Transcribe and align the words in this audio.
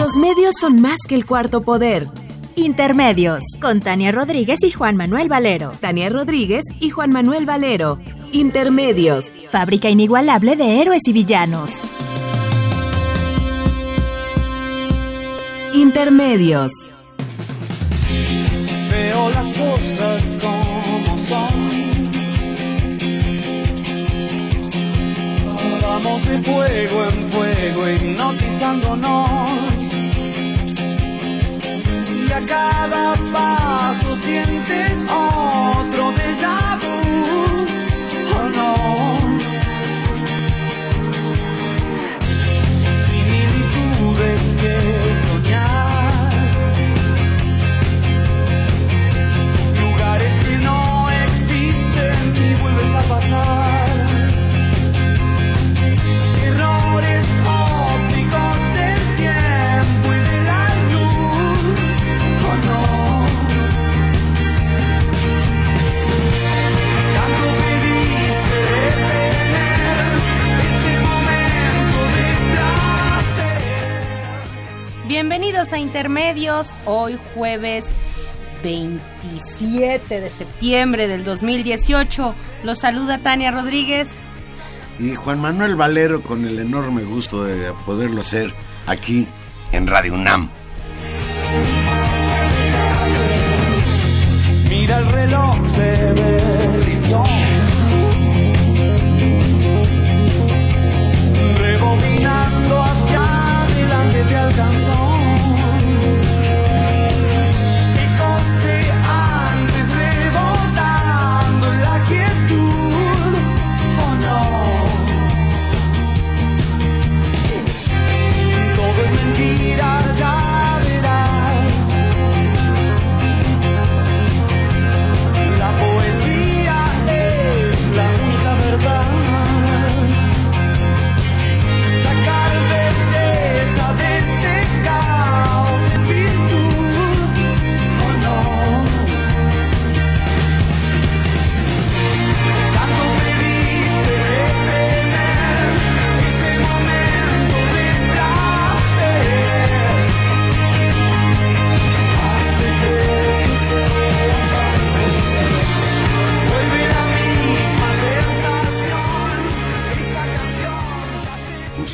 Los 0.00 0.16
medios 0.16 0.54
son 0.58 0.80
más 0.80 0.96
que 1.06 1.14
el 1.14 1.26
cuarto 1.26 1.60
poder. 1.60 2.08
Intermedios, 2.56 3.44
con 3.60 3.80
Tania 3.80 4.12
Rodríguez 4.12 4.62
y 4.62 4.70
Juan 4.70 4.96
Manuel 4.96 5.28
Valero. 5.28 5.72
Tania 5.78 6.08
Rodríguez 6.08 6.64
y 6.80 6.88
Juan 6.88 7.10
Manuel 7.10 7.44
Valero. 7.44 7.98
Intermedios. 8.32 9.26
Fábrica 9.50 9.90
inigualable 9.90 10.56
de 10.56 10.80
héroes 10.80 11.02
y 11.06 11.12
villanos. 11.12 11.82
Intermedios. 15.74 16.72
Veo 18.90 19.30
las 19.30 19.52
cosas 19.52 20.36
como 20.40 21.18
son. 21.18 21.90
Vamos 25.82 26.26
de 26.26 26.40
fuego 26.40 27.04
en 27.04 27.26
fuego 27.26 27.90
hipnotizándonos. 27.90 29.89
Y 32.30 32.32
a 32.32 32.46
cada 32.46 33.16
paso 33.32 34.14
sientes 34.14 35.04
otro 35.08 36.12
déjà 36.12 36.78
vu. 36.80 37.66
Oh 38.36 38.48
no. 38.56 38.72
Similitudes 43.06 44.42
que 44.60 44.74
soñas. 45.24 46.54
Lugares 49.80 50.34
que 50.44 50.58
no 50.58 51.10
existen 51.10 52.36
y 52.36 52.54
vuelves 52.62 52.94
a 52.94 53.02
pasar. 53.12 53.89
Bienvenidos 75.20 75.74
a 75.74 75.78
Intermedios, 75.78 76.78
hoy 76.86 77.18
jueves 77.34 77.92
27 78.62 80.18
de 80.18 80.30
septiembre 80.30 81.08
del 81.08 81.24
2018. 81.24 82.34
Los 82.64 82.78
saluda 82.78 83.18
Tania 83.18 83.50
Rodríguez. 83.50 84.18
Y 84.98 85.14
Juan 85.14 85.38
Manuel 85.38 85.76
Valero 85.76 86.22
con 86.22 86.46
el 86.46 86.58
enorme 86.58 87.02
gusto 87.02 87.44
de 87.44 87.70
poderlo 87.84 88.22
hacer 88.22 88.54
aquí 88.86 89.28
en 89.72 89.88
Radio 89.88 90.14
UNAM. 90.14 90.48
Mira 94.70 95.00
el 95.00 95.06
reloj, 95.10 95.68
se 95.68 95.82
derritió. 96.14 97.22
Rebobinando 101.58 102.82
hacia 102.82 103.64
adelante 103.64 104.24
te 104.24 104.36
alcanzó. 104.36 105.09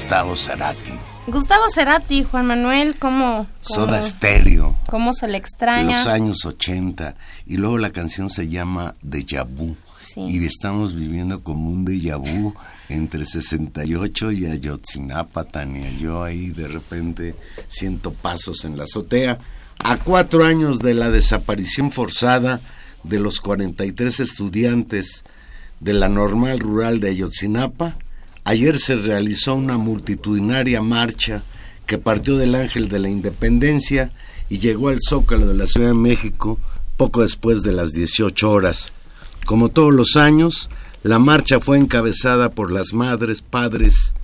Gustavo 0.07 0.37
Cerati, 0.37 0.93
Gustavo 1.27 1.65
Cerati, 1.69 2.23
Juan 2.23 2.47
Manuel, 2.47 2.97
¿cómo, 2.97 3.49
Soda 3.61 4.01
Stereo, 4.01 4.77
cómo 4.89 5.13
se 5.13 5.27
le 5.27 5.37
extraña? 5.37 5.89
los 5.89 6.07
años 6.07 6.45
80. 6.45 7.17
Y 7.45 7.57
luego 7.57 7.77
la 7.77 7.91
canción 7.91 8.31
se 8.31 8.47
llama 8.47 8.95
Deja 9.03 9.43
Vu. 9.43 9.75
Sí. 9.97 10.21
Y 10.21 10.47
estamos 10.47 10.95
viviendo 10.95 11.43
como 11.43 11.71
un 11.71 11.85
déjà 11.85 12.19
vu 12.19 12.55
entre 12.89 13.25
68 13.25 14.31
y 14.31 14.47
Ayotzinapa, 14.47 15.43
Tania. 15.43 15.91
Yo 15.99 16.23
ahí 16.23 16.51
de 16.51 16.69
repente 16.69 17.35
siento 17.67 18.13
pasos 18.13 18.65
en 18.65 18.79
la 18.79 18.85
azotea. 18.85 19.41
A 19.83 19.99
cuatro 19.99 20.45
años 20.45 20.79
de 20.79 20.95
la 20.95 21.11
desaparición 21.11 21.91
forzada 21.91 22.61
de 23.03 23.19
los 23.19 23.41
43 23.41 24.21
estudiantes 24.21 25.25
de 25.81 25.95
la 25.95 26.09
normal 26.09 26.61
rural 26.61 27.01
de 27.01 27.09
Ayotzinapa, 27.09 27.99
ayer 28.47 28.79
se 28.79 28.95
realizó 28.95 29.57
una 29.57 29.77
multitudinaria 29.77 30.81
marcha 30.81 31.43
que 31.85 31.99
partió 31.99 32.37
del 32.37 32.55
Ángel 32.55 32.89
de 32.89 33.01
la 33.01 33.09
Independencia 33.09 34.13
y 34.49 34.61
llegó 34.61 34.89
al 34.89 35.01
Zócalo 35.01 35.49
de 35.49 35.55
la 35.55 35.67
Ciudad 35.67 35.89
de 35.89 35.95
México 35.95 36.61
poco 36.97 37.23
después 37.23 37.65
de 37.65 37.73
las 37.73 37.93
18 37.93 38.49
horas. 38.49 38.93
Como 39.47 39.69
todos 39.69 39.93
los 39.93 40.15
años, 40.15 40.71
la 41.03 41.19
marcha 41.19 41.59
fue 41.59 41.77
encabezada 41.77 42.51
por 42.51 42.71
las 42.71 42.95
madres, 42.95 43.43
padres 43.43 44.15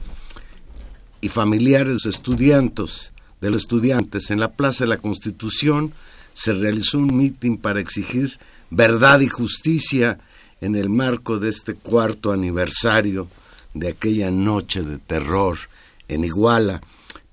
y 1.20 1.28
familiares 1.28 2.06
estudiantes, 2.06 3.12
de 3.40 3.50
los 3.50 3.62
estudiantes. 3.62 4.30
En 4.30 4.38
la 4.38 4.52
Plaza 4.52 4.84
de 4.84 4.90
la 4.90 4.98
Constitución 4.98 5.92
se 6.32 6.52
realizó 6.52 6.98
un 6.98 7.16
mitin 7.16 7.58
para 7.58 7.80
exigir 7.80 8.38
verdad 8.70 9.18
y 9.18 9.28
justicia 9.28 10.20
en 10.60 10.76
el 10.76 10.90
marco 10.90 11.40
de 11.40 11.48
este 11.48 11.74
cuarto 11.74 12.30
aniversario 12.30 13.26
de 13.74 13.88
aquella 13.88 14.30
noche 14.30 14.82
de 14.82 14.98
terror 14.98 15.58
en 16.08 16.24
Iguala. 16.24 16.82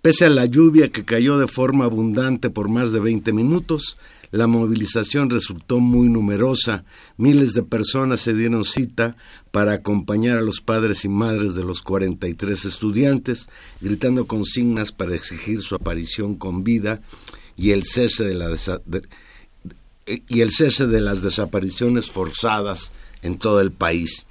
Pese 0.01 0.25
a 0.25 0.29
la 0.29 0.45
lluvia 0.45 0.89
que 0.89 1.03
cayó 1.03 1.37
de 1.37 1.47
forma 1.47 1.85
abundante 1.85 2.49
por 2.49 2.69
más 2.69 2.91
de 2.91 2.99
20 2.99 3.33
minutos, 3.33 3.97
la 4.31 4.47
movilización 4.47 5.29
resultó 5.29 5.79
muy 5.79 6.07
numerosa. 6.07 6.85
Miles 7.17 7.53
de 7.53 7.63
personas 7.63 8.21
se 8.21 8.33
dieron 8.33 8.63
cita 8.63 9.17
para 9.51 9.73
acompañar 9.73 10.37
a 10.37 10.41
los 10.41 10.61
padres 10.61 11.03
y 11.03 11.09
madres 11.09 11.55
de 11.55 11.63
los 11.63 11.81
43 11.81 12.65
estudiantes, 12.65 13.49
gritando 13.81 14.27
consignas 14.27 14.91
para 14.91 15.15
exigir 15.15 15.61
su 15.61 15.75
aparición 15.75 16.35
con 16.35 16.63
vida 16.63 17.01
y 17.57 17.71
el 17.71 17.83
cese 17.83 18.23
de, 18.23 19.01
y 20.27 20.41
el 20.41 20.51
cese 20.51 20.87
de 20.87 21.01
las 21.01 21.21
desapariciones 21.23 22.11
forzadas 22.11 22.91
en 23.21 23.37
todo 23.37 23.61
el 23.61 23.71
país. 23.71 24.27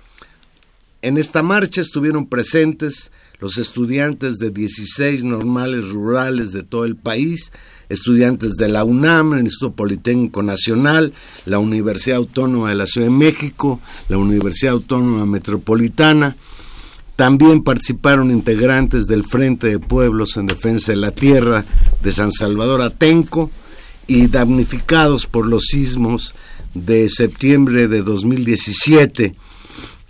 En 1.00 1.16
esta 1.16 1.44
marcha 1.44 1.80
estuvieron 1.80 2.26
presentes 2.26 3.12
los 3.38 3.56
estudiantes 3.56 4.38
de 4.38 4.50
16 4.50 5.22
normales 5.22 5.90
rurales 5.90 6.50
de 6.50 6.64
todo 6.64 6.84
el 6.84 6.96
país, 6.96 7.52
estudiantes 7.88 8.56
de 8.56 8.68
la 8.68 8.82
UNAM, 8.82 9.34
el 9.34 9.44
Instituto 9.44 9.76
Politécnico 9.76 10.42
Nacional, 10.42 11.12
la 11.46 11.60
Universidad 11.60 12.16
Autónoma 12.16 12.70
de 12.70 12.74
la 12.74 12.86
Ciudad 12.86 13.06
de 13.06 13.12
México, 13.12 13.80
la 14.08 14.18
Universidad 14.18 14.74
Autónoma 14.74 15.24
Metropolitana, 15.24 16.36
También 17.14 17.62
participaron 17.62 18.30
integrantes 18.30 19.06
del 19.06 19.24
Frente 19.24 19.68
de 19.68 19.78
Pueblos 19.78 20.36
en 20.36 20.46
Defensa 20.46 20.92
de 20.92 20.98
la 20.98 21.10
Tierra 21.10 21.64
de 22.00 22.12
San 22.12 22.30
Salvador 22.30 22.80
Atenco 22.80 23.50
y 24.06 24.28
damnificados 24.28 25.26
por 25.26 25.46
los 25.46 25.64
sismos 25.64 26.34
de 26.74 27.08
septiembre 27.08 27.88
de 27.88 28.02
2017. 28.02 29.34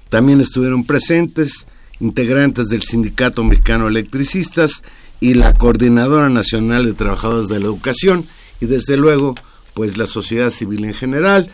También 0.08 0.40
estuvieron 0.40 0.84
presentes 0.84 1.66
integrantes 2.00 2.68
del 2.68 2.82
Sindicato 2.82 3.44
Mexicano 3.44 3.88
Electricistas 3.88 4.82
y 5.20 5.34
la 5.34 5.52
Coordinadora 5.54 6.28
Nacional 6.28 6.86
de 6.86 6.94
Trabajadores 6.94 7.48
de 7.48 7.58
la 7.58 7.66
Educación 7.66 8.24
y 8.60 8.66
desde 8.66 8.96
luego 8.96 9.34
pues 9.74 9.96
la 9.96 10.06
sociedad 10.06 10.50
civil 10.50 10.84
en 10.84 10.94
general, 10.94 11.50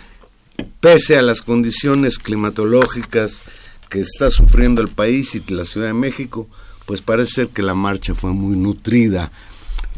pese 0.81 1.19
a 1.19 1.23
las 1.23 1.43
condiciones 1.43 2.19
climatológicas 2.19 3.43
que 3.91 4.01
está 4.01 4.31
sufriendo 4.31 4.81
el 4.81 4.89
país 4.89 5.35
y 5.35 5.45
la 5.53 5.65
Ciudad 5.65 5.89
de 5.89 5.95
México, 5.95 6.49
pues 6.87 7.03
parece 7.03 7.33
ser 7.33 7.49
que 7.49 7.63
la 7.63 7.75
marcha 7.75 8.15
fue 8.15 8.33
muy 8.33 8.57
nutrida, 8.57 9.31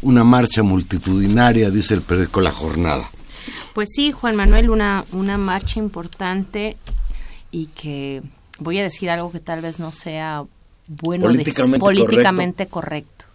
una 0.01 0.23
marcha 0.23 0.63
multitudinaria, 0.63 1.69
dice 1.69 1.93
el 1.93 2.01
periódico 2.01 2.41
La 2.41 2.51
Jornada. 2.51 3.09
Pues 3.73 3.89
sí, 3.95 4.11
Juan 4.11 4.35
Manuel, 4.35 4.69
una, 4.69 5.05
una 5.11 5.37
marcha 5.37 5.79
importante 5.79 6.75
y 7.51 7.67
que 7.67 8.23
voy 8.59 8.79
a 8.79 8.83
decir 8.83 9.09
algo 9.09 9.31
que 9.31 9.39
tal 9.39 9.61
vez 9.61 9.79
no 9.79 9.91
sea 9.91 10.43
bueno 10.87 11.27
de- 11.27 11.33
Políticamente 11.33 11.79
políticamente 11.79 12.67
correcto. 12.67 13.25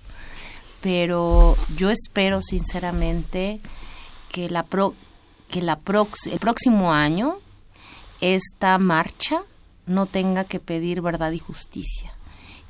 Pero 0.80 1.56
yo 1.76 1.90
espero 1.90 2.40
sinceramente 2.42 3.60
que 4.30 4.50
la 4.50 4.62
pro- 4.64 4.94
que 5.48 5.62
la 5.62 5.78
prox- 5.78 6.30
el 6.32 6.38
próximo 6.38 6.92
año 6.92 7.36
esta 8.20 8.78
marcha 8.78 9.42
no 9.86 10.06
tenga 10.06 10.44
que 10.44 10.60
pedir 10.60 11.00
verdad 11.02 11.32
y 11.32 11.38
justicia 11.38 12.12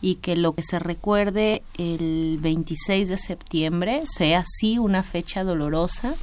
y 0.01 0.17
que 0.17 0.35
lo 0.37 0.53
que 0.53 0.63
se 0.63 0.79
recuerde 0.79 1.63
el 1.79 2.39
26 2.41 3.09
de 3.09 3.17
septiembre 3.19 4.03
sea 4.07 4.45
sí 4.47 4.79
una 4.79 5.03
fecha 5.05 5.45
dolorosa, 5.45 6.15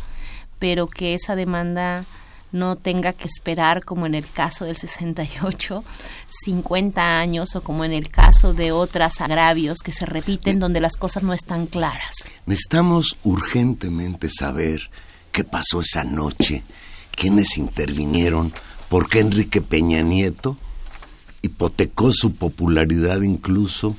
pero 0.60 0.88
que 0.88 1.14
esa 1.14 1.36
demanda 1.38 2.06
no 2.52 2.76
tenga 2.76 3.14
que 3.14 3.28
esperar 3.28 3.84
como 3.86 4.06
en 4.06 4.16
el 4.16 4.30
caso 4.30 4.66
del 4.66 4.76
68, 4.76 5.84
50 6.46 7.20
años 7.20 7.56
o 7.56 7.62
como 7.62 7.86
en 7.86 7.94
el 7.94 8.10
caso 8.10 8.54
de 8.54 8.72
otros 8.72 9.22
agravios 9.22 9.80
que 9.80 9.92
se 9.92 10.06
repiten 10.06 10.60
donde 10.60 10.82
las 10.82 10.98
cosas 10.98 11.24
no 11.24 11.34
están 11.34 11.68
claras. 11.68 12.16
Necesitamos 12.46 13.18
urgentemente 13.24 14.30
saber 14.30 14.90
qué 15.32 15.44
pasó 15.44 15.82
esa 15.82 16.04
noche, 16.04 16.64
quiénes 17.12 17.58
intervinieron, 17.58 18.54
por 18.90 19.10
qué 19.10 19.20
Enrique 19.20 19.62
Peña 19.62 20.02
Nieto 20.02 20.58
hipotecó 21.42 22.12
su 22.12 22.34
popularidad 22.36 23.22
incluso 23.22 23.96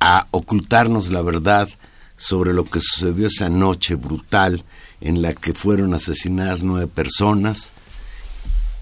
a 0.00 0.26
ocultarnos 0.30 1.10
la 1.10 1.22
verdad 1.22 1.68
sobre 2.16 2.52
lo 2.52 2.64
que 2.64 2.80
sucedió 2.80 3.26
esa 3.26 3.48
noche 3.48 3.96
brutal 3.96 4.64
en 5.04 5.22
la 5.22 5.34
que 5.34 5.52
fueron 5.52 5.94
asesinadas 5.94 6.64
nueve 6.64 6.88
personas 6.88 7.72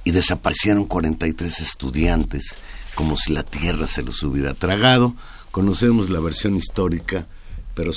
y 0.05 0.13
desaparecieron 0.13 0.87
43 0.87 1.61
estudiantes, 1.61 2.57
como 2.95 3.17
si 3.17 3.33
la 3.33 3.43
tierra 3.43 3.87
se 3.87 4.03
los 4.03 4.23
hubiera 4.23 4.55
tragado. 4.55 5.15
Conocemos 5.51 6.11
la 6.11 6.21
versión 6.21 6.57
histórica, 6.57 7.27
pero 7.75 7.93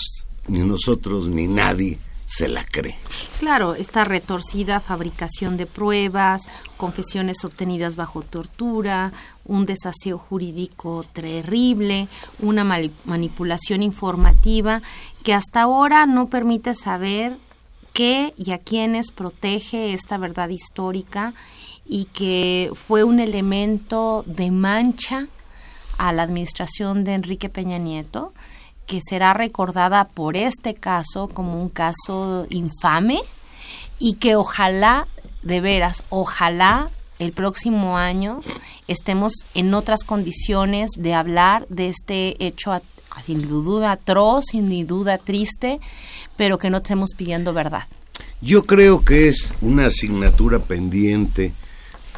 ni 0.47 0.59
nosotros 0.59 1.29
ni 1.29 1.47
nadie 1.47 1.99
se 2.25 2.47
la 2.47 2.63
cree. 2.63 2.97
Claro, 3.39 3.75
esta 3.75 4.03
retorcida 4.03 4.79
fabricación 4.79 5.57
de 5.57 5.67
pruebas, 5.67 6.41
confesiones 6.77 7.45
obtenidas 7.45 7.95
bajo 7.95 8.23
tortura, 8.23 9.13
un 9.45 9.65
desaseo 9.65 10.17
jurídico 10.17 11.05
terrible, 11.13 12.07
una 12.39 12.63
manipulación 13.05 13.83
informativa 13.83 14.81
que 15.23 15.35
hasta 15.35 15.61
ahora 15.61 16.07
no 16.07 16.27
permite 16.27 16.73
saber 16.73 17.37
qué 17.95 18.33
y 18.37 18.51
a 18.51 18.59
quiénes 18.59 19.11
protege 19.11 19.93
esta 19.93 20.17
verdad 20.17 20.49
histórica 20.49 21.33
y 21.87 22.05
que 22.05 22.69
fue 22.75 23.05
un 23.05 23.19
elemento 23.19 24.23
de 24.27 24.51
mancha 24.51 25.27
a 25.97 26.11
la 26.11 26.23
administración 26.23 27.05
de 27.05 27.13
Enrique 27.13 27.47
Peña 27.47 27.77
Nieto, 27.77 28.33
que 28.85 28.99
será 29.01 29.33
recordada 29.33 30.09
por 30.09 30.35
este 30.35 30.75
caso 30.75 31.29
como 31.29 31.59
un 31.59 31.69
caso 31.69 32.45
infame 32.49 33.21
y 33.97 34.15
que 34.15 34.35
ojalá, 34.35 35.07
de 35.41 35.61
veras, 35.61 36.03
ojalá 36.09 36.89
el 37.17 37.31
próximo 37.31 37.97
año 37.97 38.41
estemos 38.89 39.31
en 39.53 39.73
otras 39.73 40.03
condiciones 40.03 40.91
de 40.97 41.13
hablar 41.13 41.65
de 41.69 41.87
este 41.87 42.45
hecho 42.45 42.73
sin 43.25 43.41
duda 43.47 43.91
atroz, 43.91 44.45
sin 44.51 44.87
duda 44.87 45.17
triste, 45.17 45.79
pero 46.37 46.57
que 46.57 46.69
no 46.69 46.77
estemos 46.77 47.13
pidiendo 47.15 47.53
verdad. 47.53 47.83
Yo 48.41 48.63
creo 48.63 49.03
que 49.03 49.27
es 49.27 49.53
una 49.61 49.87
asignatura 49.87 50.59
pendiente 50.59 51.53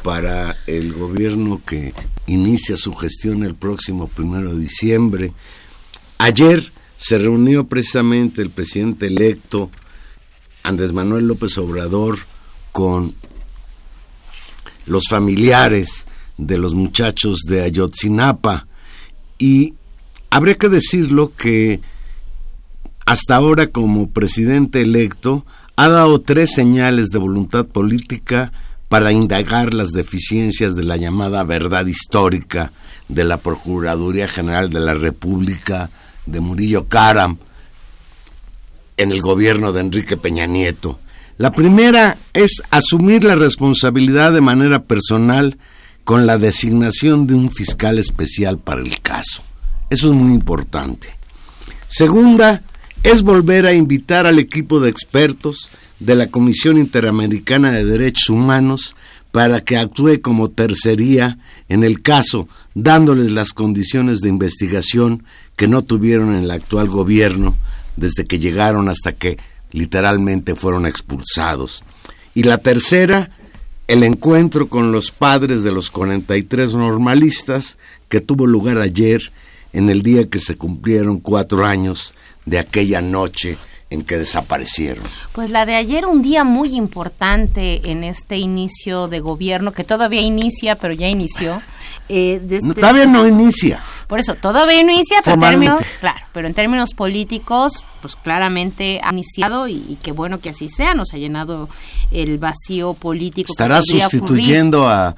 para 0.02 0.56
el 0.66 0.92
gobierno 0.92 1.60
que 1.64 1.94
inicia 2.26 2.76
su 2.76 2.94
gestión 2.94 3.42
el 3.42 3.54
próximo 3.54 4.08
primero 4.08 4.54
de 4.54 4.60
diciembre. 4.60 5.32
Ayer 6.18 6.72
se 6.96 7.18
reunió 7.18 7.66
precisamente 7.66 8.42
el 8.42 8.50
presidente 8.50 9.06
electo 9.06 9.70
Andrés 10.62 10.92
Manuel 10.92 11.26
López 11.26 11.56
Obrador 11.58 12.18
con 12.72 13.14
los 14.86 15.04
familiares 15.08 16.06
de 16.36 16.58
los 16.58 16.74
muchachos 16.74 17.40
de 17.46 17.62
Ayotzinapa 17.62 18.66
y 19.38 19.74
habría 20.30 20.54
que 20.54 20.68
decirlo 20.68 21.32
que 21.36 21.80
hasta 23.06 23.36
ahora 23.36 23.66
como 23.66 24.10
presidente 24.10 24.82
electo 24.82 25.46
ha 25.76 25.88
dado 25.88 26.20
tres 26.20 26.52
señales 26.52 27.08
de 27.08 27.18
voluntad 27.18 27.66
política 27.66 28.52
para 28.88 29.12
indagar 29.12 29.74
las 29.74 29.90
deficiencias 29.90 30.74
de 30.74 30.84
la 30.84 30.96
llamada 30.96 31.44
verdad 31.44 31.86
histórica 31.86 32.72
de 33.08 33.24
la 33.24 33.38
Procuraduría 33.38 34.28
General 34.28 34.70
de 34.70 34.80
la 34.80 34.94
República 34.94 35.90
de 36.26 36.40
Murillo 36.40 36.88
Karam 36.88 37.38
en 38.96 39.12
el 39.12 39.20
gobierno 39.20 39.72
de 39.72 39.80
Enrique 39.80 40.16
Peña 40.16 40.46
Nieto. 40.46 40.98
La 41.38 41.52
primera 41.52 42.18
es 42.32 42.62
asumir 42.70 43.24
la 43.24 43.36
responsabilidad 43.36 44.32
de 44.32 44.40
manera 44.40 44.82
personal 44.82 45.56
con 46.04 46.26
la 46.26 46.36
designación 46.36 47.26
de 47.26 47.34
un 47.34 47.50
fiscal 47.50 47.98
especial 47.98 48.58
para 48.58 48.80
el 48.80 49.00
caso. 49.00 49.42
Eso 49.90 50.08
es 50.08 50.14
muy 50.14 50.34
importante. 50.34 51.08
Segunda, 51.88 52.62
es 53.02 53.22
volver 53.22 53.66
a 53.66 53.72
invitar 53.72 54.26
al 54.26 54.38
equipo 54.38 54.80
de 54.80 54.90
expertos 54.90 55.70
de 56.00 56.14
la 56.14 56.26
Comisión 56.26 56.78
Interamericana 56.78 57.72
de 57.72 57.84
Derechos 57.84 58.28
Humanos 58.28 58.94
para 59.32 59.60
que 59.60 59.76
actúe 59.76 60.20
como 60.20 60.50
tercería 60.50 61.38
en 61.68 61.84
el 61.84 62.02
caso, 62.02 62.48
dándoles 62.74 63.30
las 63.30 63.52
condiciones 63.52 64.20
de 64.20 64.28
investigación 64.28 65.24
que 65.56 65.68
no 65.68 65.82
tuvieron 65.82 66.34
en 66.34 66.44
el 66.44 66.50
actual 66.50 66.88
gobierno 66.88 67.56
desde 67.96 68.26
que 68.26 68.38
llegaron 68.38 68.88
hasta 68.88 69.12
que 69.12 69.38
literalmente 69.72 70.54
fueron 70.54 70.86
expulsados. 70.86 71.84
Y 72.34 72.44
la 72.44 72.58
tercera, 72.58 73.30
el 73.86 74.02
encuentro 74.02 74.68
con 74.68 74.92
los 74.92 75.10
padres 75.10 75.62
de 75.62 75.72
los 75.72 75.90
43 75.90 76.74
normalistas 76.74 77.78
que 78.08 78.20
tuvo 78.20 78.46
lugar 78.46 78.78
ayer 78.78 79.32
en 79.72 79.90
el 79.90 80.02
día 80.02 80.28
que 80.28 80.38
se 80.40 80.56
cumplieron 80.56 81.20
cuatro 81.20 81.64
años 81.66 82.14
de 82.46 82.58
aquella 82.58 83.00
noche 83.00 83.58
en 83.90 84.02
que 84.02 84.18
desaparecieron. 84.18 85.02
Pues 85.32 85.48
la 85.48 85.64
de 85.64 85.74
ayer, 85.74 86.04
un 86.04 86.20
día 86.20 86.44
muy 86.44 86.76
importante 86.76 87.90
en 87.90 88.04
este 88.04 88.36
inicio 88.36 89.08
de 89.08 89.20
gobierno, 89.20 89.72
que 89.72 89.82
todavía 89.84 90.20
inicia, 90.20 90.76
pero 90.76 90.92
ya 90.92 91.08
inició. 91.08 91.62
eh, 92.10 92.38
No, 92.42 92.56
este- 92.70 92.80
todavía 92.82 93.06
no 93.06 93.26
inicia. 93.26 93.82
Por 94.06 94.20
eso, 94.20 94.34
todavía 94.34 94.82
no 94.84 94.92
inicia, 94.92 95.18
pero 95.24 95.34
en 95.34 95.40
términos, 95.40 95.82
claro, 96.00 96.18
pero 96.34 96.48
en 96.48 96.54
términos 96.54 96.92
políticos, 96.94 97.84
pues 98.02 98.14
claramente 98.16 99.00
ha 99.02 99.10
iniciado 99.12 99.68
y, 99.68 99.74
y 99.88 99.98
qué 100.02 100.12
bueno 100.12 100.38
que 100.40 100.50
así 100.50 100.68
sea, 100.68 100.92
nos 100.94 101.12
ha 101.14 101.16
llenado 101.18 101.68
el 102.10 102.38
vacío 102.38 102.92
político. 102.94 103.46
que 103.46 103.52
Estará 103.52 103.80
ocurrir. 103.80 104.02
sustituyendo 104.02 104.88
a, 104.88 105.14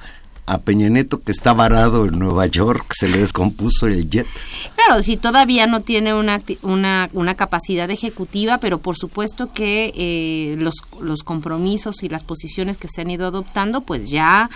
a 0.51 0.57
Peña 0.57 0.89
Nieto 0.89 1.23
que 1.23 1.31
está 1.31 1.53
varado 1.53 2.05
en 2.05 2.19
Nueva 2.19 2.45
York, 2.45 2.93
se 2.93 3.07
le 3.07 3.19
descompuso 3.19 3.87
el 3.87 4.09
jet. 4.09 4.27
Claro, 4.75 5.01
si 5.01 5.15
todavía 5.15 5.65
no 5.65 5.79
tiene 5.79 6.13
una, 6.13 6.41
una, 6.61 7.09
una 7.13 7.35
capacidad 7.35 7.89
ejecutiva, 7.89 8.57
pero 8.57 8.79
por 8.79 8.97
supuesto 8.97 9.53
que 9.53 9.93
eh, 9.95 10.55
los, 10.57 10.75
los 10.99 11.23
compromisos 11.23 12.03
y 12.03 12.09
las 12.09 12.23
posiciones 12.23 12.75
que 12.75 12.89
se 12.89 13.01
han 13.01 13.11
ido 13.11 13.27
adoptando, 13.27 13.81
pues 13.81 14.09
ya 14.09 14.49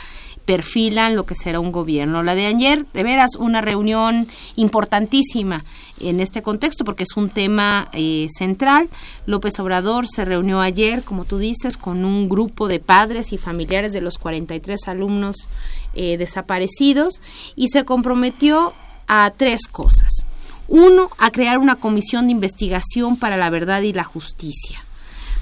perfilan 0.46 1.16
lo 1.16 1.26
que 1.26 1.36
será 1.36 1.60
un 1.60 1.72
gobierno. 1.72 2.24
La 2.24 2.36
de 2.36 2.46
ayer, 2.46 2.86
de 2.94 3.04
veras, 3.04 3.32
una 3.38 3.62
reunión 3.62 4.28
importantísima 4.56 5.66
en 6.00 6.20
este 6.20 6.42
contexto 6.42 6.86
porque 6.86 7.04
es 7.04 7.18
un 7.18 7.30
tema 7.30 7.90
eh, 7.94 8.28
central. 8.36 8.90
López 9.26 9.60
Obrador 9.60 10.08
se 10.08 10.26
reunió 10.26 10.62
ayer, 10.62 11.04
como 11.04 11.26
tú 11.26 11.38
dices, 11.38 11.78
con 11.78 12.06
un 12.06 12.30
grupo 12.30 12.68
de 12.68 12.80
padres 12.80 13.34
y 13.34 13.38
familiares 13.38 13.94
de 13.94 14.02
los 14.02 14.18
43 14.18 14.88
alumnos 14.88 15.48
eh, 15.94 16.18
desaparecidos 16.18 17.22
y 17.56 17.70
se 17.70 17.86
comprometió 17.86 18.74
a 19.08 19.32
tres 19.36 19.68
cosas. 19.68 20.26
Uno, 20.68 21.10
a 21.18 21.32
crear 21.32 21.58
una 21.58 21.76
comisión 21.76 22.26
de 22.26 22.32
investigación 22.32 23.18
para 23.18 23.38
la 23.38 23.50
verdad 23.50 23.82
y 23.82 23.94
la 23.94 24.04
justicia. 24.04 24.85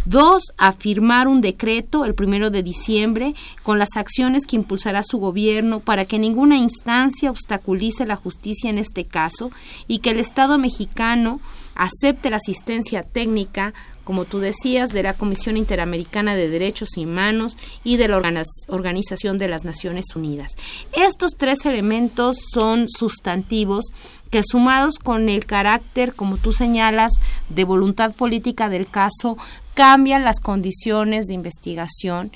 Dos, 0.06 0.44
a 0.58 0.74
firmar 0.74 1.30
un 1.30 1.40
decreto 1.40 2.04
el 2.04 2.14
primero 2.14 2.50
de 2.50 2.62
diciembre 2.62 3.36
con 3.64 3.80
las 3.80 3.96
acciones 3.96 4.46
que 4.46 4.58
impulsará 4.58 5.02
su 5.02 5.18
gobierno 5.18 5.80
para 5.80 6.04
que 6.04 6.20
ninguna 6.20 6.58
instancia 6.58 7.32
obstaculice 7.32 8.06
la 8.06 8.18
justicia 8.18 8.70
en 8.70 8.78
este 8.78 9.06
caso 9.06 9.50
y 9.88 10.00
que 10.00 10.10
el 10.10 10.20
Estado 10.20 10.58
mexicano 10.58 11.40
acepte 11.76 12.30
la 12.30 12.36
asistencia 12.38 13.04
técnica, 13.04 13.74
como 14.04 14.26
tú 14.26 14.40
decías, 14.40 14.90
de 14.90 15.04
la 15.04 15.14
Comisión 15.14 15.58
Interamericana 15.58 16.36
de 16.36 16.50
Derechos 16.50 16.90
Humanos 16.98 17.58
y 17.84 17.98
de 17.98 18.08
la 18.08 18.22
Organización 18.68 19.38
de 19.38 19.48
las 19.48 19.64
Naciones 19.64 20.16
Unidas. 20.16 20.52
Estos 20.94 21.32
tres 21.38 21.66
elementos 21.66 22.38
son 22.52 22.88
sustantivos 22.88 23.86
que 24.30 24.42
sumados 24.44 24.98
con 24.98 25.30
el 25.30 25.46
carácter, 25.46 26.16
como 26.16 26.38
tú 26.38 26.54
señalas, 26.54 27.12
de 27.50 27.64
voluntad 27.64 28.14
política 28.14 28.68
del 28.68 28.90
caso, 28.90 29.38
cambian 29.76 30.24
las 30.24 30.40
condiciones 30.40 31.28
de 31.28 31.36
investigación 31.36 32.32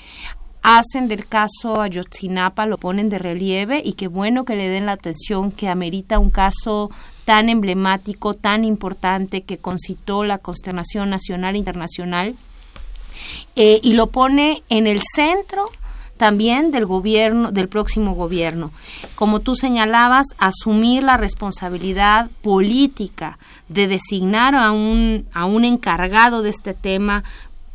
hacen 0.68 1.08
del 1.08 1.26
caso 1.26 1.80
Ayotzinapa, 1.80 2.66
lo 2.66 2.78
ponen 2.78 3.08
de 3.08 3.20
relieve 3.20 3.82
y 3.84 3.94
qué 3.94 4.10
bueno 4.10 4.44
que 4.44 4.58
le 4.58 4.68
den 4.68 4.86
la 4.86 4.92
atención 4.92 5.50
que 5.50 5.70
amerita 5.70 6.20
un 6.20 6.30
caso 6.30 6.92
tan 7.28 7.50
emblemático, 7.50 8.34
tan 8.34 8.64
importante, 8.64 9.42
que 9.42 9.58
concitó 9.58 10.24
la 10.24 10.38
consternación 10.38 11.10
nacional 11.10 11.56
e 11.56 11.58
internacional, 11.58 12.36
eh, 13.58 13.82
y 13.84 13.94
lo 13.96 14.08
pone 14.08 14.64
en 14.70 14.88
el 14.88 15.02
centro 15.14 15.70
también 16.16 16.72
del 16.72 16.86
gobierno, 16.86 17.52
del 17.52 17.68
próximo 17.68 18.16
gobierno. 18.16 18.72
Como 19.16 19.42
tú 19.42 19.58
señalabas, 19.58 20.28
asumir 20.38 21.04
la 21.04 21.18
responsabilidad 21.18 22.30
política 22.42 23.38
de 23.68 23.90
designar 23.90 24.56
a 24.56 24.72
un, 24.72 25.28
a 25.34 25.44
un 25.44 25.66
encargado 25.66 26.44
de 26.44 26.52
este 26.52 26.74
tema 26.74 27.26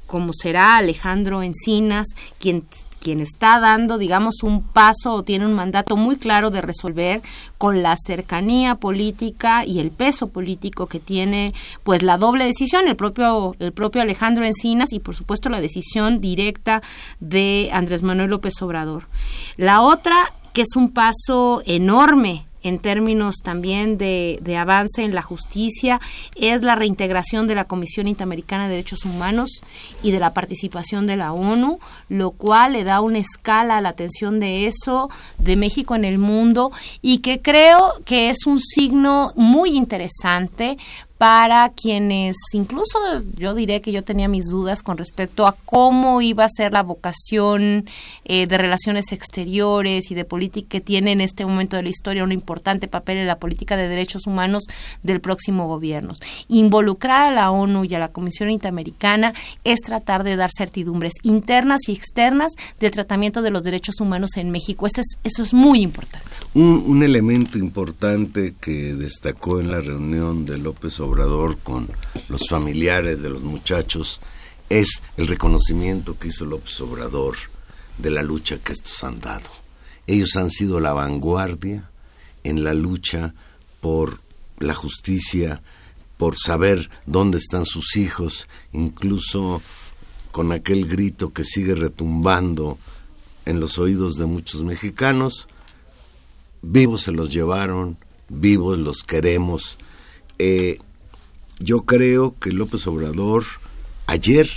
como 0.06 0.32
será 0.32 0.78
Alejandro 0.78 1.42
Encinas, 1.42 2.06
quien 2.38 2.64
quien 3.02 3.20
está 3.20 3.58
dando, 3.58 3.98
digamos, 3.98 4.42
un 4.42 4.62
paso 4.62 5.12
o 5.12 5.22
tiene 5.24 5.44
un 5.44 5.52
mandato 5.52 5.96
muy 5.96 6.16
claro 6.16 6.50
de 6.50 6.62
resolver 6.62 7.20
con 7.58 7.82
la 7.82 7.96
cercanía 7.96 8.76
política 8.76 9.66
y 9.66 9.80
el 9.80 9.90
peso 9.90 10.28
político 10.28 10.86
que 10.86 11.00
tiene, 11.00 11.52
pues 11.82 12.02
la 12.02 12.16
doble 12.16 12.44
decisión, 12.44 12.86
el 12.86 12.96
propio, 12.96 13.56
el 13.58 13.72
propio 13.72 14.02
Alejandro 14.02 14.44
Encinas 14.44 14.92
y 14.92 15.00
por 15.00 15.16
supuesto 15.16 15.48
la 15.48 15.60
decisión 15.60 16.20
directa 16.20 16.80
de 17.18 17.70
Andrés 17.72 18.02
Manuel 18.02 18.30
López 18.30 18.54
Obrador. 18.62 19.08
La 19.56 19.82
otra, 19.82 20.32
que 20.52 20.62
es 20.62 20.76
un 20.76 20.92
paso 20.92 21.62
enorme 21.66 22.46
en 22.62 22.78
términos 22.78 23.36
también 23.42 23.98
de, 23.98 24.56
avance 24.58 25.02
en 25.02 25.14
la 25.14 25.22
justicia 25.22 26.00
es 26.36 26.62
la 26.62 26.74
reintegración 26.74 27.46
de 27.46 27.54
la 27.54 27.64
Comisión 27.64 28.06
Interamericana 28.06 28.64
de 28.64 28.72
Derechos 28.76 29.04
Humanos 29.04 29.62
y 30.02 30.10
de 30.10 30.20
la 30.20 30.34
participación 30.34 31.06
de 31.06 31.16
la 31.16 31.32
ONU, 31.32 31.78
lo 32.08 32.30
cual 32.32 32.74
le 32.74 32.84
da 32.84 33.00
una 33.00 33.18
escala 33.18 33.78
a 33.78 33.80
la 33.80 33.90
atención 33.90 34.40
de 34.40 34.66
eso, 34.66 35.10
de 35.38 35.56
México 35.56 35.94
en 35.94 36.04
el 36.04 36.18
mundo, 36.18 36.70
y 37.00 37.18
que 37.18 37.40
creo 37.40 37.94
que 38.04 38.30
es 38.30 38.46
un 38.46 38.60
signo 38.60 39.32
muy 39.36 39.76
interesante 39.76 40.76
para 41.22 41.68
quienes 41.68 42.34
incluso 42.52 42.98
yo 43.36 43.54
diré 43.54 43.80
que 43.80 43.92
yo 43.92 44.02
tenía 44.02 44.26
mis 44.26 44.46
dudas 44.46 44.82
con 44.82 44.98
respecto 44.98 45.46
a 45.46 45.54
cómo 45.64 46.20
iba 46.20 46.44
a 46.44 46.48
ser 46.48 46.72
la 46.72 46.82
vocación 46.82 47.84
eh, 48.24 48.48
de 48.48 48.58
relaciones 48.58 49.12
exteriores 49.12 50.10
y 50.10 50.16
de 50.16 50.24
política 50.24 50.66
que 50.68 50.80
tiene 50.80 51.12
en 51.12 51.20
este 51.20 51.46
momento 51.46 51.76
de 51.76 51.84
la 51.84 51.90
historia 51.90 52.24
un 52.24 52.32
importante 52.32 52.88
papel 52.88 53.18
en 53.18 53.28
la 53.28 53.38
política 53.38 53.76
de 53.76 53.86
derechos 53.86 54.26
humanos 54.26 54.64
del 55.04 55.20
próximo 55.20 55.68
gobierno. 55.68 56.12
Involucrar 56.48 57.28
a 57.28 57.30
la 57.30 57.52
ONU 57.52 57.84
y 57.84 57.94
a 57.94 58.00
la 58.00 58.08
Comisión 58.08 58.50
Interamericana 58.50 59.32
es 59.62 59.78
tratar 59.78 60.24
de 60.24 60.34
dar 60.34 60.50
certidumbres 60.50 61.12
internas 61.22 61.82
y 61.86 61.92
externas 61.92 62.50
del 62.80 62.90
tratamiento 62.90 63.42
de 63.42 63.52
los 63.52 63.62
derechos 63.62 64.00
humanos 64.00 64.30
en 64.38 64.50
México. 64.50 64.88
Eso 64.88 65.02
es, 65.02 65.18
eso 65.22 65.44
es 65.44 65.54
muy 65.54 65.82
importante. 65.82 66.26
Un, 66.54 66.82
un 66.84 67.04
elemento 67.04 67.58
importante 67.58 68.56
que 68.60 68.94
destacó 68.94 69.60
en 69.60 69.70
la 69.70 69.78
reunión 69.78 70.46
de 70.46 70.58
López 70.58 70.98
Obrador 70.98 71.11
Con 71.62 71.90
los 72.28 72.48
familiares 72.48 73.20
de 73.20 73.28
los 73.28 73.42
muchachos 73.42 74.22
es 74.70 75.02
el 75.18 75.26
reconocimiento 75.26 76.18
que 76.18 76.28
hizo 76.28 76.46
López 76.46 76.80
Obrador 76.80 77.36
de 77.98 78.10
la 78.10 78.22
lucha 78.22 78.56
que 78.56 78.72
estos 78.72 79.04
han 79.04 79.20
dado. 79.20 79.50
Ellos 80.06 80.36
han 80.36 80.48
sido 80.48 80.80
la 80.80 80.94
vanguardia 80.94 81.90
en 82.44 82.64
la 82.64 82.72
lucha 82.72 83.34
por 83.82 84.20
la 84.58 84.74
justicia, 84.74 85.60
por 86.16 86.38
saber 86.38 86.88
dónde 87.04 87.36
están 87.36 87.66
sus 87.66 87.96
hijos, 87.96 88.48
incluso 88.72 89.60
con 90.30 90.50
aquel 90.50 90.86
grito 90.86 91.28
que 91.28 91.44
sigue 91.44 91.74
retumbando 91.74 92.78
en 93.44 93.60
los 93.60 93.78
oídos 93.78 94.16
de 94.16 94.24
muchos 94.24 94.64
mexicanos, 94.64 95.46
vivos 96.62 97.02
se 97.02 97.12
los 97.12 97.30
llevaron, 97.30 97.98
vivos 98.30 98.78
los 98.78 99.04
queremos. 99.04 99.76
Eh, 100.38 100.78
yo 101.62 101.82
creo 101.82 102.38
que 102.38 102.52
López 102.52 102.86
Obrador 102.86 103.44
ayer, 104.06 104.48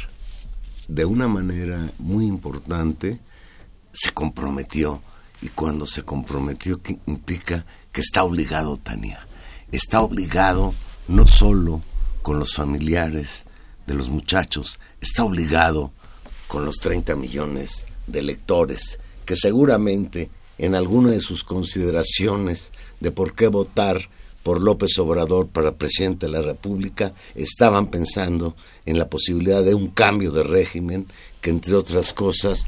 de 0.88 1.06
una 1.06 1.28
manera 1.28 1.92
muy 1.98 2.26
importante, 2.26 3.20
se 3.92 4.12
comprometió. 4.12 5.02
Y 5.42 5.50
cuando 5.50 5.86
se 5.86 6.04
comprometió, 6.04 6.82
¿qué 6.82 6.98
implica 7.06 7.66
que 7.92 8.02
está 8.02 8.24
obligado, 8.24 8.78
Tania. 8.78 9.26
Está 9.72 10.02
obligado 10.02 10.74
no 11.08 11.26
solo 11.28 11.82
con 12.22 12.40
los 12.40 12.54
familiares 12.54 13.46
de 13.88 13.94
los 13.94 14.10
muchachos, 14.10 14.80
está 15.00 15.24
obligado 15.24 15.94
con 16.48 16.66
los 16.66 16.78
30 16.78 17.16
millones 17.16 17.86
de 18.08 18.20
electores 18.20 19.00
que 19.26 19.36
seguramente 19.36 20.30
en 20.58 20.76
alguna 20.76 21.12
de 21.12 21.20
sus 21.20 21.44
consideraciones 21.44 22.72
de 23.00 23.12
por 23.12 23.34
qué 23.34 23.48
votar 23.48 24.10
por 24.46 24.62
López 24.62 25.00
Obrador 25.00 25.48
para 25.48 25.76
presidente 25.76 26.28
de 26.28 26.34
la 26.34 26.42
República 26.42 27.16
estaban 27.34 27.88
pensando 27.88 28.56
en 28.86 29.00
la 29.00 29.10
posibilidad 29.10 29.64
de 29.64 29.74
un 29.74 29.88
cambio 29.88 30.30
de 30.32 30.44
régimen 30.44 31.08
que, 31.42 31.50
entre 31.50 31.74
otras 31.74 32.14
cosas, 32.14 32.68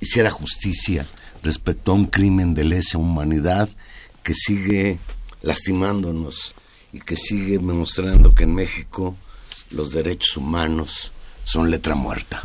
hiciera 0.00 0.32
justicia 0.32 1.06
respecto 1.44 1.92
a 1.92 1.94
un 1.94 2.06
crimen 2.06 2.54
de 2.54 2.64
lesa 2.64 2.98
humanidad 2.98 3.68
que 4.24 4.34
sigue 4.34 4.98
lastimándonos 5.42 6.56
y 6.92 6.98
que 6.98 7.14
sigue 7.14 7.52
demostrando 7.58 8.34
que 8.34 8.42
en 8.42 8.56
México 8.56 9.14
los 9.70 9.92
derechos 9.92 10.36
humanos 10.36 11.12
son 11.44 11.70
letra 11.70 11.94
muerta. 11.94 12.42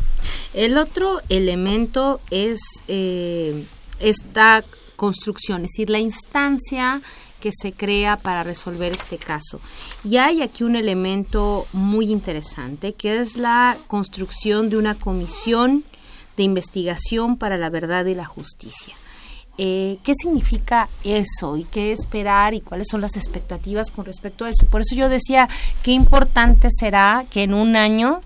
El 0.53 0.77
otro 0.77 1.20
elemento 1.30 2.22
es 2.30 2.60
eh, 2.88 3.65
esta 4.00 4.63
construcción, 4.98 5.63
es 5.63 5.70
decir, 5.70 5.89
la 5.89 5.98
instancia 5.98 7.01
que 7.41 7.51
se 7.51 7.74
crea 7.74 8.15
para 8.15 8.43
resolver 8.43 8.93
este 8.93 9.17
caso. 9.17 9.60
Y 10.05 10.15
hay 10.15 10.41
aquí 10.41 10.63
un 10.63 10.77
elemento 10.77 11.67
muy 11.74 12.10
interesante, 12.10 12.93
que 12.93 13.19
es 13.19 13.36
la 13.36 13.77
construcción 13.88 14.69
de 14.69 14.77
una 14.77 14.95
comisión 14.95 15.83
de 16.38 16.43
investigación 16.43 17.36
para 17.36 17.57
la 17.57 17.69
verdad 17.69 18.05
y 18.05 18.15
la 18.15 18.25
justicia. 18.25 18.95
Eh, 19.57 19.98
¿Qué 20.03 20.13
significa 20.15 20.88
eso 21.03 21.57
y 21.57 21.65
qué 21.65 21.91
esperar 21.91 22.53
y 22.53 22.62
cuáles 22.62 22.88
son 22.89 23.01
las 23.01 23.17
expectativas 23.17 23.91
con 23.91 24.05
respecto 24.05 24.45
a 24.45 24.50
eso? 24.50 24.65
Por 24.67 24.81
eso 24.81 24.95
yo 24.95 25.10
decía, 25.10 25.50
qué 25.83 25.91
importante 25.91 26.69
será 26.71 27.25
que 27.29 27.43
en 27.43 27.53
un 27.53 27.75
año 27.75 28.21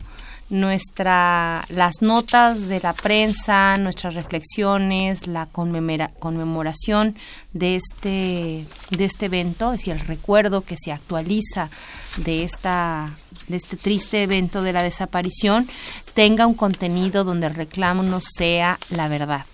nuestra 0.50 1.66
las 1.70 2.02
notas 2.02 2.68
de 2.68 2.80
la 2.80 2.94
prensa, 2.94 3.78
nuestras 3.78 4.14
reflexiones, 4.14 5.26
la 5.28 5.48
conmemoración 5.48 7.16
de 7.54 7.76
este 7.76 8.66
de 8.92 9.06
este 9.06 9.26
evento, 9.26 9.74
es 9.74 9.80
decir, 9.80 9.94
el 9.94 10.02
recuerdo 10.02 10.62
que 10.62 10.78
se 10.78 10.92
actualiza 10.92 11.70
de 12.18 12.44
esta 12.44 13.16
de 13.48 13.58
este 13.58 13.76
triste 13.76 14.24
evento 14.24 14.62
de 14.62 14.74
la 14.74 14.84
desaparición 14.84 15.68
tenga 16.14 16.46
un 16.46 16.54
contenido 16.54 17.24
donde 17.24 17.48
el 17.48 17.56
reclamo 17.56 18.04
no 18.04 18.20
sea 18.22 18.80
la 18.90 19.08
verdad. 19.08 19.46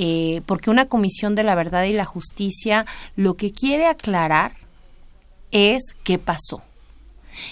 Eh, 0.00 0.42
porque 0.46 0.70
una 0.70 0.86
comisión 0.86 1.34
de 1.34 1.42
la 1.42 1.56
verdad 1.56 1.82
y 1.84 1.92
la 1.92 2.04
justicia 2.04 2.86
lo 3.16 3.34
que 3.34 3.50
quiere 3.50 3.86
aclarar 3.86 4.52
es 5.50 5.96
qué 6.04 6.18
pasó 6.18 6.62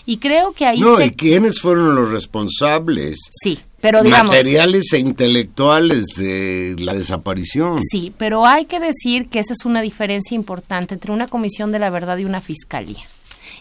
Y 0.05 0.19
creo 0.19 0.53
que 0.53 0.67
ahí 0.67 0.81
No, 0.81 0.97
se... 0.97 1.07
¿y 1.07 1.11
quiénes 1.13 1.61
fueron 1.61 1.95
los 1.95 2.11
responsables? 2.11 3.19
Sí, 3.43 3.59
pero 3.81 4.03
digamos... 4.03 4.31
Materiales 4.31 4.93
e 4.93 4.99
intelectuales 4.99 6.07
de 6.17 6.77
la 6.79 6.95
desaparición. 6.95 7.79
Sí, 7.83 8.13
pero 8.17 8.47
hay 8.47 8.65
que 8.67 8.81
decir 8.81 9.29
que 9.29 9.39
esa 9.41 9.53
es 9.53 9.65
una 9.65 9.83
diferencia 9.83 10.35
importante 10.35 10.95
entre 10.95 11.13
una 11.13 11.27
comisión 11.29 11.73
de 11.73 11.79
la 11.79 11.91
verdad 11.91 12.19
y 12.19 12.25
una 12.25 12.41
fiscalía. 12.41 13.01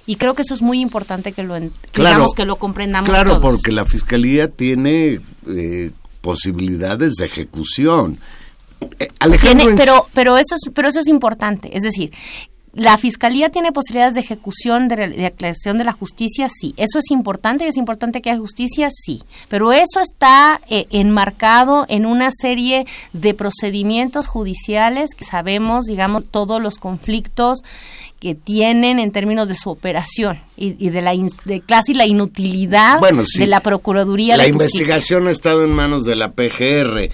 Y 0.07 0.15
creo 0.17 0.35
que 0.35 0.43
eso 0.43 0.53
es 0.53 0.61
muy 0.61 0.81
importante 0.81 1.31
que 1.31 1.41
lo, 1.43 1.55
en- 1.55 1.71
digamos, 1.95 2.33
que 2.35 2.45
lo 2.45 2.57
comprendamos 2.57 3.09
Claro, 3.09 3.31
todos. 3.31 3.41
porque 3.41 3.71
la 3.71 3.85
fiscalía 3.85 4.49
tiene 4.49 5.19
eh, 5.47 5.91
posibilidades 6.21 7.13
de 7.15 7.25
ejecución. 7.25 8.19
Eh, 8.99 9.07
Alejandro, 9.19 9.57
Tiene- 9.57 9.71
en- 9.71 9.77
pero, 9.77 10.05
pero, 10.13 10.37
eso 10.37 10.55
es, 10.55 10.61
pero 10.73 10.89
eso 10.89 10.99
es 10.99 11.07
importante. 11.07 11.75
Es 11.75 11.81
decir, 11.83 12.11
la 12.75 12.97
fiscalía 12.97 13.49
tiene 13.49 13.71
posibilidades 13.71 14.15
de 14.15 14.19
ejecución, 14.19 14.87
de, 14.89 15.07
de 15.09 15.25
aclaración 15.25 15.77
de 15.77 15.85
la 15.85 15.93
justicia, 15.93 16.49
sí. 16.49 16.73
Eso 16.75 16.99
es 16.99 17.09
importante 17.09 17.63
y 17.65 17.67
es 17.69 17.77
importante 17.77 18.21
que 18.21 18.29
haya 18.29 18.39
justicia, 18.39 18.89
sí. 18.91 19.23
Pero 19.47 19.71
eso 19.71 20.01
está 20.01 20.59
eh, 20.69 20.85
enmarcado 20.91 21.85
en 21.87 22.05
una 22.05 22.31
serie 22.31 22.85
de 23.13 23.33
procedimientos 23.33 24.27
judiciales 24.27 25.11
que 25.17 25.23
sabemos, 25.23 25.85
digamos, 25.85 26.23
todos 26.29 26.61
los 26.61 26.77
conflictos 26.77 27.59
que 28.19 28.35
tienen 28.35 28.99
en 28.99 29.11
términos 29.11 29.47
de 29.47 29.55
su 29.55 29.69
operación 29.69 30.39
y, 30.57 30.75
y 30.85 30.89
de 30.89 31.01
la 31.01 31.13
in- 31.13 31.31
de 31.45 31.61
casi 31.61 31.93
la 31.93 32.05
inutilidad 32.05 32.99
Bueno, 32.99 33.23
sí. 33.25 33.39
de 33.39 33.47
la 33.47 33.59
procuraduría 33.61 34.35
la 34.37 34.43
de 34.43 34.51
justicia. 34.51 34.79
investigación 34.79 35.27
ha 35.27 35.31
estado 35.31 35.63
en 35.63 35.71
manos 35.71 36.03
de 36.05 36.15
la 36.15 36.31
PGR. 36.33 37.09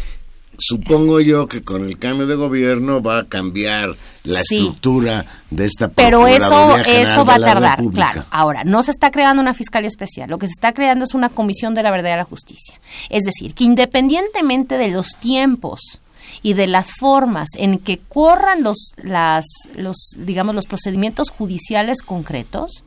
Supongo 0.63 1.19
yo 1.19 1.47
que 1.47 1.63
con 1.63 1.83
el 1.83 1.97
cambio 1.97 2.27
de 2.27 2.35
gobierno 2.35 3.01
va 3.01 3.17
a 3.19 3.23
cambiar 3.27 3.95
la 4.23 4.43
Sí. 4.43 4.57
estructura 4.57 5.25
de 5.49 5.65
esta 5.65 5.87
Pero 5.89 6.27
eso, 6.27 6.77
eso 6.77 7.25
va 7.25 7.35
a 7.35 7.39
tardar, 7.39 7.79
República. 7.79 8.11
claro. 8.11 8.27
Ahora, 8.29 8.63
no 8.63 8.83
se 8.83 8.91
está 8.91 9.09
creando 9.09 9.41
una 9.41 9.55
fiscalía 9.55 9.87
especial, 9.87 10.29
lo 10.29 10.37
que 10.37 10.45
se 10.45 10.51
está 10.51 10.71
creando 10.73 11.03
es 11.05 11.15
una 11.15 11.29
comisión 11.29 11.73
de 11.73 11.81
la 11.81 11.89
verdad 11.89 12.13
y 12.13 12.17
la 12.17 12.23
justicia. 12.25 12.79
Es 13.09 13.23
decir, 13.23 13.55
que 13.55 13.63
independientemente 13.63 14.77
de 14.77 14.89
los 14.89 15.17
tiempos 15.19 16.01
y 16.43 16.53
de 16.53 16.67
las 16.67 16.91
formas 16.99 17.47
en 17.57 17.79
que 17.79 17.97
corran 17.97 18.61
los, 18.61 18.91
las, 19.03 19.45
los, 19.75 19.97
digamos, 20.19 20.53
los 20.53 20.67
procedimientos 20.67 21.31
judiciales 21.31 22.03
concretos, 22.03 22.83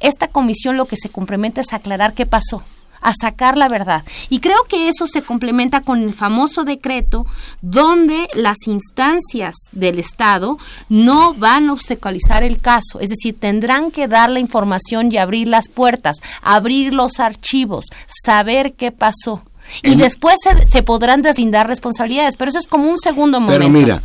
esta 0.00 0.28
comisión 0.28 0.76
lo 0.76 0.84
que 0.84 0.96
se 0.96 1.08
complementa 1.08 1.62
es 1.62 1.72
aclarar 1.72 2.12
qué 2.12 2.26
pasó 2.26 2.62
a 3.00 3.12
sacar 3.14 3.56
la 3.56 3.68
verdad. 3.68 4.04
Y 4.28 4.40
creo 4.40 4.64
que 4.68 4.88
eso 4.88 5.06
se 5.06 5.22
complementa 5.22 5.80
con 5.82 6.02
el 6.02 6.14
famoso 6.14 6.64
decreto 6.64 7.26
donde 7.62 8.28
las 8.34 8.56
instancias 8.66 9.54
del 9.72 9.98
Estado 9.98 10.58
no 10.88 11.34
van 11.34 11.68
a 11.68 11.72
obstaculizar 11.72 12.42
el 12.42 12.60
caso, 12.60 13.00
es 13.00 13.08
decir, 13.08 13.38
tendrán 13.38 13.90
que 13.90 14.08
dar 14.08 14.30
la 14.30 14.40
información 14.40 15.10
y 15.12 15.18
abrir 15.18 15.48
las 15.48 15.68
puertas, 15.68 16.18
abrir 16.42 16.94
los 16.94 17.20
archivos, 17.20 17.86
saber 18.24 18.74
qué 18.74 18.92
pasó. 18.92 19.42
Y 19.82 19.96
después 19.96 20.36
se, 20.42 20.66
se 20.66 20.82
podrán 20.82 21.20
deslindar 21.20 21.66
responsabilidades, 21.66 22.36
pero 22.36 22.48
eso 22.48 22.58
es 22.58 22.66
como 22.66 22.88
un 22.90 22.98
segundo 22.98 23.38
momento. 23.38 23.60
Pero 23.60 23.70
mira, 23.70 24.02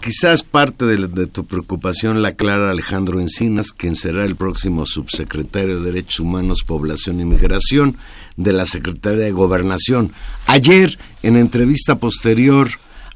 quizás 0.00 0.42
parte 0.42 0.84
de, 0.84 1.26
tu 1.26 1.46
preocupación 1.46 2.22
la 2.22 2.28
aclara 2.28 2.70
Alejandro 2.70 3.20
Encinas, 3.20 3.72
quien 3.72 3.96
será 3.96 4.24
el 4.24 4.36
próximo 4.36 4.86
subsecretario 4.86 5.80
de 5.80 5.92
Derechos 5.92 6.20
Humanos, 6.20 6.64
Población 6.64 7.20
y 7.20 7.24
Migración 7.24 7.96
de 8.36 8.52
la 8.52 8.66
Secretaría 8.66 9.24
de 9.24 9.32
Gobernación. 9.32 10.12
Ayer, 10.46 10.98
en 11.22 11.36
entrevista 11.36 11.98
posterior 11.98 12.68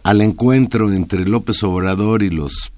al 0.03 0.21
encuentro 0.21 0.93
entre 0.93 1.25
López 1.25 1.63
Obrador 1.63 2.23
y 2.23 2.31
los 2.31 2.73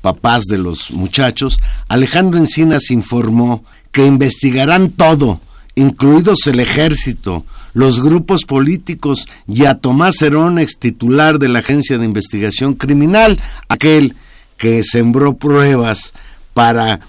papás 0.00 0.44
de 0.44 0.58
los 0.58 0.90
muchachos, 0.90 1.58
Alejandro 1.88 2.38
Encinas 2.38 2.90
informó 2.90 3.64
que 3.92 4.06
investigarán 4.06 4.90
todo, 4.90 5.40
incluidos 5.74 6.46
el 6.46 6.60
ejército, 6.60 7.44
los 7.76 8.02
grupos 8.02 8.46
políticos 8.46 9.28
y 9.46 9.66
a 9.66 9.74
Tomás 9.74 10.22
Herón, 10.22 10.58
ex 10.58 10.78
titular 10.78 11.38
de 11.38 11.48
la 11.48 11.58
Agencia 11.58 11.98
de 11.98 12.06
Investigación 12.06 12.72
Criminal, 12.72 13.38
aquel 13.68 14.16
que 14.56 14.82
sembró 14.82 15.36
pruebas 15.36 16.14
para 16.54 17.00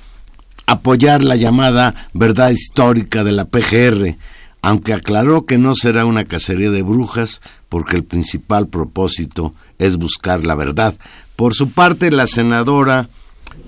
apoyar 0.65 1.23
la 1.23 1.37
llamada 1.37 2.09
verdad 2.11 2.49
histórica 2.49 3.23
de 3.23 3.31
la 3.31 3.45
PGR, 3.45 4.17
aunque 4.61 4.93
aclaró 4.93 5.45
que 5.45 5.57
no 5.57 5.73
será 5.73 6.03
una 6.03 6.25
cacería 6.25 6.69
de 6.69 6.81
brujas 6.81 7.39
porque 7.69 7.95
el 7.95 8.03
principal 8.03 8.67
propósito 8.67 9.53
es 9.79 9.95
buscar 9.95 10.43
la 10.43 10.55
verdad. 10.55 10.95
Por 11.37 11.53
su 11.53 11.69
parte, 11.69 12.11
la 12.11 12.27
senadora 12.27 13.07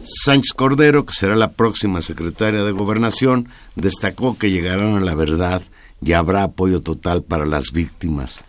Sánchez 0.04 0.52
Cordero, 0.52 1.06
que 1.06 1.14
será 1.14 1.38
la 1.38 1.54
próxima 1.54 2.02
secretaria 2.02 2.66
de 2.66 2.74
Gobernación, 2.74 3.48
destacó 3.78 4.38
que 4.38 4.52
llegarán 4.52 4.98
a 4.98 5.00
la 5.00 5.16
verdad 5.16 5.62
y 6.02 6.14
habrá 6.14 6.44
apoyo 6.44 6.80
total 6.82 7.24
para 7.24 7.46
las 7.46 7.72
víctimas. 7.72 8.44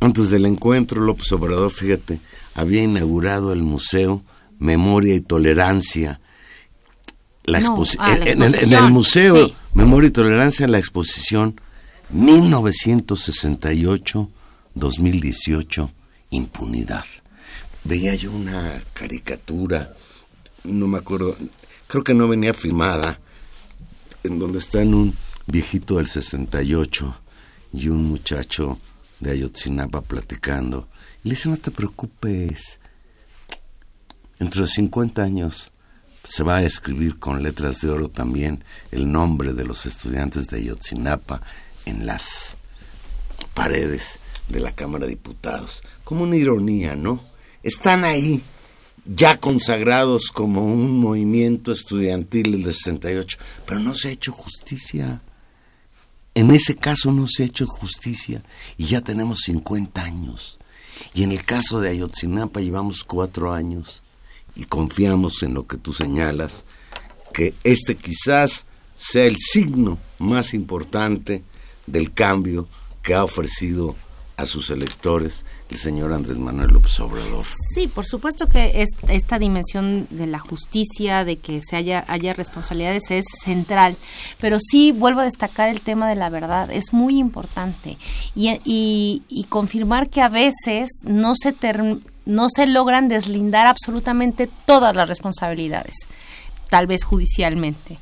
Antes 0.00 0.30
del 0.30 0.46
encuentro, 0.46 1.00
López 1.00 1.30
Obrador, 1.32 1.70
fíjate, 1.70 2.20
había 2.54 2.82
inaugurado 2.82 3.52
el 3.52 3.62
Museo 3.62 4.22
Memoria 4.58 5.14
y 5.14 5.20
Tolerancia. 5.20 6.20
La 7.44 7.60
No, 7.60 7.82
ah, 7.98 8.16
la 8.18 8.26
en, 8.30 8.42
en- 8.42 8.54
en 8.54 8.72
el 8.74 8.90
Museo 8.90 9.46
sí. 9.46 9.54
Memoria 9.74 10.08
y 10.08 10.12
Tolerancia, 10.12 10.66
la 10.68 10.78
exposición 10.78 11.60
1968-2018, 14.76 15.90
Impunidad. 16.30 17.04
Veía 17.84 18.14
yo 18.14 18.32
una 18.32 18.80
caricatura, 18.92 19.94
no 20.64 20.88
me 20.88 20.98
acuerdo, 20.98 21.36
creo 21.86 22.04
que 22.04 22.12
no 22.14 22.28
venía 22.28 22.52
filmada, 22.52 23.18
en 24.24 24.38
donde 24.38 24.58
están 24.58 24.92
un 24.94 25.14
viejito 25.48 25.96
del 25.96 26.06
68 26.06 27.22
y 27.72 27.88
un 27.88 28.04
muchacho 28.04 28.78
de 29.20 29.32
Ayotzinapa 29.32 30.02
platicando. 30.02 30.88
Y 31.24 31.28
le 31.28 31.34
dice, 31.34 31.48
no 31.48 31.56
te 31.56 31.70
preocupes, 31.70 32.78
entre 34.38 34.60
los 34.60 34.70
50 34.72 35.22
años 35.22 35.72
se 36.24 36.42
va 36.42 36.56
a 36.56 36.62
escribir 36.62 37.18
con 37.18 37.42
letras 37.42 37.80
de 37.80 37.88
oro 37.88 38.10
también 38.10 38.62
el 38.92 39.10
nombre 39.10 39.54
de 39.54 39.64
los 39.64 39.86
estudiantes 39.86 40.46
de 40.48 40.58
Ayotzinapa 40.58 41.42
en 41.86 42.06
las 42.06 42.56
paredes 43.54 44.20
de 44.48 44.60
la 44.60 44.70
Cámara 44.72 45.06
de 45.06 45.12
Diputados. 45.12 45.82
Como 46.04 46.24
una 46.24 46.36
ironía, 46.36 46.94
¿no? 46.94 47.20
Están 47.62 48.04
ahí, 48.04 48.42
ya 49.06 49.40
consagrados 49.40 50.30
como 50.30 50.64
un 50.64 50.98
movimiento 50.98 51.72
estudiantil 51.72 52.52
del 52.52 52.74
68, 52.74 53.38
pero 53.66 53.80
no 53.80 53.94
se 53.94 54.08
ha 54.08 54.12
hecho 54.12 54.32
justicia. 54.32 55.22
En 56.34 56.50
ese 56.50 56.76
caso 56.76 57.12
no 57.12 57.26
se 57.26 57.42
ha 57.42 57.46
hecho 57.46 57.66
justicia 57.66 58.42
y 58.76 58.86
ya 58.86 59.00
tenemos 59.00 59.40
50 59.40 60.02
años. 60.02 60.58
Y 61.14 61.22
en 61.22 61.32
el 61.32 61.44
caso 61.44 61.80
de 61.80 61.90
Ayotzinapa 61.90 62.60
llevamos 62.60 63.04
cuatro 63.04 63.52
años 63.52 64.02
y 64.54 64.64
confiamos 64.64 65.42
en 65.42 65.54
lo 65.54 65.66
que 65.66 65.76
tú 65.76 65.92
señalas, 65.92 66.64
que 67.32 67.54
este 67.64 67.96
quizás 67.96 68.66
sea 68.94 69.26
el 69.26 69.36
signo 69.38 69.98
más 70.18 70.54
importante 70.54 71.44
del 71.86 72.12
cambio 72.12 72.68
que 73.02 73.14
ha 73.14 73.24
ofrecido 73.24 73.94
a 74.38 74.46
sus 74.46 74.70
electores 74.70 75.44
el 75.68 75.76
señor 75.76 76.12
Andrés 76.12 76.38
Manuel 76.38 76.70
López 76.70 76.98
Obrador. 77.00 77.44
Sí, 77.74 77.88
por 77.88 78.06
supuesto 78.06 78.46
que 78.46 78.82
es- 78.82 78.90
esta 79.08 79.38
dimensión 79.38 80.06
de 80.10 80.28
la 80.28 80.38
justicia, 80.38 81.24
de 81.24 81.36
que 81.38 81.60
se 81.60 81.74
haya, 81.76 82.04
haya 82.08 82.32
responsabilidades 82.34 83.10
es 83.10 83.24
central, 83.44 83.96
pero 84.40 84.58
sí 84.60 84.92
vuelvo 84.92 85.20
a 85.20 85.24
destacar 85.24 85.68
el 85.68 85.80
tema 85.80 86.08
de 86.08 86.14
la 86.14 86.30
verdad, 86.30 86.70
es 86.70 86.92
muy 86.92 87.18
importante. 87.18 87.98
Y, 88.36 88.60
y- 88.64 89.44
confirmar 89.48 90.08
que 90.08 90.20
a 90.20 90.28
veces 90.28 90.88
no 91.04 91.34
se, 91.34 91.54
no 92.26 92.46
se 92.48 92.66
logran 92.68 93.08
deslindar 93.08 93.66
absolutamente 93.66 94.48
todas 94.66 94.94
las 94.94 95.08
responsabilidades, 95.08 95.94
tal 96.70 96.86
vez 96.86 97.02
judicialmente 97.04 97.98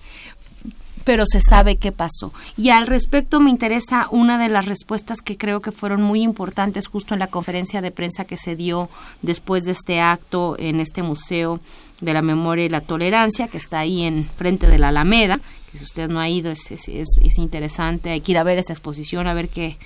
pero 1.07 1.25
se 1.25 1.41
sabe 1.41 1.77
qué 1.77 1.93
pasó. 1.93 2.33
Y 2.57 2.71
al 2.71 2.89
respecto 2.89 3.39
me 3.39 3.49
interesa 3.51 4.09
una 4.11 4.39
de 4.39 4.49
las 4.49 4.67
respuestas 4.67 5.23
que 5.23 5.39
creo 5.39 5.61
que 5.63 5.71
fueron 5.71 6.03
muy 6.03 6.21
importantes 6.23 6.89
justo 6.89 7.15
en 7.15 7.21
la 7.21 7.29
conferencia 7.29 7.81
de 7.81 7.93
prensa 7.93 8.25
que 8.25 8.37
se 8.37 8.57
dio 8.57 8.91
después 9.23 9.63
de 9.63 9.71
este 9.71 10.01
acto 10.01 10.57
en 10.59 10.81
este 10.81 11.05
Museo 11.05 11.61
de 12.01 12.13
la 12.13 12.23
Memoria 12.23 12.65
y 12.65 12.69
la 12.69 12.81
Tolerancia, 12.81 13.47
que 13.47 13.57
está 13.59 13.79
ahí 13.79 14.03
en 14.03 14.25
frente 14.25 14.67
de 14.67 14.79
la 14.79 14.89
Alameda, 14.89 15.39
que 15.71 15.79
si 15.79 15.85
usted 15.85 16.09
no 16.09 16.19
ha 16.19 16.29
ido 16.29 16.51
es, 16.51 16.73
es, 16.73 16.89
es- 16.89 17.19
es 17.23 17.39
interesante, 17.39 18.11
hay 18.11 18.21
que 18.21 18.33
ir 18.33 18.39
a 18.39 18.43
ver 18.43 18.59
esa 18.59 18.73
exposición, 18.73 19.29
a 19.29 19.33
ver 19.35 19.49
qué, 19.49 19.77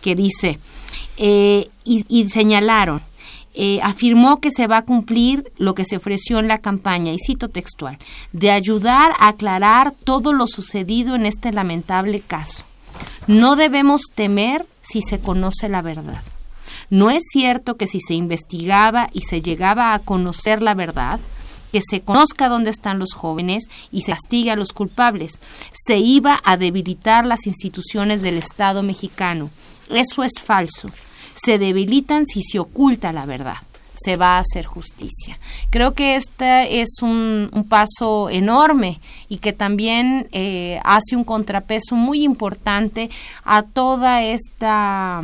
qué 0.00 0.14
dice. 0.14 0.60
Eh, 1.16 1.68
y 1.84 2.28
señalaron, 2.28 3.02
eh, 3.60 3.80
afirmó 3.82 4.40
que 4.40 4.52
se 4.52 4.68
va 4.68 4.76
a 4.76 4.84
cumplir 4.84 5.50
lo 5.58 5.74
que 5.74 5.84
se 5.84 5.96
ofreció 5.96 6.38
en 6.38 6.46
la 6.46 6.58
campaña, 6.58 7.12
y 7.12 7.18
cito 7.18 7.48
textual, 7.48 7.98
de 8.32 8.52
ayudar 8.52 9.10
a 9.18 9.26
aclarar 9.26 9.90
todo 9.90 10.32
lo 10.32 10.46
sucedido 10.46 11.16
en 11.16 11.26
este 11.26 11.50
lamentable 11.50 12.20
caso. 12.20 12.62
No 13.26 13.56
debemos 13.56 14.02
temer 14.14 14.64
si 14.80 15.02
se 15.02 15.18
conoce 15.18 15.68
la 15.68 15.82
verdad. 15.82 16.22
No 16.88 17.10
es 17.10 17.24
cierto 17.32 17.76
que 17.76 17.88
si 17.88 17.98
se 17.98 18.14
investigaba 18.14 19.10
y 19.12 19.22
se 19.22 19.42
llegaba 19.42 19.92
a 19.92 19.98
conocer 19.98 20.62
la 20.62 20.74
verdad, 20.74 21.18
que 21.72 21.80
se 21.82 22.00
conozca 22.00 22.48
dónde 22.48 22.70
están 22.70 23.00
los 23.00 23.12
jóvenes 23.12 23.64
y 23.90 24.02
se 24.02 24.12
castigue 24.12 24.52
a 24.52 24.56
los 24.56 24.72
culpables. 24.72 25.40
Se 25.72 25.98
iba 25.98 26.40
a 26.44 26.56
debilitar 26.56 27.26
las 27.26 27.48
instituciones 27.48 28.22
del 28.22 28.38
Estado 28.38 28.84
mexicano. 28.84 29.50
Eso 29.90 30.22
es 30.22 30.34
falso. 30.40 30.90
Se 31.42 31.58
debilitan 31.58 32.26
si 32.26 32.42
se 32.42 32.58
oculta 32.58 33.12
la 33.12 33.26
verdad 33.26 33.56
se 34.00 34.16
va 34.16 34.36
a 34.36 34.40
hacer 34.40 34.64
justicia. 34.64 35.38
Creo 35.70 35.92
que 35.94 36.16
este 36.16 36.80
es 36.80 37.02
un, 37.02 37.50
paso 37.68 38.30
enorme 38.30 39.00
y 39.28 39.38
que 39.38 39.52
también 39.52 40.28
eh, 40.32 40.80
hace 40.84 41.16
un 41.16 41.24
contrapeso 41.24 41.96
muy 41.96 42.22
importante 42.22 43.10
a 43.44 43.62
toda 43.62 44.22
esta 44.22 45.22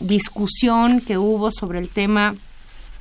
discusión 0.00 1.00
que 1.00 1.16
hubo 1.16 1.50
sobre 1.50 1.78
el 1.78 1.88
tema 1.88 2.34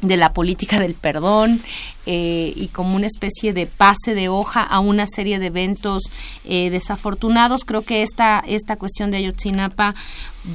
de 0.08 0.18
la 0.18 0.34
política 0.34 0.80
del 0.80 0.94
perdón 0.94 1.62
eh, 2.06 2.54
y 2.56 2.68
como 2.68 2.96
una 2.96 3.08
especie 3.08 3.54
de 3.54 3.65
pase 3.65 4.13
de 4.15 4.30
hoja 4.30 4.63
a 4.63 4.80
una 4.80 5.08
serie 5.08 5.39
de 5.39 5.48
eventos 5.48 6.04
eh, 6.46 6.70
desafortunados. 6.70 7.65
Creo 7.65 7.82
que 7.82 8.04
esta, 8.04 8.39
esta 8.48 8.76
cuestión 8.78 9.12
de 9.12 9.18
Ayotzinapa 9.18 9.96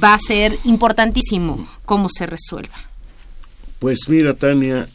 va 0.03 0.13
a 0.13 0.19
ser 0.19 0.57
importantísimo 0.63 1.67
cómo 1.85 2.07
se 2.09 2.25
resuelva. 2.25 2.75
Pues 3.79 4.07
mira, 4.07 4.33
Tania, 4.33 4.87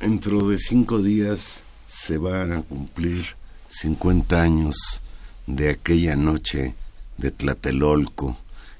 dentro 0.00 0.48
de 0.48 0.58
cinco 0.58 1.02
días 1.02 1.62
se 1.86 2.18
van 2.18 2.52
a 2.52 2.62
cumplir 2.62 3.36
50 3.68 4.40
años 4.40 5.02
de 5.46 5.70
aquella 5.70 6.16
noche 6.16 6.74
de 7.18 7.30
Tlatelolco, 7.30 8.36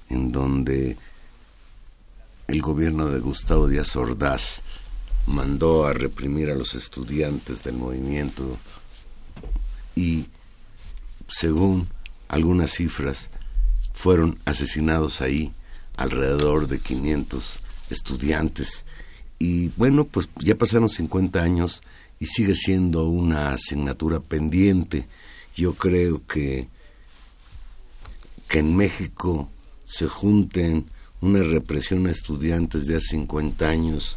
en 0.08 0.32
donde 0.32 0.96
el 2.48 2.62
gobierno 2.62 3.08
de 3.08 3.20
Gustavo 3.20 3.68
Díaz 3.68 3.96
Ordaz 3.96 4.62
mandó 5.26 5.86
a 5.86 5.92
reprimir 5.92 6.50
a 6.50 6.54
los 6.54 6.74
estudiantes 6.74 7.62
del 7.62 7.74
movimiento 7.74 8.58
y, 9.94 10.26
según 11.28 11.88
algunas 12.28 12.72
cifras, 12.72 13.30
fueron 13.92 14.38
asesinados 14.44 15.20
ahí 15.20 15.52
alrededor 15.96 16.68
de 16.68 16.78
500 16.78 17.58
estudiantes 17.90 18.84
y 19.38 19.68
bueno, 19.76 20.04
pues 20.04 20.28
ya 20.38 20.56
pasaron 20.56 20.88
50 20.88 21.42
años 21.42 21.82
y 22.18 22.26
sigue 22.26 22.54
siendo 22.54 23.04
una 23.08 23.52
asignatura 23.52 24.20
pendiente. 24.20 25.06
Yo 25.54 25.74
creo 25.74 26.26
que, 26.26 26.68
que 28.48 28.60
en 28.60 28.76
México 28.76 29.50
se 29.84 30.06
junten 30.06 30.86
una 31.20 31.42
represión 31.42 32.06
a 32.06 32.10
estudiantes 32.10 32.86
de 32.86 32.96
hace 32.96 33.08
50 33.08 33.68
años 33.68 34.16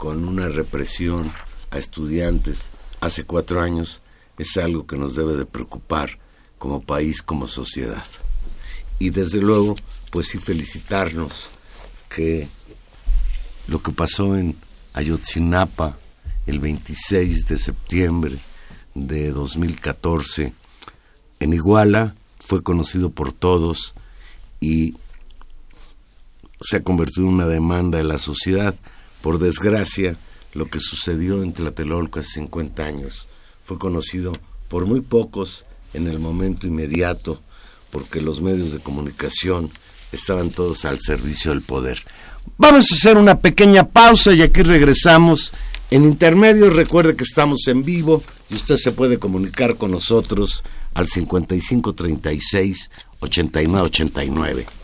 con 0.00 0.26
una 0.26 0.48
represión 0.48 1.30
a 1.70 1.76
estudiantes 1.76 2.70
hace 3.02 3.24
cuatro 3.24 3.60
años 3.60 4.00
es 4.38 4.56
algo 4.56 4.86
que 4.86 4.96
nos 4.96 5.14
debe 5.14 5.36
de 5.36 5.44
preocupar 5.44 6.18
como 6.56 6.80
país, 6.80 7.22
como 7.22 7.46
sociedad. 7.46 8.06
Y 8.98 9.10
desde 9.10 9.42
luego, 9.42 9.76
pues 10.10 10.28
sí 10.28 10.38
felicitarnos 10.38 11.50
que 12.08 12.48
lo 13.68 13.82
que 13.82 13.92
pasó 13.92 14.38
en 14.38 14.56
Ayotzinapa 14.94 15.98
el 16.46 16.60
26 16.60 17.44
de 17.44 17.58
septiembre 17.58 18.38
de 18.94 19.32
2014 19.32 20.54
en 21.40 21.52
Iguala 21.52 22.14
fue 22.38 22.62
conocido 22.62 23.10
por 23.10 23.34
todos 23.34 23.94
y 24.60 24.96
se 26.58 26.78
ha 26.78 26.82
convertido 26.82 27.26
en 27.26 27.34
una 27.34 27.46
demanda 27.46 27.98
de 27.98 28.04
la 28.04 28.18
sociedad. 28.18 28.74
Por 29.22 29.38
desgracia, 29.38 30.16
lo 30.52 30.66
que 30.66 30.80
sucedió 30.80 31.42
en 31.42 31.52
Tlatelolco 31.52 32.20
hace 32.20 32.40
50 32.40 32.84
años 32.84 33.28
fue 33.64 33.78
conocido 33.78 34.36
por 34.68 34.86
muy 34.86 35.00
pocos 35.00 35.64
en 35.94 36.08
el 36.08 36.18
momento 36.18 36.66
inmediato, 36.66 37.40
porque 37.90 38.20
los 38.20 38.40
medios 38.40 38.72
de 38.72 38.80
comunicación 38.80 39.70
estaban 40.12 40.50
todos 40.50 40.84
al 40.84 40.98
servicio 41.00 41.52
del 41.52 41.62
poder. 41.62 42.02
Vamos 42.56 42.90
a 42.90 42.94
hacer 42.94 43.16
una 43.16 43.38
pequeña 43.40 43.88
pausa 43.88 44.32
y 44.32 44.42
aquí 44.42 44.62
regresamos. 44.62 45.52
En 45.90 46.04
intermedio 46.04 46.70
recuerde 46.70 47.16
que 47.16 47.24
estamos 47.24 47.66
en 47.66 47.82
vivo 47.82 48.22
y 48.48 48.54
usted 48.54 48.76
se 48.76 48.92
puede 48.92 49.18
comunicar 49.18 49.76
con 49.76 49.90
nosotros 49.90 50.62
al 50.94 51.08
5536 51.08 52.90
8989. 53.20 54.79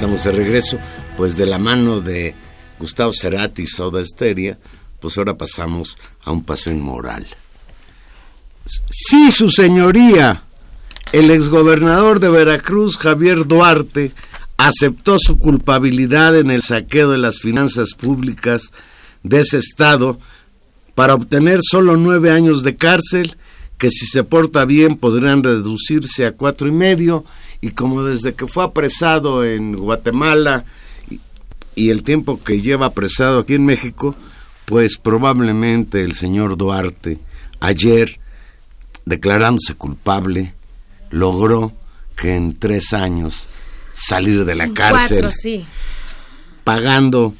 Estamos 0.00 0.24
de 0.24 0.32
regreso, 0.32 0.78
pues 1.14 1.36
de 1.36 1.44
la 1.44 1.58
mano 1.58 2.00
de 2.00 2.34
Gustavo 2.78 3.12
Cerati 3.12 3.64
y 3.64 3.66
Soda 3.66 4.00
Esteria, 4.00 4.58
pues 4.98 5.18
ahora 5.18 5.36
pasamos 5.36 5.98
a 6.24 6.30
un 6.30 6.42
paso 6.42 6.70
inmoral. 6.70 7.26
Sí, 8.64 9.30
su 9.30 9.50
señoría, 9.50 10.42
el 11.12 11.30
exgobernador 11.30 12.18
de 12.18 12.30
Veracruz, 12.30 12.96
Javier 12.96 13.46
Duarte, 13.46 14.12
aceptó 14.56 15.18
su 15.18 15.38
culpabilidad 15.38 16.34
en 16.38 16.50
el 16.50 16.62
saqueo 16.62 17.10
de 17.10 17.18
las 17.18 17.38
finanzas 17.38 17.92
públicas 17.92 18.72
de 19.22 19.40
ese 19.40 19.58
estado 19.58 20.18
para 20.94 21.14
obtener 21.14 21.60
solo 21.62 21.98
nueve 21.98 22.30
años 22.30 22.62
de 22.62 22.74
cárcel, 22.74 23.36
que 23.76 23.90
si 23.90 24.06
se 24.06 24.24
porta 24.24 24.64
bien 24.64 24.96
podrían 24.96 25.42
reducirse 25.42 26.24
a 26.24 26.32
cuatro 26.32 26.68
y 26.68 26.72
medio, 26.72 27.26
y 27.60 27.70
como 27.72 28.02
desde 28.04 28.34
que 28.34 28.46
fue 28.46 28.64
apresado 28.64 29.44
en 29.44 29.74
Guatemala 29.74 30.64
y, 31.10 31.20
y 31.74 31.90
el 31.90 32.02
tiempo 32.02 32.40
que 32.42 32.60
lleva 32.60 32.86
apresado 32.86 33.40
aquí 33.40 33.54
en 33.54 33.66
México, 33.66 34.14
pues 34.64 34.96
probablemente 34.96 36.02
el 36.02 36.14
señor 36.14 36.56
Duarte 36.56 37.18
ayer, 37.60 38.18
declarándose 39.04 39.74
culpable, 39.74 40.54
logró 41.10 41.72
que 42.16 42.34
en 42.36 42.58
tres 42.58 42.92
años 42.92 43.48
salir 43.92 44.44
de 44.44 44.54
la 44.54 44.72
cárcel 44.72 45.20
Cuatro, 45.22 45.30
sí. 45.32 45.66
pagando 46.64 47.34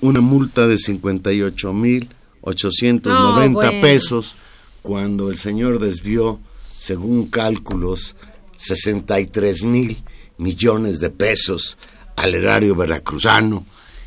una 0.00 0.20
multa 0.20 0.66
de 0.66 0.78
58 0.78 1.72
mil 1.72 2.08
890 2.42 3.08
No, 3.08 3.52
bueno. 3.54 3.80
pesos 3.80 4.36
cuando 4.82 5.30
el 5.30 5.36
señor 5.36 5.78
desvió, 5.78 6.40
según 6.76 7.26
cálculos, 7.28 8.16
63 8.62 9.64
mil 9.64 10.02
millones 10.38 11.00
de 11.00 11.10
pesos 11.10 11.76
al 12.16 12.34
erario 12.34 12.76
veracruzano 12.76 13.66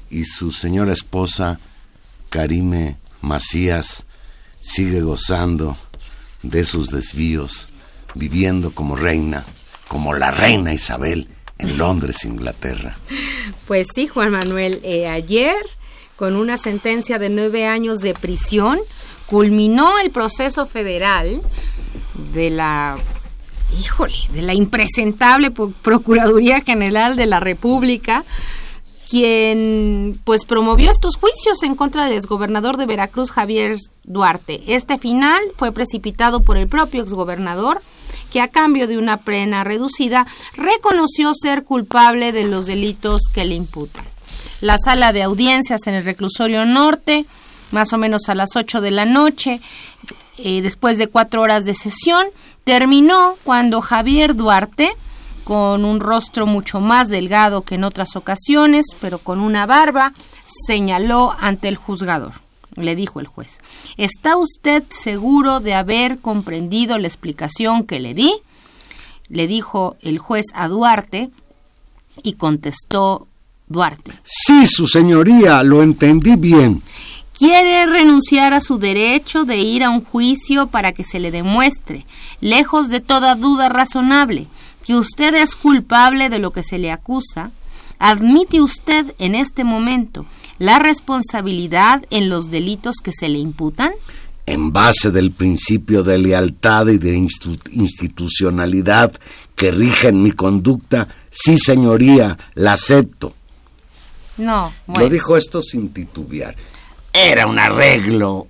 y 0.10 0.24
su 0.24 0.52
señora 0.52 0.94
esposa, 0.94 1.60
Karime 2.30 2.98
Macías, 3.22 4.06
sigue 4.62 5.02
gozando 5.02 5.78
de 6.42 6.64
sus 6.64 6.90
desvíos, 6.90 7.68
viviendo 8.14 8.72
como 8.72 8.96
reina, 8.96 9.46
como 9.88 10.14
la 10.14 10.32
reina 10.32 10.74
Isabel 10.74 11.28
en 11.58 11.78
Londres, 11.78 12.24
Inglaterra. 12.24 12.98
Pues 13.68 13.88
sí, 13.94 14.08
Juan 14.08 14.32
Manuel, 14.32 14.80
eh, 14.84 15.08
ayer, 15.08 15.58
con 16.16 16.36
una 16.36 16.58
sentencia 16.58 17.20
de 17.20 17.30
nueve 17.30 17.66
años 17.66 18.00
de 18.00 18.14
prisión, 18.14 18.80
culminó 19.26 20.00
el 20.00 20.12
proceso 20.12 20.66
federal 20.66 21.42
de 22.34 22.50
la, 22.52 22.98
híjole, 23.80 24.16
de 24.32 24.42
la 24.42 24.54
impresentable 24.54 25.52
Pro- 25.52 25.72
Procuraduría 25.82 26.62
General 26.62 27.16
de 27.16 27.26
la 27.26 27.40
República, 27.40 28.24
quien 29.10 30.20
pues 30.24 30.46
promovió 30.46 30.90
estos 30.90 31.16
juicios 31.16 31.62
en 31.64 31.76
contra 31.76 32.06
del 32.06 32.18
exgobernador 32.18 32.78
de 32.78 32.86
Veracruz, 32.86 33.32
Javier 33.32 33.78
Duarte. 34.04 34.62
Este 34.68 34.98
final 34.98 35.40
fue 35.56 35.72
precipitado 35.72 36.42
por 36.42 36.58
el 36.58 36.68
propio 36.68 37.04
exgobernador, 37.04 37.82
que 38.32 38.42
a 38.42 38.48
cambio 38.48 38.88
de 38.88 38.98
una 38.98 39.18
pena 39.22 39.64
reducida 39.64 40.26
reconoció 40.58 41.34
ser 41.34 41.64
culpable 41.64 42.32
de 42.32 42.46
los 42.46 42.66
delitos 42.66 43.24
que 43.34 43.46
le 43.46 43.56
imputan. 43.56 44.04
La 44.62 44.78
sala 44.78 45.14
de 45.14 45.24
audiencias 45.24 45.86
en 45.86 45.94
el 45.94 46.04
reclusorio 46.04 46.66
norte, 46.66 47.26
más 47.72 47.94
o 47.94 47.98
menos 47.98 48.28
a 48.28 48.36
las 48.36 48.56
8 48.56 48.82
de 48.82 48.92
la 48.92 49.06
noche, 49.06 49.62
eh, 50.38 50.62
después 50.62 50.98
de 50.98 51.08
cuatro 51.08 51.42
horas 51.42 51.66
de 51.66 51.74
sesión, 51.74 52.26
terminó 52.64 53.36
cuando 53.44 53.82
Javier 53.82 54.36
Duarte, 54.36 54.92
con 55.44 55.86
un 55.86 56.00
rostro 56.00 56.48
mucho 56.48 56.82
más 56.82 57.08
delgado 57.08 57.62
que 57.62 57.76
en 57.76 57.84
otras 57.84 58.16
ocasiones, 58.16 58.86
pero 59.00 59.20
con 59.20 59.40
una 59.40 59.66
barba, 59.66 60.12
señaló 60.68 61.36
ante 61.40 61.68
el 61.68 61.76
juzgador. 61.76 62.34
Le 62.76 62.96
dijo 62.96 63.22
el 63.22 63.28
juez, 63.28 63.60
¿está 63.96 64.36
usted 64.36 64.84
seguro 64.90 65.62
de 65.62 65.76
haber 65.76 66.20
comprendido 66.20 66.98
la 66.98 67.08
explicación 67.08 67.86
que 67.86 68.00
le 68.00 68.14
di? 68.14 68.34
Le 69.30 69.48
dijo 69.48 69.96
el 70.02 70.18
juez 70.20 70.48
a 70.54 70.68
Duarte 70.68 71.30
y 72.22 72.34
contestó 72.34 73.28
Duarte. 73.68 74.12
Sí, 74.24 74.66
su 74.68 74.88
señoría, 74.88 75.64
lo 75.64 75.82
entendí 75.82 76.36
bien. 76.36 76.82
Quiere 77.38 77.86
renunciar 77.86 78.54
a 78.54 78.62
su 78.62 78.78
derecho 78.78 79.44
de 79.44 79.58
ir 79.58 79.84
a 79.84 79.90
un 79.90 80.06
juicio 80.06 80.68
para 80.68 80.94
que 80.94 81.04
se 81.04 81.20
le 81.20 81.32
demuestre, 81.32 82.06
lejos 82.40 82.88
de 82.88 83.02
toda 83.02 83.36
duda 83.36 83.68
razonable, 83.68 84.48
que 84.86 84.96
usted 84.96 85.36
es 85.36 85.54
culpable 85.54 86.30
de 86.30 86.40
lo 86.40 86.52
que 86.52 86.64
se 86.64 86.78
le 86.78 86.92
acusa. 86.92 87.52
¿Admite 88.00 88.62
usted 88.62 89.14
en 89.20 89.36
este 89.36 89.66
momento 89.66 90.26
la 90.60 90.80
responsabilidad 90.80 92.06
en 92.10 92.30
los 92.30 92.50
delitos 92.50 92.98
que 93.04 93.12
se 93.12 93.28
le 93.28 93.40
imputan? 93.40 93.92
En 94.46 94.72
base 94.72 95.12
del 95.12 95.32
principio 95.32 96.04
de 96.04 96.18
lealtad 96.18 96.88
y 96.88 96.98
de 96.98 97.18
institucionalidad 97.18 99.12
que 99.56 99.72
rigen 99.72 100.22
mi 100.22 100.32
conducta, 100.32 101.10
sí, 101.30 101.58
señoría, 101.58 102.38
la 102.54 102.74
acepto. 102.74 103.34
No, 104.38 104.72
Lo 104.88 105.10
dijo 105.10 105.36
esto 105.36 105.62
sin 105.62 105.90
titubear. 105.90 106.56
Era 107.18 107.48
un 107.48 107.58
arreglo 107.58 108.50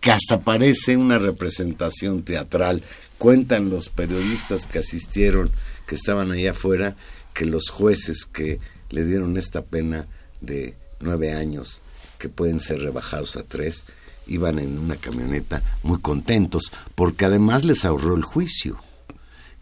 que 0.00 0.10
hasta 0.10 0.40
parece 0.40 0.96
una 0.96 1.16
representación 1.16 2.24
teatral. 2.24 2.82
Cuentan 3.18 3.70
los 3.70 3.88
periodistas 3.88 4.66
que 4.66 4.80
asistieron, 4.80 5.52
que 5.86 5.94
estaban 5.94 6.32
allá 6.32 6.50
afuera, 6.50 6.96
que 7.34 7.44
los 7.44 7.70
jueces 7.70 8.26
que 8.26 8.58
le 8.90 9.04
dieron 9.04 9.36
esta 9.36 9.62
pena 9.62 10.08
de 10.40 10.74
nueve 10.98 11.34
años, 11.34 11.82
que 12.18 12.28
pueden 12.28 12.58
ser 12.58 12.80
rebajados 12.80 13.36
a 13.36 13.44
tres, 13.44 13.84
iban 14.26 14.58
en 14.58 14.76
una 14.76 14.96
camioneta 14.96 15.62
muy 15.84 16.00
contentos, 16.00 16.72
porque 16.96 17.26
además 17.26 17.62
les 17.62 17.84
ahorró 17.84 18.16
el 18.16 18.24
juicio. 18.24 18.80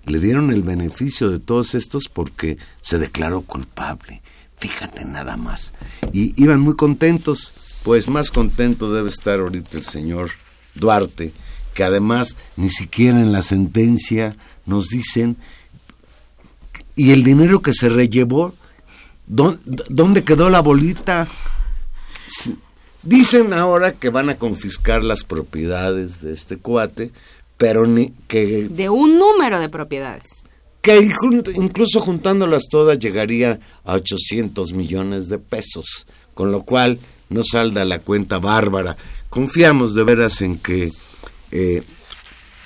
Le 0.06 0.20
dieron 0.20 0.50
el 0.52 0.62
beneficio 0.62 1.28
de 1.28 1.38
todos 1.38 1.74
estos 1.74 2.08
porque 2.08 2.56
se 2.80 2.98
declaró 2.98 3.42
culpable. 3.42 4.22
Fíjate 4.56 5.04
nada 5.04 5.36
más. 5.36 5.74
Y 6.14 6.40
iban 6.42 6.60
muy 6.60 6.76
contentos, 6.76 7.52
pues 7.84 8.08
más 8.08 8.30
contento 8.30 8.92
debe 8.92 9.10
estar 9.10 9.40
ahorita 9.40 9.78
el 9.78 9.84
señor 9.84 10.30
Duarte, 10.74 11.32
que 11.74 11.84
además 11.84 12.36
ni 12.56 12.70
siquiera 12.70 13.20
en 13.20 13.32
la 13.32 13.42
sentencia 13.42 14.36
nos 14.66 14.88
dicen, 14.88 15.36
y 16.94 17.10
el 17.12 17.24
dinero 17.24 17.60
que 17.62 17.72
se 17.72 17.88
rellevó, 17.88 18.54
¿dó- 19.26 19.58
¿dónde 19.88 20.24
quedó 20.24 20.50
la 20.50 20.60
bolita? 20.60 21.26
Dicen 23.02 23.52
ahora 23.52 23.92
que 23.92 24.10
van 24.10 24.28
a 24.30 24.36
confiscar 24.38 25.02
las 25.02 25.24
propiedades 25.24 26.20
de 26.20 26.32
este 26.32 26.56
cuate, 26.56 27.10
pero 27.56 27.86
ni 27.86 28.10
que 28.28 28.68
De 28.68 28.90
un 28.90 29.18
número 29.18 29.58
de 29.58 29.68
propiedades. 29.68 30.44
que 30.82 31.08
incluso 31.56 32.00
juntándolas 32.00 32.64
todas 32.70 32.98
llegaría 32.98 33.58
a 33.84 33.94
800 33.94 34.72
millones 34.72 35.28
de 35.28 35.38
pesos, 35.38 36.06
con 36.34 36.50
lo 36.52 36.62
cual 36.62 36.98
no 37.32 37.42
salda 37.42 37.84
la 37.84 38.00
cuenta 38.00 38.38
bárbara. 38.38 38.96
Confiamos 39.28 39.94
de 39.94 40.04
veras 40.04 40.42
en 40.42 40.58
que 40.58 40.90
eh, 41.50 41.82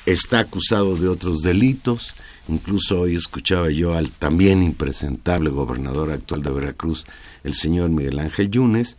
está 0.07 0.41
acusado 0.41 0.97
de 0.97 1.09
otros 1.09 1.43
delitos. 1.43 2.15
Incluso 2.49 3.01
hoy 3.01 3.17
escuchaba 3.17 3.71
yo 3.71 3.95
al 3.95 4.11
también 4.11 4.63
impresentable 4.63 5.51
gobernador 5.51 6.13
actual 6.13 6.43
de 6.43 6.51
Veracruz, 6.51 7.05
el 7.43 7.55
señor 7.55 7.91
Miguel 7.91 8.19
Ángel 8.21 8.51
Yunes, 8.51 8.99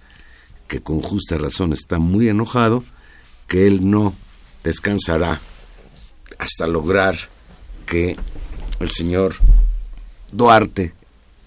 que 0.67 0.81
con 0.81 1.01
justa 1.01 1.37
razón 1.37 1.71
está 1.71 1.97
muy 1.97 2.27
enojado, 2.27 2.83
que 3.47 3.67
él 3.67 3.89
no 3.89 4.13
descansará 4.63 5.39
hasta 6.37 6.67
lograr 6.67 7.17
que 7.85 8.17
el 8.81 8.89
señor 8.91 9.35
Duarte 10.31 10.93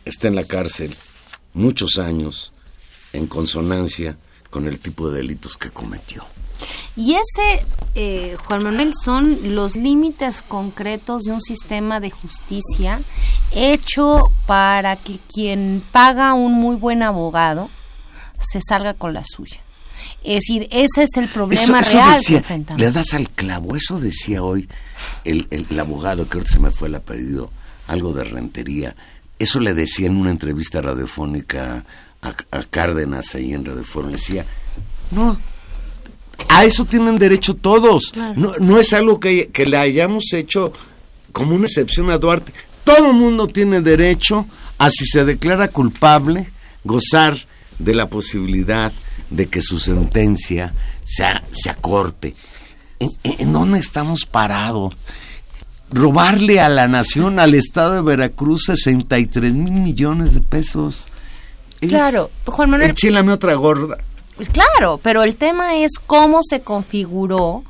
esté 0.06 0.28
en 0.28 0.34
la 0.36 0.44
cárcel 0.44 0.96
muchos 1.52 1.98
años 1.98 2.54
en 3.12 3.26
consonancia 3.26 4.16
con 4.50 4.66
el 4.66 4.78
tipo 4.78 5.10
de 5.10 5.18
delitos 5.18 5.56
que 5.56 5.70
cometió. 5.70 6.24
Y 6.96 7.14
ese, 7.14 7.64
eh, 7.94 8.36
Juan 8.44 8.62
Manuel, 8.64 8.92
son 8.94 9.54
los 9.54 9.76
límites 9.76 10.42
concretos 10.46 11.22
de 11.22 11.32
un 11.32 11.40
sistema 11.40 12.00
de 12.00 12.10
justicia 12.10 13.00
hecho 13.52 14.30
para 14.46 14.96
que 14.96 15.18
quien 15.32 15.82
paga 15.92 16.34
un 16.34 16.52
muy 16.52 16.76
buen 16.76 17.02
abogado 17.02 17.70
se 18.38 18.60
salga 18.66 18.94
con 18.94 19.14
la 19.14 19.22
suya. 19.24 19.60
Es 20.22 20.40
decir, 20.40 20.68
ese 20.70 21.04
es 21.04 21.16
el 21.16 21.28
problema 21.28 21.62
Eso- 21.62 21.78
eso 21.78 21.92
real 21.98 22.14
decía, 22.14 22.42
le 22.76 22.90
das 22.90 23.14
al 23.14 23.28
clavo, 23.30 23.74
eso 23.76 23.98
decía 23.98 24.42
hoy 24.42 24.68
el, 25.24 25.46
el- 25.50 25.66
el 25.70 25.80
abogado, 25.80 26.28
que 26.28 26.36
ahorita 26.38 26.52
se 26.54 26.60
me 26.60 26.70
fue 26.70 26.88
el 26.88 26.94
apellido, 26.94 27.50
algo 27.86 28.12
de 28.12 28.24
rentería. 28.24 28.94
Eso 29.38 29.60
le 29.60 29.72
decía 29.72 30.06
en 30.06 30.16
una 30.16 30.30
entrevista 30.30 30.82
radiofónica 30.82 31.86
a, 32.22 32.34
a 32.58 32.62
Cárdenas 32.64 33.34
ahí 33.34 33.52
en 33.54 33.64
Radio 33.64 33.84
Foro. 33.84 34.06
Le 34.08 34.12
decía, 34.12 34.46
no, 35.10 35.38
a 36.48 36.64
eso 36.64 36.84
tienen 36.84 37.18
derecho 37.18 37.54
todos. 37.54 38.12
No, 38.36 38.52
no 38.60 38.78
es 38.78 38.92
algo 38.92 39.20
que, 39.20 39.48
que 39.48 39.66
le 39.66 39.76
hayamos 39.76 40.32
hecho 40.32 40.72
como 41.32 41.54
una 41.54 41.66
excepción 41.66 42.10
a 42.10 42.18
Duarte. 42.18 42.52
Todo 42.84 43.08
el 43.08 43.14
mundo 43.16 43.46
tiene 43.46 43.80
derecho 43.80 44.46
a, 44.78 44.90
si 44.90 45.06
se 45.06 45.24
declara 45.24 45.68
culpable, 45.68 46.50
gozar 46.84 47.38
de 47.78 47.94
la 47.94 48.08
posibilidad 48.08 48.92
de 49.30 49.46
que 49.46 49.62
su 49.62 49.78
sentencia 49.78 50.72
se, 51.04 51.24
a- 51.24 51.42
se 51.52 51.70
acorte. 51.70 52.34
¿En, 52.98 53.10
en- 53.22 53.40
en 53.40 53.52
dónde 53.52 53.78
estamos 53.78 54.26
parados? 54.26 54.94
Robarle 55.92 56.60
a 56.60 56.68
la 56.68 56.86
nación, 56.88 57.38
al 57.40 57.54
Estado 57.54 57.94
de 57.94 58.02
Veracruz, 58.02 58.64
63 58.66 59.54
mil 59.54 59.72
millones 59.72 60.34
de 60.34 60.40
pesos. 60.40 61.06
Claro, 61.80 62.30
Juan 62.46 62.70
Manuel, 62.70 62.90
Enchilame 62.90 63.32
otra 63.32 63.54
gorda. 63.54 63.96
Pues 64.36 64.48
claro, 64.48 65.00
pero 65.02 65.22
el 65.22 65.36
tema 65.36 65.76
es 65.76 65.92
cómo 65.98 66.40
se 66.42 66.60
configuró 66.60 67.62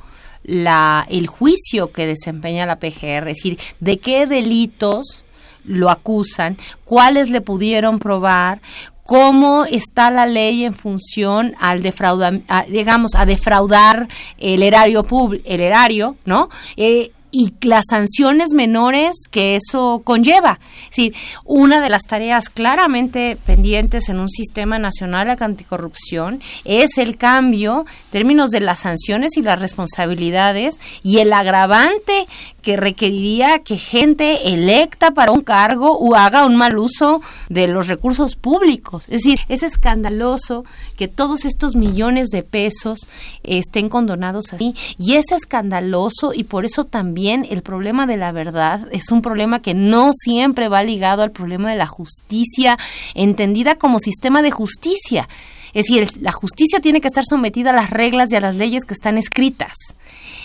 la, 0.44 1.06
el 1.10 1.26
juicio 1.26 1.92
que 1.92 2.06
desempeña 2.06 2.66
la 2.66 2.78
PGR, 2.78 3.28
es 3.28 3.36
decir, 3.36 3.58
de 3.80 3.98
qué 3.98 4.26
delitos 4.26 5.24
lo 5.64 5.90
acusan, 5.90 6.56
cuáles 6.84 7.28
le 7.28 7.40
pudieron 7.40 7.98
probar, 7.98 8.60
cómo 9.04 9.64
está 9.64 10.10
la 10.10 10.26
ley 10.26 10.64
en 10.64 10.74
función 10.74 11.54
al 11.58 11.82
defraudar, 11.82 12.40
digamos, 12.68 13.16
a 13.16 13.26
defraudar 13.26 14.08
el 14.38 14.62
erario 14.62 15.02
público, 15.02 15.44
el 15.48 15.60
erario, 15.60 16.16
¿no? 16.24 16.48
Eh, 16.76 17.10
y 17.30 17.52
las 17.62 17.86
sanciones 17.90 18.52
menores 18.52 19.12
que 19.30 19.56
eso 19.56 20.02
conlleva. 20.04 20.58
Es 20.84 20.90
decir, 20.90 21.14
una 21.44 21.80
de 21.80 21.90
las 21.90 22.02
tareas 22.02 22.48
claramente 22.48 23.36
pendientes 23.46 24.08
en 24.08 24.18
un 24.18 24.28
sistema 24.28 24.78
nacional 24.78 25.30
anticorrupción 25.40 26.40
es 26.64 26.98
el 26.98 27.16
cambio 27.16 27.84
en 27.86 28.10
términos 28.10 28.50
de 28.50 28.60
las 28.60 28.80
sanciones 28.80 29.36
y 29.36 29.42
las 29.42 29.58
responsabilidades 29.58 30.78
y 31.02 31.18
el 31.18 31.32
agravante 31.32 32.26
que 32.62 32.76
requeriría 32.76 33.60
que 33.60 33.76
gente 33.76 34.52
electa 34.52 35.12
para 35.12 35.32
un 35.32 35.40
cargo 35.40 35.96
o 35.98 36.14
haga 36.14 36.44
un 36.44 36.56
mal 36.56 36.78
uso 36.78 37.22
de 37.48 37.68
los 37.68 37.88
recursos 37.88 38.36
públicos. 38.36 39.04
Es 39.04 39.22
decir, 39.22 39.40
es 39.48 39.62
escandaloso 39.62 40.64
que 40.96 41.08
todos 41.08 41.44
estos 41.44 41.74
millones 41.74 42.28
de 42.28 42.42
pesos 42.42 43.08
estén 43.42 43.88
condonados 43.88 44.52
así 44.52 44.74
y 44.98 45.14
es 45.14 45.32
escandaloso 45.32 46.32
y 46.34 46.44
por 46.44 46.64
eso 46.64 46.84
también 46.84 47.19
el 47.28 47.62
problema 47.62 48.06
de 48.06 48.16
la 48.16 48.32
verdad 48.32 48.88
es 48.92 49.10
un 49.12 49.22
problema 49.22 49.60
que 49.60 49.74
no 49.74 50.10
siempre 50.12 50.68
va 50.68 50.82
ligado 50.82 51.22
al 51.22 51.30
problema 51.30 51.70
de 51.70 51.76
la 51.76 51.86
justicia 51.86 52.78
entendida 53.14 53.76
como 53.76 53.98
sistema 53.98 54.42
de 54.42 54.50
justicia. 54.50 55.28
Es 55.72 55.86
decir, 55.86 56.08
la 56.20 56.32
justicia 56.32 56.80
tiene 56.80 57.00
que 57.00 57.06
estar 57.06 57.24
sometida 57.24 57.70
a 57.70 57.74
las 57.74 57.90
reglas 57.90 58.32
y 58.32 58.36
a 58.36 58.40
las 58.40 58.56
leyes 58.56 58.84
que 58.84 58.94
están 58.94 59.18
escritas. 59.18 59.74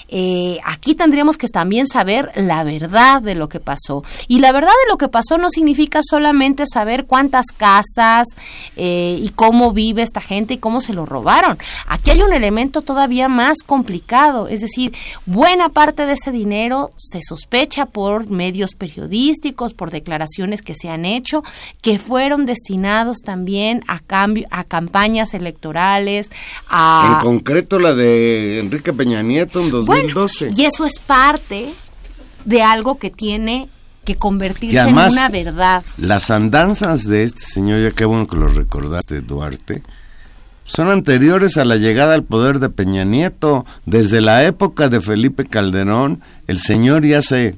Eh, 0.10 0.60
aquí 0.64 0.96
tendríamos 0.96 1.38
que 1.38 1.48
también 1.48 1.88
saber 1.88 2.32
la 2.36 2.64
verdad 2.64 3.22
de 3.22 3.36
lo 3.36 3.50
que 3.50 3.60
pasó. 3.60 4.04
Y 4.28 4.40
la 4.40 4.52
verdad 4.52 4.70
de 4.86 4.92
lo 4.92 4.98
que 4.98 5.08
pasó 5.08 5.38
no 5.38 5.50
significa 5.50 6.02
solamente 6.04 6.66
saber 6.72 7.06
cuántas 7.06 7.48
casas 7.48 8.28
eh, 8.76 9.20
y 9.22 9.30
cómo 9.30 9.74
vive 9.74 10.02
esta 10.02 10.22
gente 10.22 10.56
y 10.56 10.58
cómo 10.58 10.82
se 10.82 10.94
lo 10.94 11.06
robaron. 11.06 11.58
Aquí 11.88 12.12
hay 12.12 12.22
un 12.22 12.34
elemento 12.34 12.82
todavía 12.82 13.30
más 13.30 13.64
complicado, 13.66 14.48
es 14.48 14.62
decir, 14.62 14.94
buena 15.26 15.70
parte 15.70 16.06
de 16.06 16.14
ese 16.14 16.32
dinero 16.32 16.92
se 16.96 17.22
sospecha 17.22 17.86
por 17.86 18.30
medios 18.30 18.76
periodísticos, 18.76 19.74
por 19.74 19.92
declaraciones 19.92 20.62
que 20.62 20.76
se 20.76 20.90
han 20.90 21.06
hecho, 21.06 21.44
que 21.82 22.00
fueron 22.00 22.46
destinados 22.46 23.18
también 23.24 23.84
a 23.88 24.00
cambio 24.00 24.48
a 24.52 24.64
campañas 24.64 25.34
electorales, 25.34 26.32
a 26.70 27.14
En 27.14 27.20
concreto 27.20 27.80
la 27.80 27.94
de 27.94 28.60
Enrique 28.60 28.94
Peña 28.94 29.22
Nieto 29.22 29.62
en 29.62 29.72
2012. 30.04 30.50
y 30.56 30.66
eso 30.66 30.86
es 30.86 31.00
parte 31.00 31.68
de 32.46 32.62
algo 32.64 32.98
que 33.00 33.10
tiene 33.10 33.70
que 34.04 34.16
convertirse 34.16 34.80
además- 34.80 35.14
en 35.14 35.20
una 35.20 35.30
verdad. 35.30 35.84
Las 35.98 36.30
andanzas 36.30 37.04
de 37.08 37.24
este 37.24 37.42
señor, 37.44 37.82
ya 37.82 37.92
qué 37.92 38.06
bueno 38.06 38.28
que 38.28 38.36
lo 38.36 38.48
recordaste, 38.48 39.22
Duarte, 39.22 39.82
son 40.66 40.90
anteriores 40.90 41.58
a 41.58 41.66
la 41.66 41.76
llegada 41.78 42.14
al 42.16 42.24
poder 42.24 42.60
de 42.60 42.70
Peña 42.70 43.04
Nieto. 43.04 43.66
Desde 43.86 44.22
la 44.22 44.44
época 44.46 44.90
de 44.90 45.00
Felipe 45.02 45.46
Calderón, 45.46 46.22
el 46.48 46.60
señor 46.60 47.06
ya 47.06 47.22
se 47.22 47.56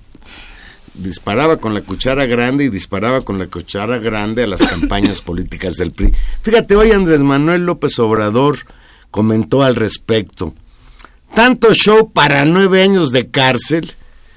disparaba 0.93 1.57
con 1.57 1.73
la 1.73 1.81
cuchara 1.81 2.25
grande 2.25 2.63
y 2.65 2.69
disparaba 2.69 3.21
con 3.21 3.37
la 3.39 3.45
cuchara 3.47 3.97
grande 3.99 4.43
a 4.43 4.47
las 4.47 4.61
campañas 4.67 5.21
políticas 5.21 5.75
del 5.75 5.91
PRI. 5.91 6.13
Fíjate, 6.41 6.75
hoy 6.75 6.91
Andrés 6.91 7.21
Manuel 7.21 7.65
López 7.65 7.97
Obrador 7.99 8.57
comentó 9.11 9.63
al 9.63 9.75
respecto. 9.75 10.53
Tanto 11.33 11.73
show 11.73 12.11
para 12.11 12.45
nueve 12.45 12.81
años 12.81 13.11
de 13.11 13.29
cárcel 13.29 13.91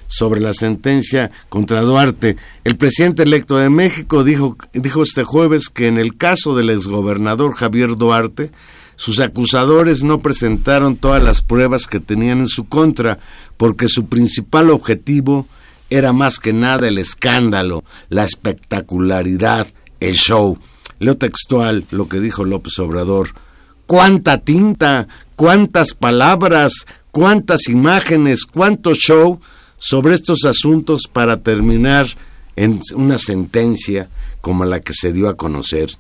sobre 0.07 0.41
la 0.41 0.53
sentencia 0.53 1.31
contra 1.49 1.81
Duarte. 1.83 2.37
El 2.65 2.77
presidente 2.77 3.23
electo 3.23 3.57
de 3.57 3.71
México 3.71 4.25
dijo, 4.25 4.57
dijo 4.73 5.03
este 5.03 5.25
jueves 5.25 5.69
que 5.69 5.87
en 5.87 5.99
el 5.99 6.17
caso 6.17 6.55
del 6.57 6.71
exgobernador 6.71 7.55
Javier 7.55 7.97
Duarte, 7.97 8.51
sus 8.97 9.21
acusadores 9.21 10.03
no 10.03 10.21
presentaron 10.21 10.97
todas 10.97 11.23
las 11.23 11.41
pruebas 11.41 11.87
que 11.87 12.01
tenían 12.01 12.41
en 12.41 12.49
su 12.49 12.67
contra, 12.67 13.19
porque 13.57 13.89
su 13.89 14.07
principal 14.07 14.69
objetivo 14.69 15.47
era 15.89 16.13
más 16.13 16.39
que 16.39 16.53
nada 16.53 16.89
el 16.89 16.99
escándalo, 16.99 17.83
la 18.09 18.25
espectacularidad, 18.25 19.69
el 20.01 20.15
show. 20.15 20.59
Leo 20.99 21.17
textual 21.17 21.85
lo 21.91 22.09
que 22.09 22.21
dijo 22.21 22.45
López 22.45 22.79
Obrador. 22.79 23.31
¿Cuánta 23.91 24.39
tinta? 24.39 25.09
¿Cuántas 25.35 25.95
palabras? 25.95 26.87
¿Cuántas 27.11 27.69
imágenes? 27.69 28.47
¿Cuánto 28.47 28.95
show 28.95 29.41
sobre 29.79 30.15
estos 30.15 30.45
asuntos 30.45 31.09
para 31.13 31.39
terminar 31.39 32.07
en 32.55 32.79
una 32.95 33.19
sentencia 33.19 34.09
como 34.43 34.65
la 34.65 34.79
que 34.79 34.93
se 34.95 35.13
dio 35.13 35.29
a 35.29 35.37
conocer? 35.37 35.91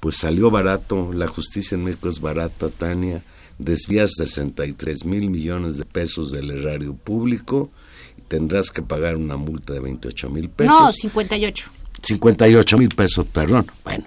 Pues 0.00 0.16
salió 0.16 0.50
barato, 0.50 1.12
la 1.12 1.28
justicia 1.28 1.76
en 1.76 1.84
México 1.84 2.08
es 2.08 2.20
barata, 2.20 2.68
Tania. 2.68 3.22
Desvías 3.60 4.14
63 4.16 5.04
mil 5.04 5.30
millones 5.30 5.76
de 5.76 5.84
pesos 5.84 6.32
del 6.32 6.50
erario 6.50 6.94
público 6.94 7.70
y 8.18 8.22
tendrás 8.22 8.72
que 8.72 8.82
pagar 8.82 9.14
una 9.14 9.36
multa 9.36 9.72
de 9.72 9.78
28 9.78 10.30
mil 10.30 10.48
pesos. 10.48 10.74
No, 10.80 10.90
58. 10.90 11.70
58 12.02 12.76
mil 12.76 12.88
pesos, 12.88 13.24
perdón. 13.32 13.70
Bueno, 13.84 14.06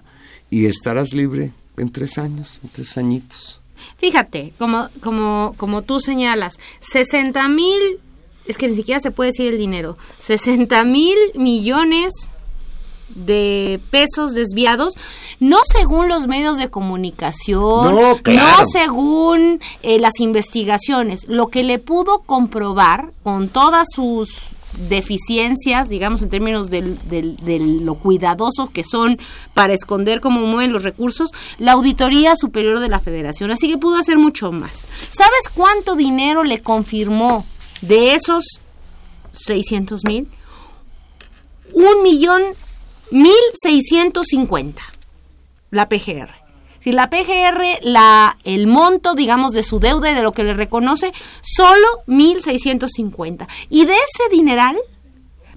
y 0.50 0.66
estarás 0.66 1.14
libre 1.14 1.54
en 1.78 1.92
tres 1.92 2.18
años, 2.18 2.60
en 2.64 2.70
tres 2.70 2.98
añitos. 2.98 3.62
Fíjate, 3.98 4.54
como, 4.58 4.88
como, 5.02 5.54
como 5.58 5.82
tú 5.84 6.00
señalas, 6.00 6.58
60 6.82 7.48
mil, 7.50 8.00
es 8.48 8.58
que 8.58 8.68
ni 8.68 8.76
siquiera 8.76 9.00
se 9.00 9.12
puede 9.12 9.30
decir 9.30 9.54
el 9.54 9.58
dinero, 9.60 9.98
60 10.20 10.84
mil 10.86 11.18
millones 11.36 12.14
de 13.10 13.80
pesos 13.90 14.34
desviados, 14.34 14.96
no 15.40 15.60
según 15.72 16.08
los 16.10 16.28
medios 16.28 16.58
de 16.58 16.70
comunicación, 16.70 17.96
No, 17.96 18.18
claro. 18.22 18.58
no 18.60 18.66
según 18.66 19.62
eh, 19.84 20.00
las 20.00 20.20
investigaciones, 20.20 21.28
lo 21.28 21.48
que 21.48 21.64
le 21.64 21.80
pudo 21.80 22.20
comprobar 22.20 23.12
con 23.24 23.48
todas 23.48 23.88
sus 23.94 24.57
deficiencias, 24.90 25.90
digamos 25.90 26.22
en 26.22 26.30
términos 26.30 26.70
de 26.70 27.80
lo 27.82 27.96
cuidadosos 27.96 28.70
que 28.70 28.84
son 28.84 29.20
para 29.54 29.74
esconder 29.74 30.22
cómo 30.22 30.42
mueven 30.42 30.74
los 30.74 30.84
recursos, 30.84 31.32
la 31.58 31.74
Auditoría 31.74 32.36
Superior 32.36 32.80
de 32.80 32.90
la 32.90 33.00
Federación. 33.00 33.52
Así 33.52 33.68
que 33.70 33.78
pudo 33.78 33.98
hacer 33.98 34.18
mucho 34.18 34.52
más. 34.52 34.86
¿Sabes 35.10 35.50
cuánto 35.54 35.96
dinero 35.96 36.44
le 36.44 36.62
confirmó 36.62 37.46
de 37.82 38.14
esos 38.16 38.62
600 39.32 40.06
mil? 40.06 40.28
Un 41.74 42.04
millón 42.04 42.44
mil 43.12 43.34
seiscientos 43.54 44.28
cincuenta 44.28 44.82
la 45.72 45.90
PGR. 45.90 46.47
Si 46.88 46.94
la 46.94 47.10
PGR, 47.10 47.84
la, 47.84 48.38
el 48.46 48.66
monto, 48.66 49.14
digamos, 49.14 49.52
de 49.52 49.62
su 49.62 49.78
deuda 49.78 50.10
y 50.10 50.16
de 50.16 50.22
lo 50.22 50.32
que 50.32 50.46
le 50.46 50.54
reconoce, 50.54 51.12
solo 51.42 51.86
1.650. 52.08 53.46
Y 53.70 53.84
de 53.84 53.92
ese 53.92 54.30
dineral 54.32 54.78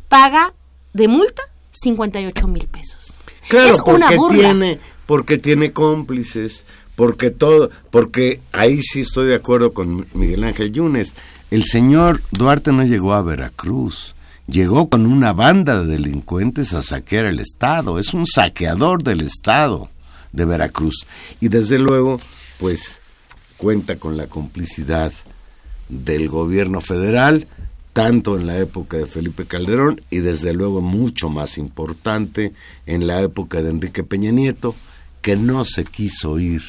paga 0.09 0.53
de 0.93 1.07
multa 1.07 1.41
58 1.71 2.49
mil 2.49 2.67
pesos. 2.67 3.15
Claro, 3.47 3.73
es 3.73 3.81
una 3.87 4.07
porque 4.07 4.17
burla. 4.17 4.41
tiene, 4.41 4.81
porque 5.07 5.39
tiene 5.39 5.73
cómplices, 5.73 6.67
porque 6.97 7.31
todo, 7.31 7.71
porque 7.91 8.41
ahí 8.51 8.83
sí 8.83 9.03
estoy 9.03 9.29
de 9.29 9.37
acuerdo 9.37 9.73
con 9.73 10.09
Miguel 10.15 10.43
Ángel 10.43 10.73
Yunes. 10.73 11.15
El 11.53 11.63
señor 11.63 12.23
Duarte 12.33 12.73
no 12.73 12.83
llegó 12.83 13.13
a 13.13 13.23
Veracruz, 13.23 14.17
llegó 14.49 14.89
con 14.89 15.07
una 15.07 15.33
banda 15.33 15.81
de 15.81 15.93
delincuentes 15.93 16.75
a 16.75 16.83
saquear 16.83 17.27
el 17.27 17.39
Estado, 17.39 18.01
es 18.01 18.15
un 18.15 18.27
saqueador 18.27 19.05
del 19.05 19.21
Estado 19.21 19.91
de 20.33 20.45
Veracruz. 20.45 21.07
Y 21.41 21.49
desde 21.49 21.79
luego, 21.79 22.21
pues 22.59 23.03
cuenta 23.57 23.97
con 23.97 24.17
la 24.17 24.27
complicidad 24.27 25.13
del 25.89 26.29
gobierno 26.29 26.81
federal, 26.81 27.47
tanto 27.93 28.37
en 28.37 28.47
la 28.47 28.59
época 28.59 28.97
de 28.97 29.07
Felipe 29.07 29.45
Calderón 29.45 30.01
y 30.11 30.19
desde 30.19 30.53
luego 30.53 30.81
mucho 30.81 31.29
más 31.29 31.59
importante 31.59 32.53
en 32.87 33.07
la 33.07 33.21
época 33.21 33.63
de 33.63 33.71
Enrique 33.71 34.05
Peña 34.05 34.31
Nieto, 34.31 34.75
que 35.23 35.37
no 35.37 35.65
se 35.65 35.85
quiso 35.85 36.39
ir. 36.39 36.63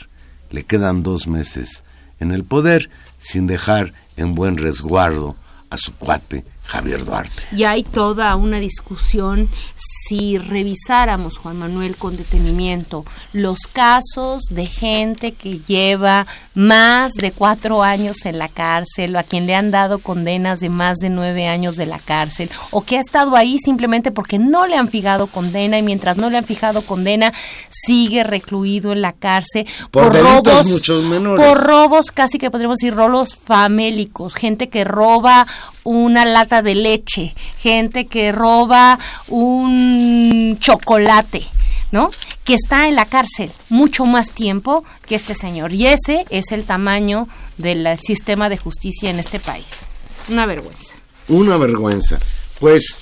Le 0.49 0.63
quedan 0.63 1.03
dos 1.03 1.27
meses 1.27 1.83
en 2.19 2.31
el 2.31 2.43
poder 2.43 2.89
sin 3.17 3.47
dejar 3.47 3.93
en 4.17 4.35
buen 4.35 4.57
resguardo 4.57 5.35
a 5.69 5.77
su 5.77 5.93
cuate 5.93 6.43
Javier 6.71 7.03
Duarte. 7.03 7.43
Y 7.51 7.65
hay 7.65 7.83
toda 7.83 8.33
una 8.37 8.59
discusión 8.59 9.49
si 9.75 10.37
revisáramos, 10.37 11.37
Juan 11.37 11.57
Manuel, 11.57 11.97
con 11.97 12.15
detenimiento 12.15 13.05
los 13.33 13.67
casos 13.67 14.43
de 14.49 14.65
gente 14.67 15.33
que 15.33 15.59
lleva 15.59 16.25
más 16.53 17.11
de 17.13 17.31
cuatro 17.31 17.83
años 17.83 18.25
en 18.25 18.37
la 18.37 18.47
cárcel 18.47 19.15
o 19.15 19.19
a 19.19 19.23
quien 19.23 19.47
le 19.47 19.55
han 19.55 19.71
dado 19.71 19.99
condenas 19.99 20.59
de 20.59 20.69
más 20.69 20.97
de 20.97 21.09
nueve 21.09 21.47
años 21.47 21.75
de 21.75 21.85
la 21.85 21.99
cárcel 21.99 22.49
o 22.71 22.83
que 22.83 22.97
ha 22.97 23.01
estado 23.01 23.35
ahí 23.35 23.57
simplemente 23.57 24.11
porque 24.11 24.37
no 24.37 24.67
le 24.67 24.75
han 24.75 24.89
fijado 24.89 25.27
condena 25.27 25.77
y 25.77 25.81
mientras 25.81 26.17
no 26.17 26.29
le 26.29 26.37
han 26.37 26.45
fijado 26.45 26.81
condena 26.81 27.31
sigue 27.69 28.23
recluido 28.23 28.91
en 28.91 29.01
la 29.01 29.13
cárcel 29.13 29.65
Por 29.91 30.11
delitos 30.11 30.43
robos 30.43 30.67
muchos 30.67 31.03
menores. 31.05 31.45
por 31.45 31.63
robos 31.63 32.11
casi 32.11 32.37
que 32.37 32.51
podríamos 32.51 32.79
decir 32.79 32.93
robos 32.93 33.37
famélicos, 33.37 34.35
gente 34.35 34.67
que 34.69 34.83
roba 34.83 35.47
una 35.83 36.25
lata 36.25 36.61
de 36.61 36.75
leche, 36.75 37.33
gente 37.57 38.05
que 38.05 38.31
roba 38.31 38.99
un 39.27 40.57
chocolate, 40.59 41.43
¿no? 41.91 42.11
Que 42.43 42.55
está 42.55 42.87
en 42.87 42.95
la 42.95 43.05
cárcel 43.05 43.51
mucho 43.69 44.05
más 44.05 44.31
tiempo 44.31 44.83
que 45.05 45.15
este 45.15 45.33
señor. 45.33 45.73
Y 45.73 45.87
ese 45.87 46.25
es 46.29 46.51
el 46.51 46.65
tamaño 46.65 47.27
del 47.57 47.87
sistema 47.99 48.49
de 48.49 48.57
justicia 48.57 49.09
en 49.09 49.19
este 49.19 49.39
país. 49.39 49.87
Una 50.29 50.45
vergüenza. 50.45 50.95
Una 51.27 51.57
vergüenza. 51.57 52.19
Pues 52.59 52.99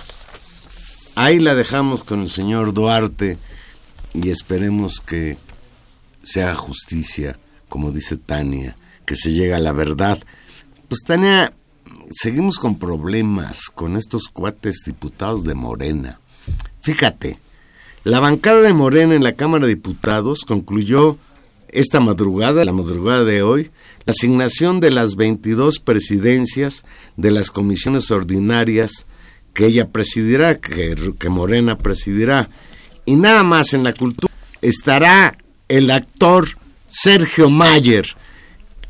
ahí 1.16 1.40
la 1.40 1.56
dejamos 1.56 2.04
con 2.04 2.22
el 2.22 2.30
señor 2.30 2.74
Duarte 2.74 3.38
y 4.14 4.30
esperemos 4.30 5.02
que 5.02 5.38
se 6.24 6.44
haga 6.44 6.56
justicia, 6.56 7.40
como 7.68 7.92
dice 7.92 8.18
Tania, 8.18 8.78
que 9.06 9.16
se 9.16 9.32
llegue 9.32 9.54
a 9.54 9.60
la 9.60 9.72
verdad. 9.72 10.20
Pues 10.88 11.02
Tania, 11.06 11.54
seguimos 12.12 12.58
con 12.58 12.78
problemas 12.78 13.70
con 13.74 13.96
estos 13.96 14.30
cuates 14.30 14.84
diputados 14.86 15.44
de 15.44 15.56
Morena. 15.56 16.20
Fíjate, 16.82 17.40
la 18.04 18.20
bancada 18.20 18.62
de 18.62 18.74
Morena 18.74 19.16
en 19.16 19.24
la 19.24 19.34
Cámara 19.34 19.68
de 19.68 19.76
Diputados 19.76 20.46
concluyó 20.46 21.18
esta 21.70 22.00
madrugada, 22.00 22.66
la 22.66 22.74
madrugada 22.74 23.24
de 23.24 23.44
hoy, 23.44 23.72
la 24.06 24.12
asignación 24.12 24.80
de 24.80 24.92
las 24.92 25.16
22 25.16 25.80
presidencias 25.80 26.86
de 27.18 27.32
las 27.32 27.52
comisiones 27.52 28.10
ordinarias 28.12 29.06
que 29.54 29.68
ella 29.68 29.90
presidirá, 29.90 30.56
que, 30.56 30.96
que 31.20 31.30
Morena 31.30 31.78
presidirá. 31.78 32.50
Y 33.06 33.16
nada 33.16 33.44
más 33.44 33.74
en 33.74 33.84
la 33.84 33.94
cultura 33.94 34.34
estará 34.62 35.38
el 35.68 35.92
actor 35.92 36.48
Sergio 36.88 37.50
Mayer. 37.50 38.08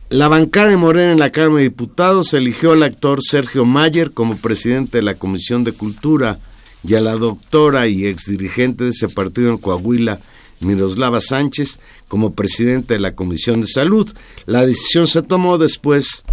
La 0.09 0.27
bancada 0.27 0.69
de 0.69 0.77
Morena 0.77 1.11
en 1.11 1.19
la 1.19 1.29
Cámara 1.29 1.57
de 1.57 1.69
Diputados 1.69 2.33
eligió 2.33 2.71
al 2.71 2.81
actor 2.81 3.19
Sergio 3.21 3.63
Mayer 3.63 4.09
como 4.09 4.35
presidente 4.35 4.97
de 4.97 5.03
la 5.03 5.13
Comisión 5.13 5.63
de 5.63 5.71
Cultura 5.71 6.39
y 6.83 6.95
a 6.95 6.99
la 6.99 7.15
doctora 7.15 7.87
y 7.87 8.07
exdirigente 8.07 8.85
de 8.85 8.89
ese 8.89 9.07
partido 9.07 9.51
en 9.51 9.59
Coahuila, 9.59 10.19
Miroslava 10.61 11.21
Sánchez, 11.21 11.79
como 12.07 12.33
presidente 12.33 12.95
de 12.95 12.99
la 12.99 13.13
Comisión 13.13 13.61
de 13.61 13.67
Salud. 13.67 14.11
La 14.47 14.65
decisión 14.65 15.05
se 15.05 15.21
tomó 15.21 15.59
después 15.59 16.23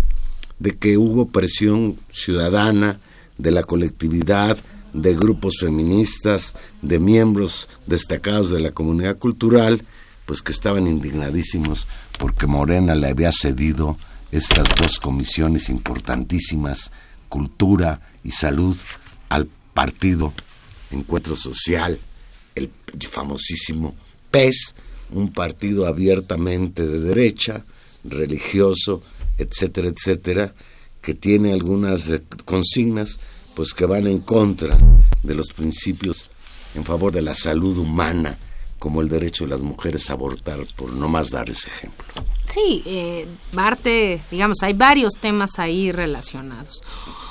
de 0.58 0.70
que 0.70 0.96
hubo 0.96 1.28
presión 1.28 1.98
ciudadana 2.10 2.98
de 3.36 3.50
la 3.50 3.62
colectividad, 3.62 4.56
de 4.94 5.14
grupos 5.14 5.56
feministas, 5.60 6.54
de 6.80 6.98
miembros 6.98 7.68
destacados 7.86 8.50
de 8.50 8.60
la 8.60 8.70
comunidad 8.70 9.18
cultural, 9.18 9.82
pues 10.24 10.40
que 10.40 10.52
estaban 10.52 10.86
indignadísimos 10.86 11.86
porque 12.18 12.46
Morena 12.46 12.94
le 12.94 13.08
había 13.08 13.30
cedido 13.32 13.98
estas 14.32 14.74
dos 14.74 14.98
comisiones 15.00 15.68
importantísimas, 15.68 16.90
cultura 17.28 18.00
y 18.24 18.30
salud, 18.30 18.76
al 19.28 19.48
partido 19.74 20.32
Encuentro 20.90 21.36
Social, 21.36 21.98
el 22.54 22.70
famosísimo 23.10 23.94
PES, 24.30 24.74
un 25.10 25.32
partido 25.32 25.86
abiertamente 25.86 26.86
de 26.86 27.00
derecha, 27.00 27.64
religioso, 28.04 29.02
etcétera, 29.38 29.88
etcétera, 29.88 30.54
que 31.02 31.14
tiene 31.14 31.52
algunas 31.52 32.10
consignas 32.44 33.18
pues 33.54 33.72
que 33.72 33.86
van 33.86 34.06
en 34.06 34.18
contra 34.18 34.76
de 35.22 35.34
los 35.34 35.48
principios 35.48 36.30
en 36.74 36.84
favor 36.84 37.12
de 37.12 37.22
la 37.22 37.34
salud 37.34 37.78
humana, 37.78 38.38
como 38.78 39.00
el 39.00 39.08
derecho 39.08 39.44
de 39.44 39.50
las 39.50 39.62
mujeres 39.62 40.10
a 40.10 40.14
abortar, 40.14 40.58
por 40.76 40.92
no 40.92 41.08
más 41.08 41.30
dar 41.30 41.48
ese 41.50 41.68
ejemplo. 41.68 42.06
Sí, 42.44 42.82
eh, 42.86 43.26
digamos, 44.30 44.58
hay 44.62 44.72
varios 44.72 45.14
temas 45.14 45.58
ahí 45.58 45.92
relacionados. 45.92 46.82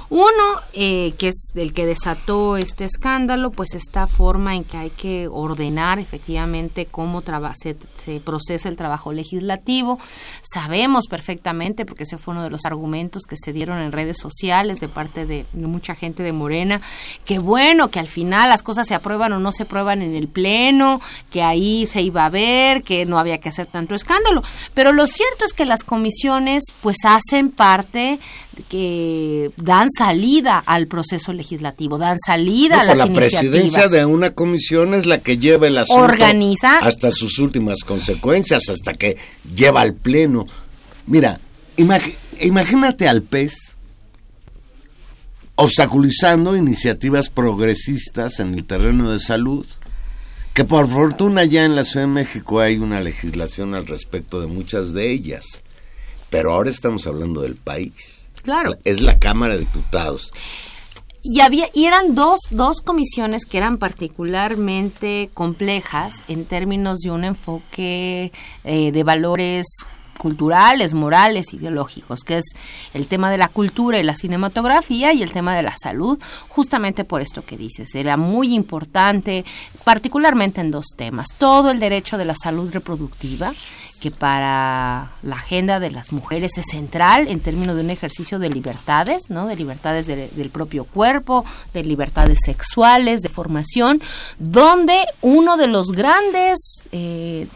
Uno, 0.10 0.62
eh, 0.74 1.14
que 1.18 1.30
es 1.30 1.52
el 1.56 1.74
que 1.74 1.86
desató 1.86 2.58
este 2.58 2.86
escándalo, 2.86 3.52
pues 3.52 3.74
esta 3.74 4.08
forma 4.08 4.56
en 4.56 4.64
que 4.64 4.78
hay 4.78 4.90
que 4.92 5.28
ordenar 5.28 6.00
efectivamente 6.00 6.86
cómo 6.86 7.22
se, 7.22 7.76
se, 8.04 8.20
procesa 8.20 8.70
el 8.70 8.78
trabajo 8.78 9.12
legislativo. 9.12 10.00
Sabemos 10.42 11.08
perfectamente, 11.08 11.86
porque 11.86 12.04
ese 12.04 12.18
fue 12.18 12.34
uno 12.34 12.44
de 12.44 12.50
los 12.50 12.66
argumentos 12.66 13.24
que 13.28 13.36
se 13.36 13.52
dieron 13.52 13.80
en 13.80 13.92
redes 13.92 14.18
sociales 14.20 14.80
de 14.80 14.88
parte 14.88 15.26
de, 15.26 15.46
mucha 15.54 15.96
gente 15.96 16.24
de 16.24 16.34
Morena, 16.34 16.82
que 17.26 17.40
bueno, 17.40 17.90
que 17.90 18.00
al 18.00 18.08
final 18.08 18.50
las 18.50 18.64
cosas 18.64 18.88
se 18.88 18.94
aprueban 18.94 19.34
o 19.34 19.40
no 19.40 19.52
se 19.52 19.64
aprueban 19.64 20.02
en 20.02 20.14
el 20.14 20.28
Pleno, 20.28 21.02
que 21.32 21.42
ahí 21.42 21.88
se 21.88 22.02
iba 22.02 22.26
a 22.26 22.30
ver, 22.30 22.84
que 22.84 23.06
no 23.06 23.18
había 23.18 23.40
que 23.40 23.50
hacer 23.50 23.68
tanto 23.68 23.96
escándalo. 23.96 24.44
Pero 24.74 24.94
lo 24.94 25.08
cierto 25.08 25.46
es 25.46 25.54
que 25.54 25.66
las 25.66 25.84
comisiones 25.84 26.64
pues 26.82 26.98
hacen 27.06 27.50
parte 27.50 28.20
que 28.64 29.52
dan 29.58 29.90
salida 29.90 30.60
al 30.66 30.88
proceso 30.88 31.34
legislativo, 31.34 31.98
dan 31.98 32.18
salida 32.20 32.82
a 32.82 32.84
las 32.84 32.98
la 32.98 33.08
presidencia 33.08 33.88
de 33.88 34.06
una 34.06 34.32
comisión 34.32 34.94
es 34.94 35.06
la 35.06 35.20
que 35.20 35.38
lleva 35.38 35.68
el 35.68 35.78
asunto 35.78 36.04
Organiza. 36.04 36.80
hasta 36.80 37.12
sus 37.12 37.40
últimas 37.40 37.84
consecuencias, 37.84 38.70
hasta 38.70 38.94
que 38.94 39.18
lleva 39.56 39.82
al 39.82 39.94
pleno. 39.94 40.48
Mira, 41.08 41.40
imagínate 42.40 43.08
al 43.08 43.22
PES 43.22 43.76
obstaculizando 45.56 46.56
iniciativas 46.56 47.30
progresistas 47.30 48.40
en 48.40 48.54
el 48.54 48.66
terreno 48.66 49.12
de 49.12 49.20
salud, 49.20 49.66
que 50.54 50.66
por 50.66 50.90
fortuna 50.90 51.46
ya 51.46 51.66
en 51.66 51.76
la 51.76 51.84
Ciudad 51.84 52.06
de 52.06 52.14
México 52.14 52.60
hay 52.60 52.78
una 52.78 53.02
legislación 53.02 53.74
al 53.74 53.88
respecto 53.88 54.42
de 54.42 54.48
muchas 54.48 54.94
de 54.94 55.12
ellas, 55.12 55.64
pero 56.30 56.54
ahora 56.54 56.70
estamos 56.70 57.08
hablando 57.08 57.42
del 57.42 57.56
país. 57.56 58.25
Claro. 58.46 58.78
Es 58.84 59.02
la 59.02 59.18
Cámara 59.18 59.56
de 59.56 59.62
Diputados. 59.62 60.32
Y, 61.24 61.42
había, 61.42 61.68
y 61.74 61.86
eran 61.86 62.14
dos, 62.14 62.42
dos 62.52 62.82
comisiones 62.82 63.48
que 63.48 63.58
eran 63.58 63.80
particularmente 63.80 65.32
complejas 65.34 66.22
en 66.28 66.46
términos 66.46 67.00
de 67.00 67.10
un 67.10 67.24
enfoque 67.24 68.32
eh, 68.64 68.92
de 68.92 69.04
valores 69.04 69.66
culturales, 70.20 70.94
morales, 70.94 71.54
ideológicos, 71.54 72.22
que 72.22 72.38
es 72.38 72.46
el 72.94 73.08
tema 73.08 73.32
de 73.32 73.38
la 73.38 73.48
cultura 73.48 74.00
y 74.00 74.04
la 74.04 74.16
cinematografía 74.16 75.14
y 75.14 75.24
el 75.24 75.32
tema 75.32 75.56
de 75.56 75.64
la 75.64 75.76
salud, 75.76 76.22
justamente 76.48 77.04
por 77.04 77.22
esto 77.22 77.44
que 77.44 77.58
dices. 77.58 77.96
Era 77.96 78.18
muy 78.18 78.54
importante, 78.54 79.46
particularmente 79.84 80.62
en 80.62 80.72
dos 80.72 80.88
temas. 80.96 81.30
Todo 81.38 81.72
el 81.72 81.80
derecho 81.80 82.18
de 82.18 82.26
la 82.26 82.36
salud 82.36 82.72
reproductiva 82.72 83.52
que 84.00 84.12
para 84.12 85.12
la 85.24 85.36
agenda 85.36 85.80
de 85.80 85.92
las 85.92 86.12
mujeres 86.12 86.58
es 86.58 86.66
central 86.70 87.28
en 87.28 87.40
términos 87.40 87.76
de 87.76 87.82
un 87.82 87.90
ejercicio 87.90 88.40
de 88.40 88.50
libertades, 88.50 89.24
¿no? 89.30 89.48
De 89.48 89.56
libertades 89.56 90.08
del 90.08 90.50
propio 90.50 90.84
cuerpo, 90.86 91.46
de 91.74 91.84
libertades 91.84 92.40
sexuales, 92.46 93.22
de 93.22 93.30
formación, 93.30 94.02
donde 94.38 95.06
uno 95.22 95.58
de 95.58 95.68
los 95.68 95.92
grandes 95.92 96.60
eh, 96.92 97.48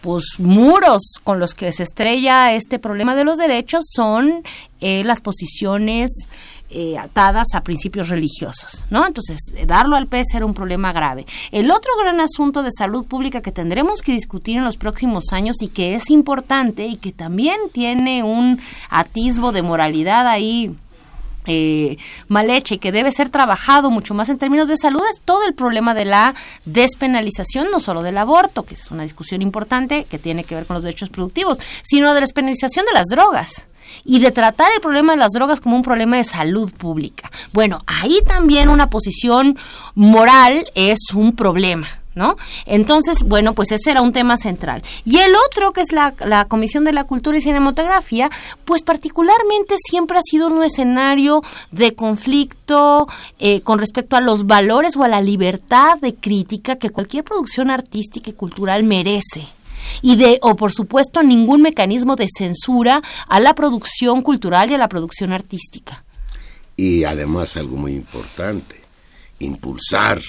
pues 0.00 0.38
muros 0.38 1.02
con 1.24 1.40
los 1.40 1.54
que 1.54 1.72
se 1.72 1.82
estrella 1.82 2.52
este 2.52 2.78
problema 2.78 3.16
de 3.16 3.24
los 3.24 3.38
derechos 3.38 3.86
son 3.92 4.42
eh, 4.80 5.02
las 5.04 5.20
posiciones 5.20 6.12
eh, 6.70 6.98
atadas 6.98 7.48
a 7.54 7.62
principios 7.62 8.08
religiosos, 8.08 8.84
¿no? 8.90 9.06
Entonces, 9.06 9.38
darlo 9.66 9.96
al 9.96 10.08
pez 10.08 10.26
era 10.34 10.44
un 10.44 10.54
problema 10.54 10.92
grave. 10.92 11.24
El 11.52 11.70
otro 11.70 11.92
gran 11.98 12.20
asunto 12.20 12.62
de 12.62 12.70
salud 12.76 13.06
pública 13.06 13.40
que 13.40 13.52
tendremos 13.52 14.02
que 14.02 14.12
discutir 14.12 14.56
en 14.56 14.64
los 14.64 14.76
próximos 14.76 15.32
años 15.32 15.62
y 15.62 15.68
que 15.68 15.94
es 15.94 16.10
importante 16.10 16.86
y 16.86 16.96
que 16.96 17.12
también 17.12 17.58
tiene 17.72 18.24
un 18.24 18.60
atisbo 18.90 19.52
de 19.52 19.62
moralidad 19.62 20.26
ahí 20.26 20.74
eh, 21.46 21.96
mal 22.26 22.50
hecha 22.50 22.74
y 22.74 22.78
que 22.78 22.90
debe 22.90 23.12
ser 23.12 23.28
trabajado 23.28 23.92
mucho 23.92 24.14
más 24.14 24.28
en 24.28 24.38
términos 24.38 24.66
de 24.66 24.76
salud 24.76 25.02
es 25.08 25.20
todo 25.24 25.46
el 25.46 25.54
problema 25.54 25.94
de 25.94 26.04
la 26.04 26.34
despenalización, 26.64 27.70
no 27.70 27.78
solo 27.78 28.02
del 28.02 28.18
aborto, 28.18 28.64
que 28.64 28.74
es 28.74 28.90
una 28.90 29.04
discusión 29.04 29.42
importante 29.42 30.04
que 30.10 30.18
tiene 30.18 30.42
que 30.42 30.56
ver 30.56 30.66
con 30.66 30.74
los 30.74 30.82
derechos 30.82 31.10
productivos, 31.10 31.58
sino 31.84 32.08
de 32.08 32.14
la 32.14 32.20
despenalización 32.22 32.84
de 32.86 32.92
las 32.92 33.06
drogas 33.06 33.66
y 34.04 34.20
de 34.20 34.30
tratar 34.30 34.72
el 34.72 34.80
problema 34.80 35.12
de 35.12 35.18
las 35.18 35.32
drogas 35.32 35.60
como 35.60 35.76
un 35.76 35.82
problema 35.82 36.16
de 36.16 36.24
salud 36.24 36.72
pública. 36.74 37.30
Bueno, 37.52 37.82
ahí 37.86 38.20
también 38.24 38.68
una 38.68 38.88
posición 38.88 39.58
moral 39.94 40.66
es 40.74 40.98
un 41.14 41.34
problema. 41.34 41.88
¿No? 42.14 42.34
Entonces, 42.64 43.24
bueno, 43.24 43.52
pues 43.52 43.72
ese 43.72 43.90
era 43.90 44.00
un 44.00 44.14
tema 44.14 44.38
central. 44.38 44.82
Y 45.04 45.18
el 45.18 45.32
otro, 45.36 45.72
que 45.74 45.82
es 45.82 45.92
la, 45.92 46.14
la, 46.24 46.46
Comisión 46.46 46.82
de 46.84 46.94
la 46.94 47.04
Cultura 47.04 47.36
y 47.36 47.42
Cinematografía, 47.42 48.30
pues 48.64 48.82
particularmente 48.82 49.74
siempre 49.78 50.16
ha 50.16 50.22
sido 50.22 50.48
un 50.48 50.62
escenario 50.62 51.42
de 51.72 51.94
conflicto 51.94 53.06
eh, 53.38 53.60
con 53.60 53.78
respecto 53.78 54.16
a 54.16 54.22
los 54.22 54.46
valores 54.46 54.96
o 54.96 55.02
a 55.02 55.08
la 55.08 55.20
libertad 55.20 55.98
de 55.98 56.14
crítica 56.14 56.76
que 56.76 56.88
cualquier 56.88 57.22
producción 57.22 57.68
artística 57.68 58.30
y 58.30 58.32
cultural 58.32 58.82
merece 58.84 59.46
y 60.02 60.16
de, 60.16 60.38
o 60.42 60.56
por 60.56 60.72
supuesto, 60.72 61.22
ningún 61.22 61.62
mecanismo 61.62 62.16
de 62.16 62.28
censura 62.28 63.02
a 63.28 63.40
la 63.40 63.54
producción 63.54 64.22
cultural 64.22 64.70
y 64.70 64.74
a 64.74 64.78
la 64.78 64.88
producción 64.88 65.32
artística. 65.32 66.04
Y 66.76 67.04
además 67.04 67.56
algo 67.56 67.76
muy 67.76 67.94
importante, 67.94 68.82
impulsar 69.38 70.20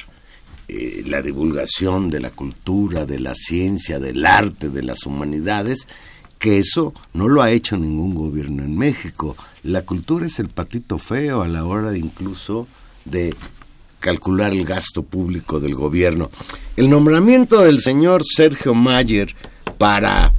eh, 0.70 1.04
la 1.06 1.22
divulgación 1.22 2.10
de 2.10 2.20
la 2.20 2.30
cultura, 2.30 3.06
de 3.06 3.20
la 3.20 3.36
ciencia, 3.36 4.00
del 4.00 4.26
arte, 4.26 4.70
de 4.70 4.84
las 4.84 5.06
humanidades, 5.06 5.88
que 6.40 6.60
eso 6.60 6.94
no 7.14 7.28
lo 7.28 7.42
ha 7.42 7.52
hecho 7.52 7.78
ningún 7.78 8.14
gobierno 8.14 8.64
en 8.64 8.78
México. 8.78 9.36
La 9.64 9.84
cultura 9.84 10.26
es 10.26 10.40
el 10.40 10.50
patito 10.50 10.98
feo 10.98 11.42
a 11.42 11.48
la 11.48 11.66
hora 11.66 11.98
incluso 11.98 12.68
de 13.06 13.34
calcular 14.00 14.54
el 14.54 14.66
gasto 14.66 15.04
público 15.04 15.60
del 15.60 15.76
gobierno. 15.76 16.30
El 16.76 16.90
nombramiento 16.90 17.62
del 17.62 17.80
señor 17.80 18.24
Sergio 18.24 18.74
Mayer 18.74 19.36
para 19.78 20.34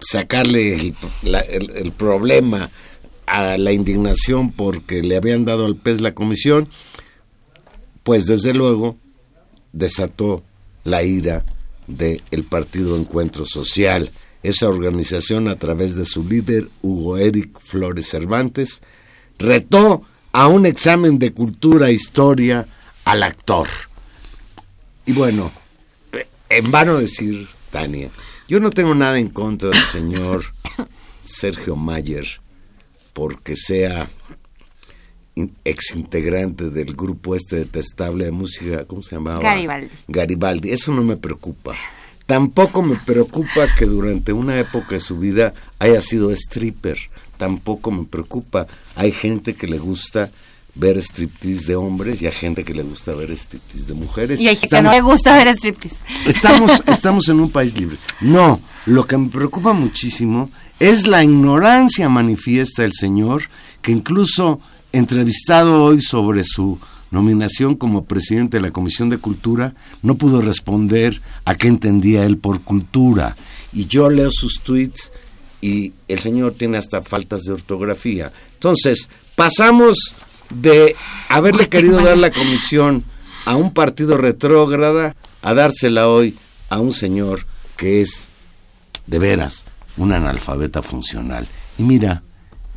sacarle 0.00 0.94
el, 1.22 1.92
problema 1.92 2.70
a 3.26 3.56
la 3.56 3.72
indignación 3.72 4.52
porque 4.52 5.02
le 5.02 5.16
habían 5.16 5.44
dado 5.44 5.66
al 5.66 5.76
pez 5.76 6.00
la 6.00 6.12
comisión, 6.12 6.68
pues 8.02 8.26
desde 8.26 8.52
luego 8.52 8.96
desató 9.72 10.42
la 10.84 11.02
ira 11.02 11.44
del 11.86 12.44
Partido 12.48 12.96
Encuentro 12.96 13.46
Social. 13.46 14.10
Esa 14.42 14.68
organización, 14.68 15.46
a 15.46 15.56
través 15.56 15.94
de 15.94 16.04
su 16.04 16.24
líder, 16.24 16.68
Hugo 16.82 17.16
Eric 17.16 17.60
Flores 17.60 18.08
Cervantes, 18.08 18.82
retó 19.38 20.02
a 20.32 20.48
un 20.48 20.66
examen 20.66 21.18
de 21.18 21.32
cultura 21.32 21.88
e 21.88 21.92
historia 21.92 22.66
al 23.04 23.22
actor. 23.22 23.68
Y 25.04 25.12
bueno, 25.12 25.52
en 26.48 26.70
vano 26.70 26.98
decir, 26.98 27.48
Tania, 27.70 28.08
yo 28.48 28.60
no 28.60 28.70
tengo 28.70 28.94
nada 28.94 29.18
en 29.18 29.28
contra 29.28 29.70
del 29.70 29.84
señor 29.84 30.44
Sergio 31.24 31.76
Mayer 31.76 32.26
porque 33.12 33.56
sea 33.56 34.08
in- 35.34 35.54
exintegrante 35.64 36.70
del 36.70 36.94
grupo 36.94 37.34
este 37.34 37.56
detestable 37.56 38.24
de 38.26 38.30
música, 38.30 38.84
¿cómo 38.86 39.02
se 39.02 39.16
llamaba? 39.16 39.40
Garibaldi. 39.40 39.88
Garibaldi, 40.08 40.70
eso 40.70 40.92
no 40.92 41.02
me 41.04 41.16
preocupa. 41.16 41.74
Tampoco 42.26 42.82
me 42.82 42.96
preocupa 42.96 43.66
que 43.76 43.84
durante 43.84 44.32
una 44.32 44.58
época 44.58 44.94
de 44.94 45.00
su 45.00 45.18
vida 45.18 45.52
haya 45.78 46.00
sido 46.00 46.30
stripper. 46.30 46.96
Tampoco 47.42 47.90
me 47.90 48.04
preocupa. 48.04 48.68
Hay 48.94 49.10
gente 49.10 49.56
que 49.56 49.66
le 49.66 49.76
gusta 49.76 50.30
ver 50.76 50.96
striptease 50.98 51.66
de 51.66 51.74
hombres 51.74 52.22
y 52.22 52.26
hay 52.26 52.32
gente 52.32 52.62
que 52.62 52.72
le 52.72 52.84
gusta 52.84 53.16
ver 53.16 53.32
striptease 53.32 53.88
de 53.88 53.94
mujeres. 53.94 54.40
Y 54.40 54.46
hay 54.46 54.54
gente 54.54 54.76
que 54.76 54.82
no 54.82 54.92
le 54.92 55.00
gusta 55.00 55.36
ver 55.36 55.48
striptease. 55.48 55.96
Estamos, 56.24 56.84
estamos 56.86 57.28
en 57.28 57.40
un 57.40 57.50
país 57.50 57.76
libre. 57.76 57.96
No, 58.20 58.60
lo 58.86 59.02
que 59.02 59.18
me 59.18 59.28
preocupa 59.28 59.72
muchísimo 59.72 60.50
es 60.78 61.08
la 61.08 61.24
ignorancia 61.24 62.08
manifiesta 62.08 62.82
del 62.82 62.92
señor, 62.92 63.42
que 63.80 63.90
incluso 63.90 64.60
entrevistado 64.92 65.82
hoy 65.82 66.00
sobre 66.00 66.44
su 66.44 66.78
nominación 67.10 67.74
como 67.74 68.04
presidente 68.04 68.58
de 68.58 68.60
la 68.60 68.70
Comisión 68.70 69.08
de 69.08 69.18
Cultura, 69.18 69.74
no 70.00 70.14
pudo 70.14 70.42
responder 70.42 71.20
a 71.44 71.56
qué 71.56 71.66
entendía 71.66 72.24
él 72.24 72.38
por 72.38 72.60
cultura. 72.60 73.34
Y 73.72 73.86
yo 73.86 74.10
leo 74.10 74.30
sus 74.30 74.60
tweets 74.60 75.10
y 75.62 75.94
el 76.08 76.18
señor 76.18 76.54
tiene 76.58 76.76
hasta 76.76 77.00
faltas 77.00 77.44
de 77.44 77.52
ortografía. 77.52 78.32
Entonces, 78.54 79.08
pasamos 79.36 79.96
de 80.50 80.94
haberle 81.30 81.70
querido 81.70 82.02
dar 82.02 82.18
la 82.18 82.30
comisión 82.30 83.04
a 83.46 83.56
un 83.56 83.72
partido 83.72 84.18
retrógrada 84.18 85.16
a 85.40 85.54
dársela 85.54 86.08
hoy 86.08 86.36
a 86.68 86.80
un 86.80 86.92
señor 86.92 87.46
que 87.76 88.02
es, 88.02 88.32
de 89.06 89.18
veras, 89.18 89.64
un 89.96 90.12
analfabeta 90.12 90.82
funcional. 90.82 91.46
Y 91.78 91.84
mira, 91.84 92.22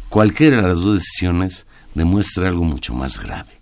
cualquiera 0.10 0.58
de 0.58 0.68
las 0.68 0.80
dos 0.80 1.00
decisiones 1.00 1.66
demuestra 1.96 2.48
algo 2.48 2.64
mucho 2.64 2.94
más 2.94 3.22
grave, 3.22 3.60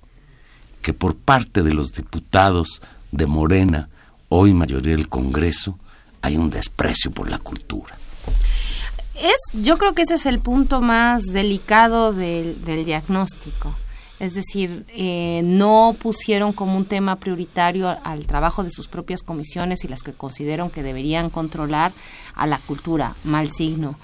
que 0.82 0.93
por 0.93 1.15
parte 1.15 1.63
de 1.63 1.74
los 1.74 1.93
diputados 1.93 2.82
de 3.11 3.26
Morena, 3.26 3.89
hoy 4.28 4.53
mayoría 4.53 4.95
del 4.95 5.07
Congreso, 5.07 5.78
hay 6.21 6.36
un 6.36 6.49
desprecio 6.49 7.11
por 7.11 7.30
la 7.30 7.38
cultura. 7.38 7.97
Es, 9.16 9.64
yo 9.64 9.78
creo 9.78 9.93
que 9.93 10.03
ese 10.03 10.16
es 10.16 10.26
el 10.26 10.39
punto 10.39 10.82
más 10.82 11.24
delicado 11.26 12.14
del, 12.14 12.64
del 12.66 12.86
diagnóstico. 12.86 13.74
Es 14.20 14.36
decir, 14.36 14.86
eh, 14.89 15.41
no 15.43 15.95
pusieron 15.99 16.53
como 16.53 16.78
un 16.78 16.86
tema 16.86 17.18
prioritario 17.18 17.93
al 18.05 18.26
trabajo 18.26 18.64
de 18.64 18.70
sus 18.70 18.88
propias 18.88 19.22
comisiones 19.22 19.84
y 19.84 19.89
las 19.89 20.01
que 20.01 20.14
consideran 20.14 20.70
que 20.70 20.82
deberían 20.82 21.30
controlar 21.30 21.91
a 22.34 22.47
la 22.47 22.57
cultura, 22.59 23.16
mal 23.26 23.51
signo. 23.51 23.99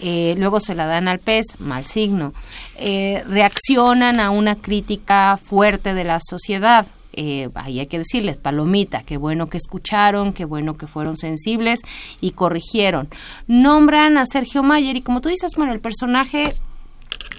Eh, 0.00 0.34
luego 0.36 0.60
se 0.60 0.74
la 0.74 0.84
dan 0.86 1.08
al 1.08 1.20
pez, 1.20 1.58
mal 1.58 1.86
signo. 1.86 2.34
Eh, 2.76 3.24
reaccionan 3.28 4.20
a 4.20 4.30
una 4.30 4.56
crítica 4.56 5.38
fuerte 5.42 5.94
de 5.94 6.04
la 6.04 6.18
sociedad, 6.20 6.86
eh, 7.12 7.48
ahí 7.54 7.80
hay 7.80 7.86
que 7.86 7.98
decirles, 7.98 8.36
palomita, 8.36 9.02
qué 9.02 9.16
bueno 9.16 9.48
que 9.48 9.58
escucharon, 9.58 10.32
qué 10.32 10.44
bueno 10.44 10.76
que 10.76 10.86
fueron 10.86 11.16
sensibles 11.16 11.80
y 12.20 12.30
corrigieron. 12.30 13.08
Nombran 13.46 14.16
a 14.16 14.26
Sergio 14.26 14.62
Mayer 14.62 14.96
y 14.96 15.02
como 15.02 15.20
tú 15.20 15.28
dices, 15.28 15.52
bueno, 15.56 15.72
el 15.72 15.80
personaje 15.80 16.52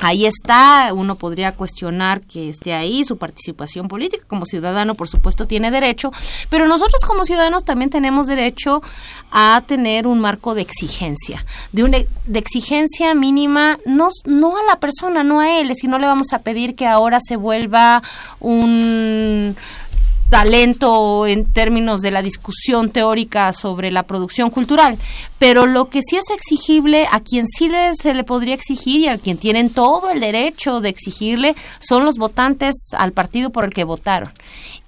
ahí 0.03 0.25
está, 0.25 0.91
uno 0.93 1.15
podría 1.15 1.53
cuestionar 1.53 2.21
que 2.21 2.49
esté 2.49 2.73
ahí, 2.73 3.05
su 3.05 3.17
participación 3.17 3.87
política. 3.87 4.25
Como 4.27 4.45
ciudadano, 4.45 4.95
por 4.95 5.07
supuesto, 5.07 5.47
tiene 5.47 5.71
derecho, 5.71 6.11
pero 6.49 6.67
nosotros 6.67 7.01
como 7.07 7.23
ciudadanos 7.23 7.63
también 7.63 7.89
tenemos 7.89 8.27
derecho 8.27 8.81
a 9.31 9.63
tener 9.65 10.05
un 10.05 10.19
marco 10.19 10.55
de 10.55 10.61
exigencia, 10.61 11.45
de 11.71 11.83
una 11.83 11.99
de 12.25 12.39
exigencia 12.39 13.15
mínima, 13.15 13.79
no, 13.85 14.09
no 14.25 14.57
a 14.57 14.63
la 14.63 14.79
persona, 14.79 15.23
no 15.23 15.39
a 15.39 15.59
él, 15.59 15.71
si 15.75 15.87
no 15.87 15.97
le 15.99 16.07
vamos 16.07 16.33
a 16.33 16.39
pedir 16.39 16.75
que 16.75 16.85
ahora 16.85 17.19
se 17.25 17.37
vuelva 17.37 18.01
un 18.39 19.55
talento 20.33 21.27
en 21.27 21.45
términos 21.45 22.01
de 22.01 22.09
la 22.09 22.23
discusión 22.23 22.89
teórica 22.89 23.53
sobre 23.53 23.91
la 23.91 24.01
producción 24.01 24.49
cultural, 24.49 24.97
pero 25.37 25.67
lo 25.67 25.89
que 25.89 26.01
sí 26.01 26.15
es 26.15 26.25
exigible 26.35 27.07
a 27.11 27.19
quien 27.19 27.45
sí 27.45 27.69
le- 27.69 27.93
se 27.93 28.15
le 28.15 28.23
podría 28.23 28.55
exigir 28.55 29.01
y 29.01 29.09
a 29.09 29.19
quien 29.19 29.37
tienen 29.37 29.69
todo 29.69 30.09
el 30.09 30.19
derecho 30.19 30.81
de 30.81 30.89
exigirle 30.89 31.55
son 31.77 32.03
los 32.03 32.17
votantes 32.17 32.73
al 32.97 33.11
partido 33.11 33.51
por 33.51 33.63
el 33.63 33.75
que 33.75 33.83
votaron. 33.83 34.31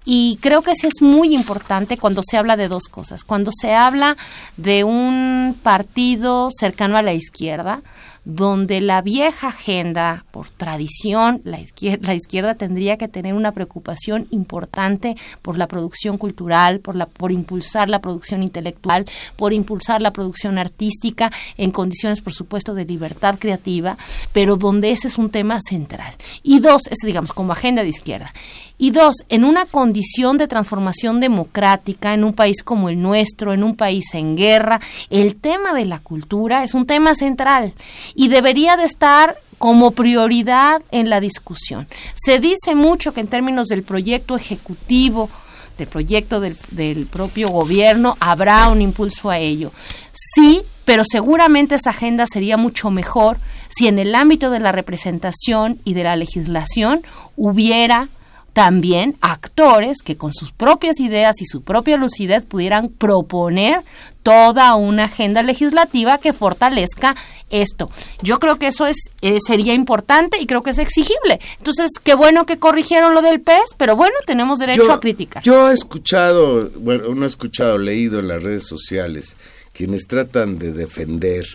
Y 0.03 0.39
creo 0.41 0.63
que 0.63 0.71
eso 0.71 0.87
es 0.87 1.03
muy 1.03 1.35
importante 1.35 1.97
cuando 1.97 2.21
se 2.27 2.37
habla 2.37 2.57
de 2.57 2.67
dos 2.67 2.85
cosas. 2.85 3.23
Cuando 3.23 3.51
se 3.53 3.75
habla 3.75 4.17
de 4.57 4.83
un 4.83 5.55
partido 5.61 6.49
cercano 6.51 6.97
a 6.97 7.03
la 7.03 7.13
izquierda, 7.13 7.81
donde 8.25 8.81
la 8.81 9.01
vieja 9.01 9.49
agenda, 9.49 10.25
por 10.31 10.49
tradición, 10.49 11.41
la 11.43 11.59
izquierda, 11.59 12.07
la 12.07 12.15
izquierda 12.15 12.55
tendría 12.55 12.97
que 12.97 13.07
tener 13.07 13.35
una 13.35 13.51
preocupación 13.51 14.27
importante 14.31 15.15
por 15.41 15.57
la 15.57 15.67
producción 15.67 16.17
cultural, 16.17 16.79
por, 16.79 16.95
la, 16.95 17.05
por 17.05 17.31
impulsar 17.31 17.89
la 17.89 18.01
producción 18.01 18.41
intelectual, 18.41 19.05
por 19.35 19.53
impulsar 19.53 20.01
la 20.01 20.11
producción 20.11 20.57
artística 20.57 21.31
en 21.57 21.71
condiciones, 21.71 22.21
por 22.21 22.33
supuesto, 22.33 22.73
de 22.73 22.85
libertad 22.85 23.37
creativa, 23.39 23.97
pero 24.33 24.57
donde 24.57 24.91
ese 24.91 25.07
es 25.07 25.17
un 25.17 25.29
tema 25.29 25.59
central. 25.61 26.13
Y 26.41 26.59
dos, 26.59 26.81
es 26.89 26.97
digamos 27.05 27.31
como 27.31 27.53
agenda 27.53 27.83
de 27.83 27.89
izquierda. 27.89 28.33
Y 28.77 28.91
dos, 28.91 29.15
en 29.29 29.45
una 29.45 29.65
condición 29.65 30.37
de 30.37 30.47
transformación 30.47 31.19
democrática, 31.19 32.13
en 32.13 32.23
un 32.23 32.33
país 32.33 32.61
como 32.63 32.89
el 32.89 33.01
nuestro, 33.01 33.53
en 33.53 33.63
un 33.63 33.75
país 33.75 34.13
en 34.13 34.35
guerra, 34.35 34.81
el 35.09 35.35
tema 35.35 35.73
de 35.73 35.85
la 35.85 35.99
cultura 35.99 36.63
es 36.63 36.73
un 36.73 36.85
tema 36.85 37.15
central 37.15 37.73
y 38.15 38.27
debería 38.27 38.75
de 38.75 38.83
estar 38.83 39.37
como 39.57 39.91
prioridad 39.91 40.81
en 40.91 41.09
la 41.09 41.21
discusión. 41.21 41.87
Se 42.15 42.39
dice 42.39 42.75
mucho 42.75 43.13
que 43.13 43.21
en 43.21 43.27
términos 43.27 43.67
del 43.67 43.83
proyecto 43.83 44.35
ejecutivo, 44.35 45.29
del 45.77 45.87
proyecto 45.87 46.39
del, 46.41 46.57
del 46.71 47.05
propio 47.05 47.49
gobierno, 47.49 48.17
habrá 48.19 48.67
un 48.67 48.81
impulso 48.81 49.29
a 49.29 49.39
ello. 49.39 49.71
Sí, 50.11 50.61
pero 50.83 51.03
seguramente 51.05 51.75
esa 51.75 51.91
agenda 51.91 52.27
sería 52.27 52.57
mucho 52.57 52.91
mejor 52.91 53.37
si 53.69 53.87
en 53.87 53.99
el 53.99 54.15
ámbito 54.15 54.51
de 54.51 54.59
la 54.59 54.71
representación 54.71 55.79
y 55.83 55.93
de 55.93 56.03
la 56.03 56.15
legislación 56.15 57.03
hubiera 57.35 58.09
también 58.55 59.17
actores 59.19 59.97
que 60.01 60.15
con 60.15 60.33
sus 60.33 60.53
propias 60.53 61.01
ideas 61.01 61.41
y 61.41 61.45
su 61.45 61.61
propia 61.61 61.97
lucidez 61.97 62.41
pudieran 62.45 62.87
proponer 62.87 63.81
toda 64.23 64.75
una 64.75 65.03
agenda 65.03 65.43
legislativa 65.43 66.19
que 66.19 66.31
fortalezca 66.31 67.17
esto. 67.49 67.91
Yo 68.21 68.37
creo 68.37 68.57
que 68.57 68.67
eso 68.67 68.87
es 68.87 69.09
eh, 69.21 69.39
sería 69.45 69.73
importante 69.73 70.39
y 70.39 70.45
creo 70.45 70.63
que 70.63 70.69
es 70.69 70.77
exigible. 70.77 71.41
Entonces, 71.57 71.91
qué 72.01 72.15
bueno 72.15 72.45
que 72.45 72.57
corrigieron 72.57 73.13
lo 73.13 73.21
del 73.21 73.41
pez, 73.41 73.75
pero 73.75 73.97
bueno, 73.97 74.15
tenemos 74.25 74.57
derecho 74.57 74.93
a 74.93 75.01
criticar. 75.01 75.43
Yo 75.43 75.69
he 75.69 75.73
escuchado, 75.73 76.71
bueno, 76.77 77.13
no 77.13 77.25
he 77.25 77.27
escuchado, 77.27 77.77
leído 77.77 78.19
en 78.19 78.29
las 78.29 78.41
redes 78.41 78.65
sociales 78.65 79.35
quienes 79.73 80.07
tratan 80.07 80.57
de 80.57 80.71
defender 80.71 81.45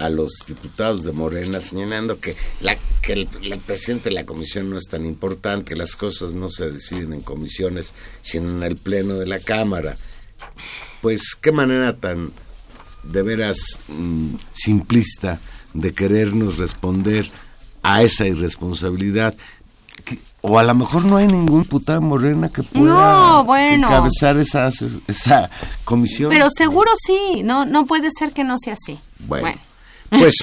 a 0.00 0.08
los 0.08 0.32
diputados 0.46 1.04
de 1.04 1.12
Morena 1.12 1.60
señalando 1.60 2.16
que, 2.16 2.36
la, 2.60 2.76
que 3.02 3.12
el, 3.12 3.28
el 3.42 3.58
presidente 3.58 4.08
de 4.08 4.14
la 4.14 4.24
comisión 4.26 4.70
no 4.70 4.78
es 4.78 4.86
tan 4.86 5.04
importante, 5.04 5.70
que 5.70 5.76
las 5.76 5.94
cosas 5.96 6.34
no 6.34 6.50
se 6.50 6.70
deciden 6.70 7.12
en 7.12 7.20
comisiones, 7.20 7.94
sino 8.22 8.50
en 8.50 8.62
el 8.62 8.76
pleno 8.76 9.14
de 9.14 9.26
la 9.26 9.38
Cámara. 9.38 9.96
Pues 11.02 11.34
qué 11.40 11.52
manera 11.52 11.96
tan 11.96 12.32
de 13.02 13.22
veras 13.22 13.58
mm, 13.88 14.34
simplista 14.52 15.38
de 15.74 15.92
querernos 15.92 16.58
responder 16.58 17.30
a 17.82 18.02
esa 18.02 18.26
irresponsabilidad. 18.26 19.34
Que- 20.04 20.18
o 20.42 20.58
a 20.58 20.62
lo 20.62 20.74
mejor 20.74 21.04
no 21.04 21.16
hay 21.18 21.26
ningún 21.26 21.62
diputado 21.62 22.00
de 22.00 22.06
Morena 22.06 22.48
que 22.48 22.62
pueda 22.62 22.84
No, 22.84 23.44
bueno. 23.44 23.86
encabezar 23.86 24.38
esa, 24.38 24.68
esa 25.06 25.50
comisión. 25.84 26.30
Pero 26.30 26.48
seguro 26.50 26.90
sí, 26.96 27.42
no 27.44 27.66
no 27.66 27.84
puede 27.86 28.08
ser 28.10 28.32
que 28.32 28.44
no 28.44 28.56
sea 28.58 28.72
así. 28.74 28.98
Bueno, 29.26 29.52
pues 30.10 30.34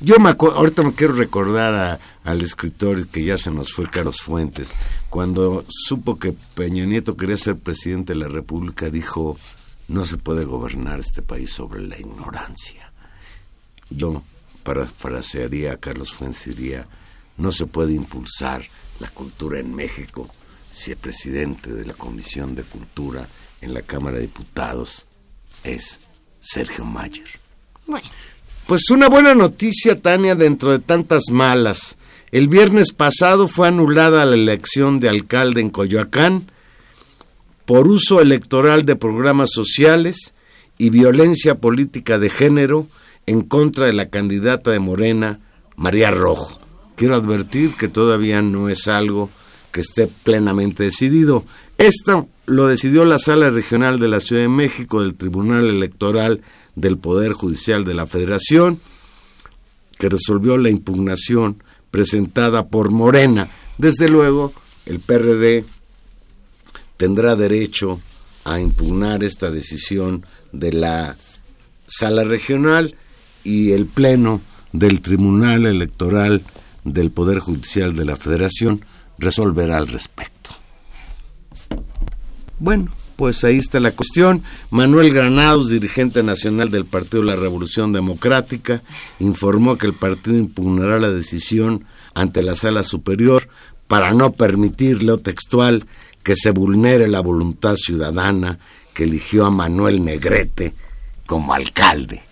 yo 0.00 0.18
me 0.18 0.30
ahorita 0.30 0.82
me 0.82 0.94
quiero 0.94 1.14
recordar 1.14 1.74
a- 1.74 2.00
al 2.24 2.42
escritor 2.42 3.06
que 3.08 3.24
ya 3.24 3.38
se 3.38 3.50
nos 3.50 3.72
fue 3.72 3.88
Carlos 3.88 4.20
Fuentes, 4.20 4.70
cuando 5.10 5.64
supo 5.68 6.18
que 6.18 6.32
Peña 6.54 6.84
Nieto 6.84 7.16
quería 7.16 7.36
ser 7.36 7.56
presidente 7.56 8.12
de 8.14 8.18
la 8.20 8.28
República, 8.28 8.90
dijo, 8.90 9.38
no 9.88 10.04
se 10.04 10.16
puede 10.16 10.44
gobernar 10.44 10.98
este 11.00 11.22
país 11.22 11.50
sobre 11.52 11.86
la 11.86 11.98
ignorancia. 11.98 12.92
Yo 13.90 14.22
parafrasearía 14.64 15.72
a 15.74 15.76
Carlos 15.76 16.12
Fuentes, 16.12 16.56
diría, 16.56 16.86
no 17.36 17.52
se 17.52 17.66
puede 17.66 17.92
impulsar 17.94 18.64
la 18.98 19.08
cultura 19.10 19.58
en 19.60 19.74
México 19.74 20.28
si 20.72 20.90
el 20.90 20.96
presidente 20.96 21.72
de 21.72 21.84
la 21.84 21.94
Comisión 21.94 22.54
de 22.54 22.62
Cultura 22.64 23.28
en 23.60 23.72
la 23.72 23.82
Cámara 23.82 24.16
de 24.16 24.22
Diputados 24.22 25.06
es 25.64 26.00
Sergio 26.40 26.84
Mayer. 26.84 27.28
Bueno, 27.86 28.08
Pues 28.66 28.90
una 28.90 29.08
buena 29.08 29.36
noticia, 29.36 30.02
Tania, 30.02 30.34
dentro 30.34 30.72
de 30.72 30.80
tantas 30.80 31.30
malas. 31.30 31.96
El 32.32 32.48
viernes 32.48 32.90
pasado 32.90 33.46
fue 33.46 33.68
anulada 33.68 34.24
la 34.24 34.34
elección 34.34 34.98
de 34.98 35.08
alcalde 35.08 35.60
en 35.60 35.70
Coyoacán 35.70 36.50
por 37.64 37.86
uso 37.86 38.20
electoral 38.20 38.84
de 38.84 38.96
programas 38.96 39.50
sociales 39.52 40.34
y 40.78 40.90
violencia 40.90 41.54
política 41.54 42.18
de 42.18 42.28
género 42.28 42.88
en 43.26 43.42
contra 43.42 43.86
de 43.86 43.92
la 43.92 44.10
candidata 44.10 44.72
de 44.72 44.80
Morena, 44.80 45.38
María 45.76 46.10
Rojo. 46.10 46.58
Quiero 46.96 47.14
advertir 47.14 47.76
que 47.76 47.86
todavía 47.86 48.42
no 48.42 48.68
es 48.68 48.88
algo 48.88 49.30
que 49.70 49.80
esté 49.80 50.08
plenamente 50.08 50.82
decidido. 50.82 51.44
Esto 51.78 52.28
lo 52.46 52.66
decidió 52.66 53.04
la 53.04 53.20
Sala 53.20 53.48
Regional 53.50 54.00
de 54.00 54.08
la 54.08 54.18
Ciudad 54.18 54.42
de 54.42 54.48
México 54.48 55.02
del 55.02 55.14
Tribunal 55.14 55.70
Electoral 55.70 56.42
del 56.76 56.98
Poder 56.98 57.32
Judicial 57.32 57.84
de 57.84 57.94
la 57.94 58.06
Federación, 58.06 58.80
que 59.98 60.08
resolvió 60.08 60.58
la 60.58 60.70
impugnación 60.70 61.62
presentada 61.90 62.68
por 62.68 62.92
Morena. 62.92 63.48
Desde 63.78 64.08
luego, 64.08 64.52
el 64.84 65.00
PRD 65.00 65.64
tendrá 66.96 67.34
derecho 67.34 68.00
a 68.44 68.60
impugnar 68.60 69.24
esta 69.24 69.50
decisión 69.50 70.24
de 70.52 70.72
la 70.72 71.16
sala 71.86 72.24
regional 72.24 72.94
y 73.42 73.72
el 73.72 73.86
pleno 73.86 74.40
del 74.72 75.00
Tribunal 75.00 75.66
Electoral 75.66 76.42
del 76.84 77.10
Poder 77.10 77.38
Judicial 77.38 77.96
de 77.96 78.04
la 78.04 78.16
Federación 78.16 78.84
resolverá 79.18 79.78
al 79.78 79.88
respecto. 79.88 80.50
Bueno, 82.58 82.92
pues 83.16 83.42
ahí 83.44 83.56
está 83.56 83.80
la 83.80 83.90
cuestión. 83.90 84.42
Manuel 84.70 85.12
Granados, 85.12 85.68
dirigente 85.68 86.22
nacional 86.22 86.70
del 86.70 86.84
Partido 86.84 87.22
de 87.22 87.28
la 87.28 87.36
Revolución 87.36 87.92
Democrática, 87.92 88.82
informó 89.18 89.76
que 89.76 89.86
el 89.86 89.94
partido 89.94 90.36
impugnará 90.36 90.98
la 90.98 91.10
decisión 91.10 91.84
ante 92.14 92.42
la 92.42 92.54
Sala 92.54 92.82
Superior 92.82 93.48
para 93.88 94.12
no 94.12 94.32
permitir, 94.32 95.02
leo 95.02 95.18
textual, 95.18 95.86
que 96.22 96.34
se 96.36 96.50
vulnere 96.50 97.08
la 97.08 97.20
voluntad 97.20 97.76
ciudadana 97.76 98.58
que 98.92 99.04
eligió 99.04 99.46
a 99.46 99.50
Manuel 99.50 100.04
Negrete 100.04 100.74
como 101.26 101.54
alcalde, 101.54 102.22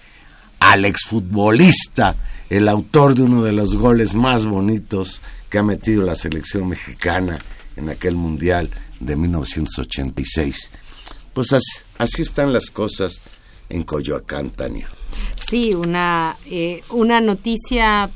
al 0.61 0.85
exfutbolista, 0.85 2.17
el 2.51 2.69
autor 2.69 3.15
de 3.15 3.23
uno 3.23 3.43
de 3.43 3.53
los 3.53 3.75
goles 3.77 4.15
más 4.15 4.47
bonitos 4.47 5.23
que 5.49 5.59
ha 5.59 5.63
metido 5.63 6.03
la 6.03 6.17
selección 6.17 6.69
mexicana 6.69 7.39
en 7.77 7.89
aquel 7.89 8.17
mundial 8.17 8.71
de 9.01 9.17
1986. 9.17 10.71
Pues 11.33 11.53
así, 11.53 11.81
así 11.99 12.23
están 12.23 12.53
las 12.53 12.71
cosas 12.71 13.21
en 13.69 13.83
Coyoacán, 13.83 14.51
Tania. 14.51 14.89
sí, 15.49 15.75
una, 15.75 16.37
eh, 16.47 16.83
una 16.91 17.21
noticia, 17.21 18.09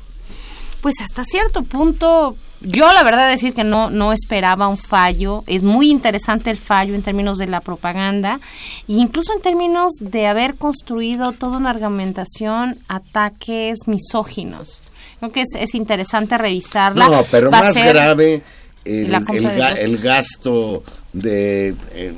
pues 0.81 0.95
hasta 1.01 1.23
cierto 1.23 1.63
punto, 1.63 2.37
yo 2.61 2.93
la 2.93 3.03
verdad 3.03 3.29
decir 3.29 3.53
que 3.53 3.63
no, 3.63 3.89
no 3.89 4.13
esperaba 4.13 4.67
un 4.67 4.77
fallo, 4.77 5.43
es 5.47 5.63
muy 5.63 5.89
interesante 5.89 6.49
el 6.51 6.57
fallo 6.57 6.93
en 6.95 7.01
términos 7.01 7.37
de 7.37 7.47
la 7.47 7.61
propaganda 7.61 8.39
e 8.87 8.93
incluso 8.93 9.33
en 9.33 9.41
términos 9.41 9.93
de 9.99 10.27
haber 10.27 10.55
construido 10.55 11.31
toda 11.33 11.57
una 11.57 11.71
argumentación, 11.71 12.77
ataques 12.87 13.79
misóginos. 13.87 14.81
Creo 15.19 15.31
que 15.33 15.41
es, 15.41 15.49
es 15.59 15.75
interesante 15.75 16.37
revisarla. 16.37 17.07
No, 17.09 17.23
pero 17.29 17.51
Va 17.51 17.59
más 17.61 17.73
ser- 17.73 17.93
grave 17.93 18.41
el, 18.85 19.11
ga- 19.59 19.77
gasto 20.01 20.83
de 21.13 21.75
eh, 21.93 22.13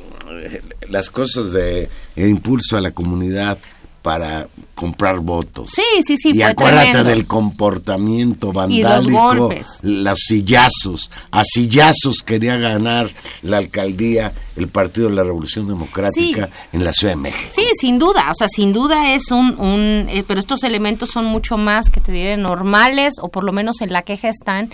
las 0.89 1.09
cosas 1.09 1.51
de 1.51 1.89
el 2.16 2.30
impulso 2.30 2.78
a 2.78 2.82
la 2.82 2.91
comunidad 2.91 3.57
para 4.02 4.47
comprar 4.76 5.20
votos. 5.20 5.72
Sí, 5.76 5.84
sí, 6.06 6.18
sí, 6.18 6.30
y 6.30 6.36
fue 6.36 6.45
acuérdate 6.45 6.91
tremendo. 6.91 7.10
del 7.10 7.28
comportamiento 7.28 8.49
Y 8.68 8.82
los 8.82 9.06
vandálico, 9.06 9.49
los 9.84 10.20
sillazos, 10.20 11.12
a 11.30 11.43
sillazos 11.43 12.24
quería 12.24 12.58
ganar 12.58 13.10
la 13.43 13.58
alcaldía 13.58 14.34
el 14.56 14.68
Partido 14.68 15.10
de 15.10 15.16
la 15.16 15.24
Revolución 15.24 15.68
Democrática 15.68 16.49
en 16.74 16.84
la 16.84 16.91
Ciudad 16.91 17.14
de 17.14 17.18
México. 17.22 17.52
Sí, 17.52 17.64
sin 17.80 17.99
duda, 17.99 18.30
o 18.32 18.36
sea, 18.36 18.47
sin 18.49 18.74
duda 18.74 19.14
es 19.14 19.32
un, 19.32 19.60
un 19.60 20.08
eh, 20.10 20.24
pero 20.28 20.39
estos 20.39 20.64
elementos 20.64 21.10
son 21.10 21.26
mucho 21.26 21.58
más 21.58 21.89
que 21.89 22.02
te 22.02 22.12
diré 22.12 22.38
normales 22.38 23.16
o 23.22 23.30
por 23.30 23.43
lo 23.43 23.52
menos 23.52 23.82
en 23.82 23.93
la 23.93 24.02
queja 24.02 24.30
están. 24.30 24.70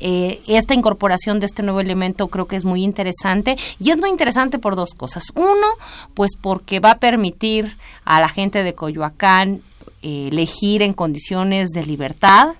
Eh, 0.00 0.40
esta 0.46 0.74
incorporación 0.74 1.40
de 1.40 1.46
este 1.46 1.62
nuevo 1.62 1.80
elemento 1.80 2.28
creo 2.28 2.46
que 2.46 2.56
es 2.56 2.64
muy 2.64 2.84
interesante 2.84 3.56
y 3.80 3.90
es 3.90 3.98
muy 3.98 4.10
interesante 4.10 4.58
por 4.58 4.76
dos 4.76 4.90
cosas. 4.94 5.24
Uno, 5.34 5.66
pues 6.14 6.32
porque 6.40 6.80
va 6.80 6.92
a 6.92 6.98
permitir 6.98 7.76
a 8.04 8.20
la 8.20 8.28
gente 8.28 8.62
de 8.62 8.71
Coyoacán 8.74 9.62
eh, 10.02 10.28
elegir 10.30 10.82
en 10.82 10.92
condiciones 10.92 11.70
de 11.70 11.86
libertad 11.86 12.54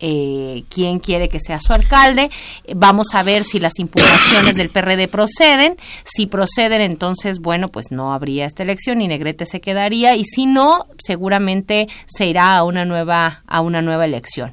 eh, 0.00 0.64
quién 0.68 0.98
quiere 0.98 1.28
que 1.28 1.40
sea 1.40 1.60
su 1.60 1.72
alcalde. 1.72 2.30
Eh, 2.64 2.74
Vamos 2.76 3.14
a 3.14 3.22
ver 3.22 3.44
si 3.44 3.60
las 3.60 3.78
impugnaciones 3.78 4.56
del 4.56 4.68
PRD 4.68 5.08
proceden. 5.08 5.76
Si 6.04 6.26
proceden, 6.26 6.80
entonces, 6.80 7.38
bueno, 7.38 7.68
pues 7.68 7.86
no 7.90 8.12
habría 8.12 8.44
esta 8.44 8.64
elección 8.64 9.00
y 9.00 9.08
Negrete 9.08 9.46
se 9.46 9.60
quedaría. 9.60 10.16
Y 10.16 10.24
si 10.24 10.46
no, 10.46 10.84
seguramente 10.98 11.88
se 12.06 12.26
irá 12.26 12.56
a 12.56 12.64
una 12.64 12.84
nueva, 12.84 13.44
a 13.46 13.60
una 13.60 13.82
nueva 13.82 14.04
elección. 14.04 14.52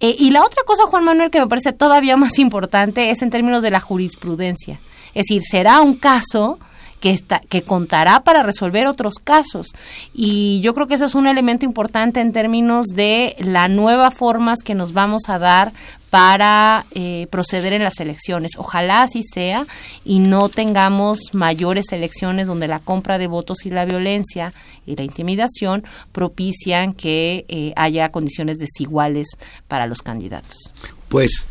Eh, 0.00 0.14
y 0.18 0.30
la 0.30 0.44
otra 0.44 0.62
cosa, 0.64 0.84
Juan 0.84 1.04
Manuel, 1.04 1.30
que 1.30 1.40
me 1.40 1.48
parece 1.48 1.72
todavía 1.72 2.16
más 2.16 2.38
importante 2.38 3.10
es 3.10 3.20
en 3.22 3.30
términos 3.30 3.62
de 3.62 3.70
la 3.70 3.80
jurisprudencia. 3.80 4.78
Es 5.08 5.26
decir, 5.26 5.42
será 5.42 5.80
un 5.80 5.96
caso 5.96 6.58
que, 7.00 7.10
está, 7.10 7.40
que 7.48 7.62
contará 7.62 8.20
para 8.20 8.42
resolver 8.42 8.86
otros 8.86 9.14
casos. 9.22 9.68
Y 10.14 10.60
yo 10.60 10.74
creo 10.74 10.86
que 10.86 10.94
eso 10.94 11.04
es 11.04 11.14
un 11.14 11.26
elemento 11.26 11.64
importante 11.64 12.20
en 12.20 12.32
términos 12.32 12.86
de 12.88 13.36
las 13.38 13.70
nuevas 13.70 14.14
formas 14.14 14.58
que 14.62 14.74
nos 14.74 14.92
vamos 14.92 15.28
a 15.28 15.38
dar 15.38 15.72
para 16.10 16.86
eh, 16.92 17.26
proceder 17.30 17.72
en 17.74 17.82
las 17.84 18.00
elecciones. 18.00 18.52
Ojalá 18.56 19.02
así 19.02 19.22
sea 19.22 19.66
y 20.04 20.20
no 20.20 20.48
tengamos 20.48 21.20
mayores 21.32 21.92
elecciones 21.92 22.48
donde 22.48 22.66
la 22.66 22.80
compra 22.80 23.18
de 23.18 23.26
votos 23.26 23.66
y 23.66 23.70
la 23.70 23.84
violencia 23.84 24.54
y 24.86 24.96
la 24.96 25.02
intimidación 25.02 25.84
propician 26.12 26.94
que 26.94 27.44
eh, 27.48 27.72
haya 27.76 28.10
condiciones 28.10 28.56
desiguales 28.56 29.28
para 29.68 29.86
los 29.86 30.00
candidatos. 30.00 30.72
Pues 31.08 31.46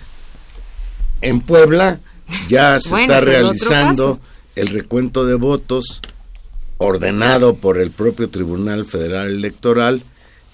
en 1.22 1.42
Puebla 1.42 2.00
ya 2.48 2.80
se 2.80 2.90
Bueno, 2.90 3.14
está 3.14 3.26
realizando. 3.26 4.20
El 4.58 4.70
recuento 4.70 5.26
de 5.28 5.36
votos 5.36 6.02
ordenado 6.80 7.58
por 7.58 7.78
el 7.78 7.92
propio 7.92 8.30
Tribunal 8.30 8.86
Federal 8.86 9.28
Electoral 9.28 10.02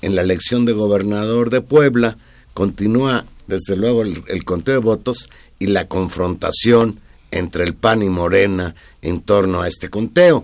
en 0.02 0.16
la 0.16 0.22
elección 0.22 0.66
de 0.66 0.74
gobernador 0.74 1.50
de 1.50 1.62
Puebla. 1.62 2.18
Continúa 2.54 3.26
desde 3.48 3.78
luego 3.78 4.04
el, 4.04 4.44
conteo 4.44 4.74
de 4.74 4.80
votos 4.82 5.30
y 5.58 5.68
la 5.68 5.88
confrontación 5.88 7.00
entre 7.32 7.64
el 7.64 7.76
PAN 7.76 8.04
y 8.04 8.10
Morena 8.10 8.76
en 9.02 9.22
torno 9.22 9.62
a 9.62 9.70
este 9.70 9.90
conteo. 9.90 10.44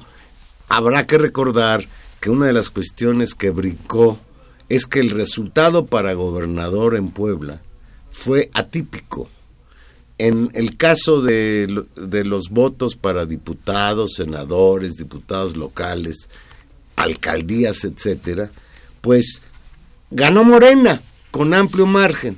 Habrá 0.70 1.06
que 1.06 1.18
recordar 1.18 1.86
que 2.22 2.30
una 2.30 2.46
de 2.46 2.54
las 2.54 2.70
cuestiones 2.70 3.36
que 3.36 3.50
brincó 3.50 4.20
es 4.70 4.86
que 4.86 5.02
el 5.02 5.10
resultado 5.10 5.86
para 5.86 6.14
gobernador 6.14 6.96
en 6.96 7.10
Puebla 7.10 7.62
fue 8.10 8.50
atípico. 8.54 9.30
En 10.20 10.52
el 10.54 10.78
caso 10.78 11.22
de, 11.22 11.66
lo- 11.70 11.88
de 11.96 12.24
los 12.26 12.50
votos 12.50 12.96
para 12.96 13.26
diputados, 13.26 14.14
senadores, 14.16 14.96
diputados 14.98 15.58
locales, 15.58 16.30
alcaldías, 16.98 17.84
etcétera, 17.86 18.52
pues 19.02 19.42
ganó 20.12 20.44
Morena 20.44 21.02
con 21.32 21.54
amplio 21.54 21.86
margen. 21.88 22.38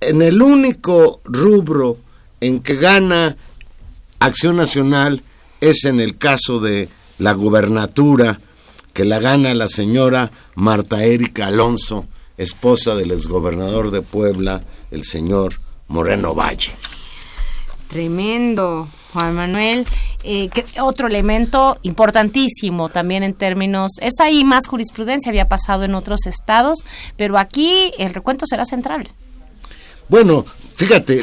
En 0.00 0.20
el 0.22 0.42
único 0.42 1.20
rubro 1.24 1.98
en 2.40 2.60
que 2.60 2.74
gana 2.74 3.36
Acción 4.18 4.56
Nacional 4.56 5.22
es 5.60 5.84
en 5.84 6.00
el 6.00 6.18
caso 6.18 6.58
de 6.60 6.88
la 7.18 7.32
gubernatura, 7.32 8.40
que 8.92 9.04
la 9.04 9.20
gana 9.20 9.54
la 9.54 9.68
señora 9.68 10.32
Marta 10.54 11.04
Erika 11.04 11.46
Alonso, 11.46 12.06
esposa 12.38 12.94
del 12.96 13.10
exgobernador 13.12 13.90
de 13.90 14.02
Puebla, 14.02 14.64
el 14.90 15.04
señor 15.04 15.54
Moreno 15.88 16.34
Valle. 16.34 16.72
Tremendo, 17.88 18.88
Juan 19.12 19.34
Manuel. 19.34 19.86
Eh, 20.24 20.48
que- 20.48 20.66
otro 20.80 21.06
elemento 21.06 21.78
importantísimo 21.82 22.88
también 22.88 23.22
en 23.22 23.32
términos, 23.32 23.92
es 24.00 24.14
ahí 24.20 24.42
más 24.42 24.66
jurisprudencia, 24.66 25.30
había 25.30 25.48
pasado 25.48 25.84
en 25.84 25.94
otros 25.94 26.26
estados, 26.26 26.80
pero 27.16 27.38
aquí 27.38 27.92
el 27.98 28.12
recuento 28.12 28.44
será 28.44 28.64
central. 28.64 29.06
Bueno, 30.08 30.44
fíjate, 30.74 31.22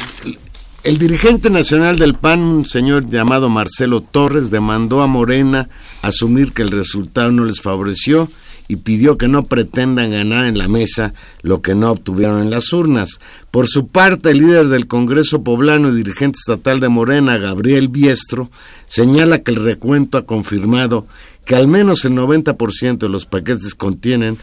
el 0.84 0.98
dirigente 0.98 1.50
nacional 1.50 1.98
del 1.98 2.14
PAN, 2.14 2.40
un 2.40 2.64
señor 2.66 3.06
llamado 3.10 3.50
Marcelo 3.50 4.00
Torres, 4.00 4.50
demandó 4.50 5.02
a 5.02 5.06
Morena 5.06 5.68
asumir 6.00 6.52
que 6.54 6.62
el 6.62 6.70
resultado 6.70 7.30
no 7.30 7.44
les 7.44 7.60
favoreció 7.60 8.30
y 8.66 8.76
pidió 8.76 9.18
que 9.18 9.28
no 9.28 9.44
pretendan 9.44 10.12
ganar 10.12 10.46
en 10.46 10.56
la 10.56 10.68
mesa 10.68 11.12
lo 11.42 11.60
que 11.60 11.74
no 11.74 11.90
obtuvieron 11.90 12.40
en 12.40 12.50
las 12.50 12.72
urnas. 12.72 13.20
Por 13.50 13.68
su 13.68 13.88
parte, 13.88 14.30
el 14.30 14.38
líder 14.38 14.68
del 14.68 14.86
Congreso 14.86 15.42
Poblano 15.42 15.90
y 15.90 15.96
dirigente 15.96 16.38
estatal 16.38 16.80
de 16.80 16.88
Morena, 16.88 17.36
Gabriel 17.36 17.88
Biestro, 17.88 18.50
señala 18.86 19.40
que 19.40 19.52
el 19.52 19.62
recuento 19.62 20.16
ha 20.16 20.24
confirmado 20.24 21.06
que 21.44 21.56
al 21.56 21.68
menos 21.68 22.04
el 22.04 22.12
90% 22.12 22.98
de 22.98 23.08
los 23.08 23.26
paquetes 23.26 23.74
contienen 23.74 24.38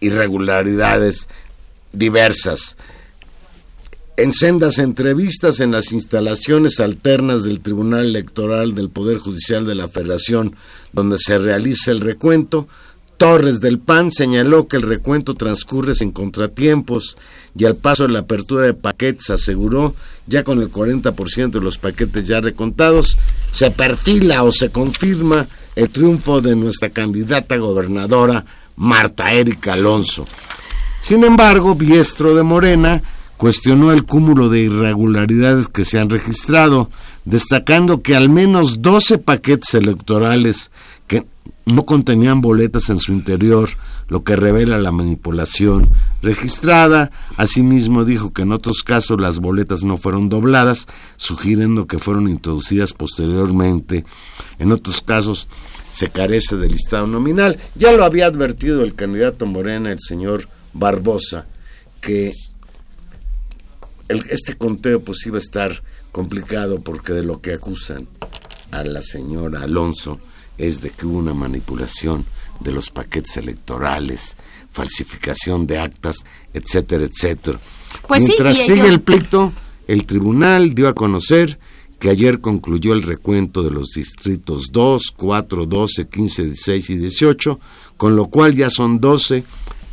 irregularidades 0.00 1.28
diversas. 1.92 2.76
En 4.16 4.32
sendas 4.32 4.78
entrevistas 4.78 5.60
en 5.60 5.70
las 5.70 5.90
instalaciones 5.92 6.80
alternas 6.80 7.44
del 7.44 7.60
Tribunal 7.60 8.04
Electoral 8.04 8.74
del 8.74 8.90
Poder 8.90 9.18
Judicial 9.18 9.64
de 9.66 9.74
la 9.74 9.88
Federación, 9.88 10.54
donde 10.92 11.16
se 11.18 11.38
realiza 11.38 11.90
el 11.92 12.00
recuento, 12.00 12.68
Torres 13.22 13.60
del 13.60 13.78
PAN 13.78 14.10
señaló 14.10 14.66
que 14.66 14.76
el 14.76 14.82
recuento 14.82 15.34
transcurre 15.34 15.94
sin 15.94 16.10
contratiempos 16.10 17.16
y 17.56 17.66
al 17.66 17.76
paso 17.76 18.02
de 18.02 18.12
la 18.12 18.18
apertura 18.18 18.66
de 18.66 18.74
paquetes 18.74 19.30
aseguró, 19.30 19.94
ya 20.26 20.42
con 20.42 20.60
el 20.60 20.72
40% 20.72 21.50
de 21.52 21.60
los 21.60 21.78
paquetes 21.78 22.26
ya 22.26 22.40
recontados, 22.40 23.16
se 23.52 23.70
perfila 23.70 24.42
o 24.42 24.50
se 24.50 24.72
confirma 24.72 25.46
el 25.76 25.88
triunfo 25.90 26.40
de 26.40 26.56
nuestra 26.56 26.90
candidata 26.90 27.56
gobernadora 27.58 28.44
Marta 28.74 29.32
Erika 29.32 29.74
Alonso. 29.74 30.26
Sin 31.00 31.22
embargo, 31.22 31.76
Biestro 31.76 32.34
de 32.34 32.42
Morena 32.42 33.04
cuestionó 33.36 33.92
el 33.92 34.04
cúmulo 34.04 34.48
de 34.48 34.62
irregularidades 34.62 35.68
que 35.68 35.84
se 35.84 36.00
han 36.00 36.10
registrado, 36.10 36.90
destacando 37.24 38.02
que 38.02 38.16
al 38.16 38.28
menos 38.30 38.82
12 38.82 39.18
paquetes 39.18 39.74
electorales 39.74 40.72
que 41.06 41.24
no 41.72 41.86
contenían 41.86 42.40
boletas 42.40 42.90
en 42.90 42.98
su 42.98 43.12
interior, 43.12 43.70
lo 44.08 44.24
que 44.24 44.36
revela 44.36 44.78
la 44.78 44.92
manipulación 44.92 45.88
registrada. 46.22 47.10
Asimismo 47.36 48.04
dijo 48.04 48.32
que 48.32 48.42
en 48.42 48.52
otros 48.52 48.82
casos 48.82 49.20
las 49.20 49.38
boletas 49.38 49.82
no 49.84 49.96
fueron 49.96 50.28
dobladas, 50.28 50.86
sugiriendo 51.16 51.86
que 51.86 51.98
fueron 51.98 52.28
introducidas 52.28 52.92
posteriormente. 52.92 54.04
En 54.58 54.72
otros 54.72 55.00
casos 55.00 55.48
se 55.90 56.08
carece 56.08 56.56
del 56.56 56.72
listado 56.72 57.06
nominal. 57.06 57.58
Ya 57.74 57.92
lo 57.92 58.04
había 58.04 58.26
advertido 58.26 58.82
el 58.82 58.94
candidato 58.94 59.46
Morena, 59.46 59.92
el 59.92 60.00
señor 60.00 60.48
Barbosa, 60.72 61.46
que 62.00 62.32
este 64.08 64.56
conteo 64.56 65.02
pues 65.02 65.26
iba 65.26 65.36
a 65.36 65.40
estar 65.40 65.82
complicado 66.10 66.80
porque 66.80 67.12
de 67.12 67.22
lo 67.22 67.40
que 67.40 67.54
acusan 67.54 68.06
a 68.70 68.84
la 68.84 69.00
señora 69.00 69.62
Alonso 69.62 70.18
es 70.58 70.80
de 70.80 70.90
que 70.90 71.06
hubo 71.06 71.18
una 71.18 71.34
manipulación 71.34 72.24
de 72.60 72.72
los 72.72 72.90
paquetes 72.90 73.36
electorales, 73.36 74.36
falsificación 74.70 75.66
de 75.66 75.78
actas, 75.78 76.16
etcétera, 76.54 77.04
etcétera. 77.04 77.58
Pues 78.08 78.22
Mientras 78.22 78.58
sigue 78.58 78.80
ellos- 78.80 78.88
el 78.90 79.00
pleito, 79.00 79.52
el 79.86 80.04
tribunal 80.06 80.74
dio 80.74 80.88
a 80.88 80.92
conocer 80.92 81.58
que 81.98 82.10
ayer 82.10 82.40
concluyó 82.40 82.92
el 82.94 83.02
recuento 83.02 83.62
de 83.62 83.70
los 83.70 83.90
distritos 83.90 84.70
2, 84.72 85.12
4, 85.16 85.66
12, 85.66 86.08
15, 86.08 86.44
16 86.44 86.90
y 86.90 86.96
18, 86.96 87.60
con 87.96 88.16
lo 88.16 88.26
cual 88.26 88.54
ya 88.54 88.70
son 88.70 89.00
12 89.00 89.44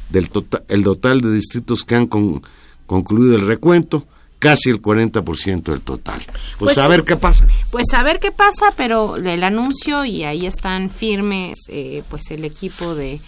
del 0.10 0.30
total, 0.30 0.64
el 0.70 0.84
total 0.84 1.22
de 1.22 1.32
distritos 1.34 1.86
que 1.86 1.96
han 1.96 2.08
con- 2.08 2.42
concluido 2.88 3.36
el 3.36 3.46
recuento, 3.46 4.08
casi 4.40 4.70
el 4.70 4.82
40% 4.82 5.64
del 5.64 5.82
total. 5.82 6.24
Pues, 6.26 6.56
Pues 6.58 6.78
a 6.78 6.88
ver 6.88 7.04
qué 7.04 7.16
pasa. 7.18 7.46
Pues 7.72 7.86
a 7.94 8.04
ver 8.04 8.20
qué 8.20 8.32
pasa, 8.32 8.74
pero 8.76 9.18
el 9.18 9.44
anuncio 9.44 10.06
y 10.06 10.24
ahí 10.24 10.46
están 10.46 10.90
firmes, 10.90 11.58
eh, 11.68 12.04
pues 12.10 12.32
el 12.32 12.46
equipo 12.46 12.96
de, 12.96 13.20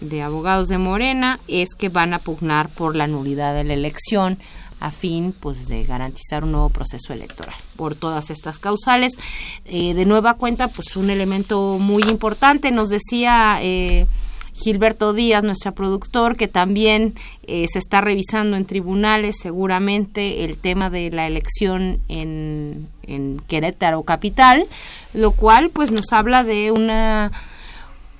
de 0.00 0.22
abogados 0.22 0.68
de 0.68 0.78
Morena 0.78 1.38
es 1.48 1.74
que 1.76 1.88
van 1.88 2.14
a 2.14 2.18
pugnar 2.18 2.68
por 2.68 2.96
la 2.96 3.06
nulidad 3.06 3.54
de 3.54 3.64
la 3.64 3.74
elección 3.74 4.38
a 4.80 4.90
fin 4.90 5.32
pues 5.38 5.68
de 5.68 5.84
garantizar 5.84 6.42
un 6.42 6.52
nuevo 6.52 6.68
proceso 6.68 7.12
electoral 7.12 7.54
por 7.76 7.94
todas 7.94 8.30
estas 8.30 8.58
causales 8.58 9.12
Eh, 9.64 9.94
de 9.94 10.04
nueva 10.06 10.34
cuenta 10.34 10.66
pues 10.66 10.96
un 10.96 11.08
elemento 11.08 11.78
muy 11.78 12.02
importante 12.08 12.72
nos 12.72 12.88
decía 12.88 13.58
eh, 13.62 14.06
Gilberto 14.62 15.12
Díaz, 15.12 15.42
nuestro 15.42 15.74
productor, 15.74 16.36
que 16.36 16.48
también 16.48 17.14
eh, 17.46 17.66
se 17.70 17.78
está 17.78 18.00
revisando 18.00 18.56
en 18.56 18.64
tribunales 18.64 19.36
seguramente 19.40 20.44
el 20.44 20.56
tema 20.56 20.90
de 20.90 21.10
la 21.10 21.26
elección 21.26 21.98
en, 22.08 22.88
en 23.06 23.38
Querétaro 23.48 24.02
capital, 24.02 24.66
lo 25.14 25.32
cual 25.32 25.70
pues 25.70 25.92
nos 25.92 26.12
habla 26.12 26.44
de 26.44 26.70
una 26.70 27.32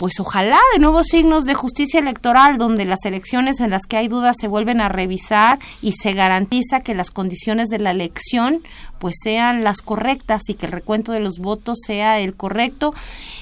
pues 0.03 0.19
ojalá 0.19 0.59
de 0.73 0.81
nuevos 0.81 1.07
signos 1.07 1.45
de 1.45 1.55
justicia 1.55 2.01
electoral 2.01 2.59
donde 2.59 2.85
las 2.85 3.05
elecciones 3.05 3.61
en 3.61 3.71
las 3.71 3.87
que 3.87 3.99
hay 3.99 4.09
dudas 4.09 4.35
se 4.37 4.49
vuelven 4.49 4.81
a 4.81 4.89
revisar 4.89 5.61
y 5.81 5.93
se 5.93 6.13
garantiza 6.13 6.81
que 6.81 6.93
las 6.93 7.13
condiciones 7.13 7.69
de 7.69 7.79
la 7.79 7.93
elección 7.93 8.63
pues 8.99 9.15
sean 9.23 9.63
las 9.63 9.81
correctas 9.81 10.49
y 10.49 10.55
que 10.55 10.67
el 10.67 10.73
recuento 10.73 11.13
de 11.13 11.21
los 11.21 11.39
votos 11.39 11.79
sea 11.87 12.19
el 12.19 12.35
correcto. 12.35 12.95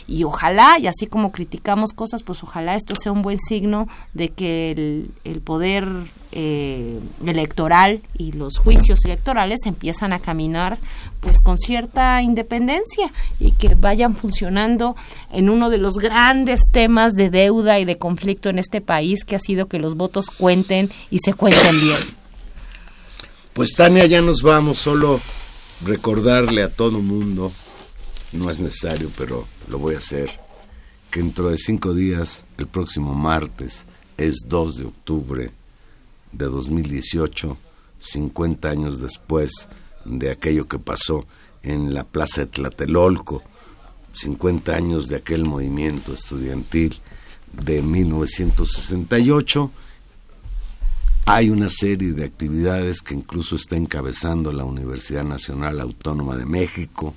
Y 0.07 0.25
ojalá 0.25 0.79
y 0.79 0.87
así 0.87 1.07
como 1.07 1.33
criticamos 1.33 1.95
cosas 1.95 2.23
pues 2.23 2.43
ojalá 2.43 2.75
esto 2.75 2.95
sea 2.95 3.13
un 3.13 3.23
buen 3.23 3.39
signo 3.39 3.89
de 4.13 4.29
que 4.29 4.73
el, 4.73 5.11
el 5.25 5.41
poder 5.41 5.87
eh, 6.33 7.01
electoral 7.27 8.01
y 8.17 8.33
los 8.33 8.59
juicios 8.59 9.05
electorales 9.05 9.61
empiezan 9.67 10.13
a 10.13 10.21
caminar 10.21 10.79
pues 11.21 11.41
con 11.41 11.59
cierta 11.59 12.23
independencia 12.23 13.13
y 13.41 13.53
que 13.53 13.75
vayan 13.75 14.15
funcionando 14.15 14.95
en 15.33 15.51
uno 15.51 15.71
de 15.71 15.79
los 15.79 15.97
grandes 15.97 16.61
temas 16.71 17.15
de 17.15 17.31
deuda 17.31 17.81
y 17.81 17.85
de 17.85 17.99
conflicto 17.99 18.49
en 18.49 18.61
este 18.61 18.81
país 18.81 19.25
que 19.25 19.35
ha 19.35 19.41
sido 19.41 19.67
que 19.67 19.81
los 19.81 19.97
votos 19.97 20.31
cuenten 20.31 20.89
y 21.11 21.19
se 21.19 21.35
cuenten 21.35 21.81
bien. 21.81 21.99
Pues 23.53 23.73
Tania, 23.75 24.07
ya 24.07 24.23
nos 24.23 24.43
vamos, 24.43 24.79
solo 24.79 25.21
recordarle 25.85 26.63
a 26.63 26.73
todo 26.73 27.01
mundo, 27.01 27.51
no 28.33 28.51
es 28.51 28.61
necesario, 28.61 29.11
pero 29.19 29.47
lo 29.69 29.79
voy 29.79 29.97
a 29.97 29.99
hacer, 29.99 30.31
que 31.11 31.21
dentro 31.21 31.51
de 31.51 31.59
cinco 31.59 31.93
días, 31.93 32.45
el 32.57 32.69
próximo 32.69 33.15
martes, 33.15 33.85
es 34.17 34.45
2 34.47 34.77
de 34.77 34.85
octubre 34.85 35.60
de 36.33 36.47
2018, 36.47 37.57
50 37.99 38.69
años 38.69 39.01
después 39.01 39.69
de 40.05 40.31
aquello 40.31 40.67
que 40.67 40.79
pasó 40.79 41.27
en 41.63 41.93
la 41.95 42.05
Plaza 42.05 42.43
de 42.43 42.47
Tlatelolco, 42.47 43.43
50 44.15 44.75
años 44.75 45.09
de 45.09 45.17
aquel 45.17 45.45
movimiento 45.45 46.13
estudiantil 46.13 47.01
de 47.53 47.83
1968, 47.83 49.71
hay 51.27 51.51
una 51.51 51.69
serie 51.69 52.13
de 52.13 52.25
actividades 52.25 53.03
que 53.03 53.15
incluso 53.15 53.55
está 53.55 53.77
encabezando 53.77 54.53
la 54.53 54.65
Universidad 54.65 55.25
Nacional 55.25 55.81
Autónoma 55.81 56.37
de 56.37 56.47
México, 56.47 57.15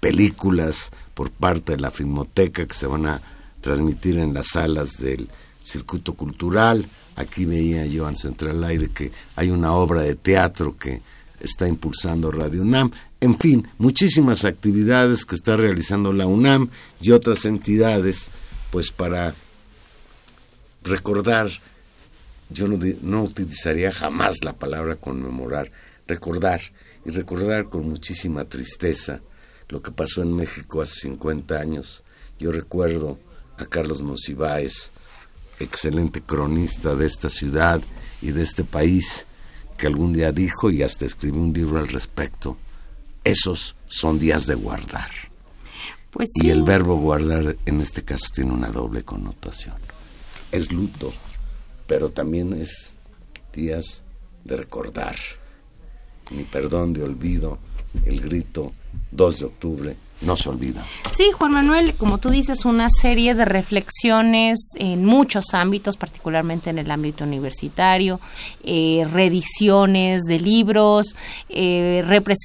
películas 0.00 0.90
por 1.14 1.30
parte 1.30 1.72
de 1.72 1.78
la 1.80 1.90
Filmoteca 1.90 2.66
que 2.66 2.74
se 2.74 2.86
van 2.86 3.06
a 3.06 3.20
transmitir 3.60 4.18
en 4.18 4.34
las 4.34 4.48
salas 4.48 4.98
del 4.98 5.28
circuito 5.62 6.14
cultural. 6.14 6.86
Aquí 7.16 7.44
veía 7.44 7.86
yo 7.86 8.08
en 8.08 8.16
Central 8.16 8.62
Aire 8.64 8.88
que 8.88 9.12
hay 9.36 9.50
una 9.50 9.72
obra 9.72 10.02
de 10.02 10.14
teatro 10.14 10.76
que 10.76 11.00
está 11.40 11.68
impulsando 11.68 12.30
Radio 12.30 12.62
UNAM. 12.62 12.90
En 13.20 13.38
fin, 13.38 13.68
muchísimas 13.78 14.44
actividades 14.44 15.24
que 15.24 15.34
está 15.34 15.56
realizando 15.56 16.12
la 16.12 16.26
UNAM 16.26 16.70
y 17.00 17.12
otras 17.12 17.44
entidades, 17.44 18.30
pues 18.70 18.90
para 18.90 19.34
recordar 20.82 21.50
yo 22.50 22.68
no, 22.68 23.22
utilizaría 23.22 23.90
jamás 23.90 24.44
la 24.44 24.52
palabra 24.52 24.96
conmemorar, 24.96 25.72
recordar, 26.06 26.60
y 27.04 27.10
recordar 27.10 27.68
con 27.68 27.88
muchísima 27.88 28.44
tristeza 28.44 29.20
lo 29.68 29.82
que 29.82 29.90
pasó 29.90 30.22
en 30.22 30.34
México 30.34 30.80
hace 30.80 31.00
50 31.00 31.58
años. 31.58 32.04
Yo 32.38 32.52
recuerdo 32.52 33.18
a 33.58 33.64
Carlos 33.66 34.02
Monsiváis, 34.02 34.92
excelente 35.60 36.20
cronista 36.22 36.94
de 36.94 37.06
esta 37.06 37.30
ciudad 37.30 37.80
y 38.20 38.32
de 38.32 38.42
este 38.42 38.64
país, 38.64 39.26
que 39.76 39.86
algún 39.86 40.12
día 40.12 40.32
dijo 40.32 40.70
y 40.70 40.82
hasta 40.82 41.04
escribió 41.04 41.40
un 41.40 41.52
libro 41.52 41.78
al 41.78 41.88
respecto, 41.88 42.56
esos 43.24 43.76
son 43.86 44.18
días 44.18 44.46
de 44.46 44.54
guardar. 44.54 45.10
Pues 46.10 46.30
Y 46.34 46.50
el 46.50 46.62
verbo 46.62 46.96
guardar 46.96 47.56
en 47.66 47.80
este 47.80 48.04
caso 48.04 48.26
tiene 48.32 48.52
una 48.52 48.70
doble 48.70 49.02
connotación. 49.02 49.76
Es 50.52 50.70
luto, 50.70 51.12
pero 51.86 52.10
también 52.10 52.52
es 52.52 52.98
días 53.52 54.04
de 54.44 54.56
recordar. 54.56 55.16
Ni 56.30 56.44
perdón 56.44 56.92
de 56.92 57.02
olvido, 57.02 57.58
el 58.04 58.20
grito 58.20 58.72
2 59.10 59.38
de 59.38 59.44
octubre 59.44 59.96
no 60.24 60.36
se 60.36 60.48
olvidan. 60.48 60.84
Sí, 61.14 61.30
Juan 61.32 61.52
Manuel, 61.52 61.94
como 61.94 62.18
tú 62.18 62.30
dices, 62.30 62.64
una 62.64 62.88
serie 62.88 63.34
de 63.34 63.44
reflexiones 63.44 64.70
en 64.76 65.04
muchos 65.04 65.54
ámbitos, 65.54 65.96
particularmente 65.96 66.70
en 66.70 66.78
el 66.78 66.90
ámbito 66.90 67.24
universitario, 67.24 68.20
eh, 68.64 69.06
reediciones 69.12 70.22
de 70.24 70.40
libros, 70.40 71.14
eh, 71.48 72.04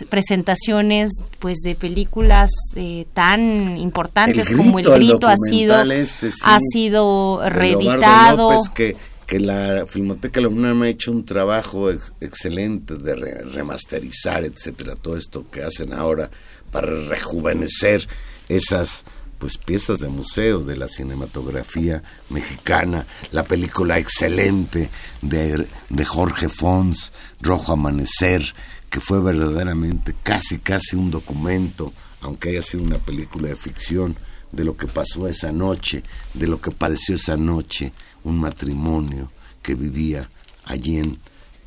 presentaciones 0.09 1.11
pues 1.39 1.57
de 1.63 1.75
películas 1.75 2.51
eh, 2.75 3.05
tan 3.13 3.77
importantes 3.77 4.49
como 4.49 4.80
El 4.80 4.89
Grito 4.89 5.27
ha 5.27 5.38
sido, 5.38 5.82
este, 5.91 6.30
ha 6.43 6.59
sido 6.59 7.41
reeditado. 7.49 8.51
López, 8.51 8.69
que 8.69 8.95
que 9.30 9.39
la 9.39 9.86
Filmoteca 9.88 10.41
la 10.41 10.47
UNAM 10.47 10.82
ha 10.82 10.89
hecho 10.89 11.11
un 11.11 11.23
trabajo 11.23 11.91
excelente 11.91 12.97
de 12.97 13.15
remasterizar, 13.53 14.43
etcétera, 14.43 14.95
todo 14.95 15.15
esto 15.17 15.45
que 15.51 15.61
hacen 15.61 15.93
ahora 15.93 16.32
para 16.72 16.88
rejuvenecer 17.07 18.07
esas 18.47 19.05
pues 19.38 19.57
piezas 19.57 19.99
de 19.99 20.09
museo 20.09 20.59
de 20.59 20.76
la 20.76 20.89
cinematografía 20.89 22.03
mexicana, 22.30 23.07
la 23.32 23.43
película 23.43 23.97
excelente 23.97 24.89
de, 25.22 25.65
de 25.89 26.05
Jorge 26.05 26.49
Fons, 26.49 27.13
Rojo 27.39 27.72
Amanecer, 27.72 28.53
que 28.89 28.99
fue 28.99 29.22
verdaderamente 29.22 30.13
casi 30.24 30.59
casi 30.59 30.97
un 30.97 31.09
documento, 31.09 31.93
aunque 32.22 32.49
haya 32.49 32.61
sido 32.61 32.84
una 32.84 32.99
película 32.99 33.47
de 33.47 33.55
ficción, 33.55 34.17
de 34.51 34.65
lo 34.65 34.76
que 34.76 34.88
pasó 34.88 35.28
esa 35.28 35.51
noche, 35.51 36.03
de 36.34 36.47
lo 36.47 36.59
que 36.59 36.72
padeció 36.72 37.15
esa 37.15 37.38
noche 37.38 37.93
un 38.24 38.39
matrimonio 38.39 39.32
que 39.61 39.76
vivía 39.76 40.30
allí 40.65 40.97
en 40.97 41.17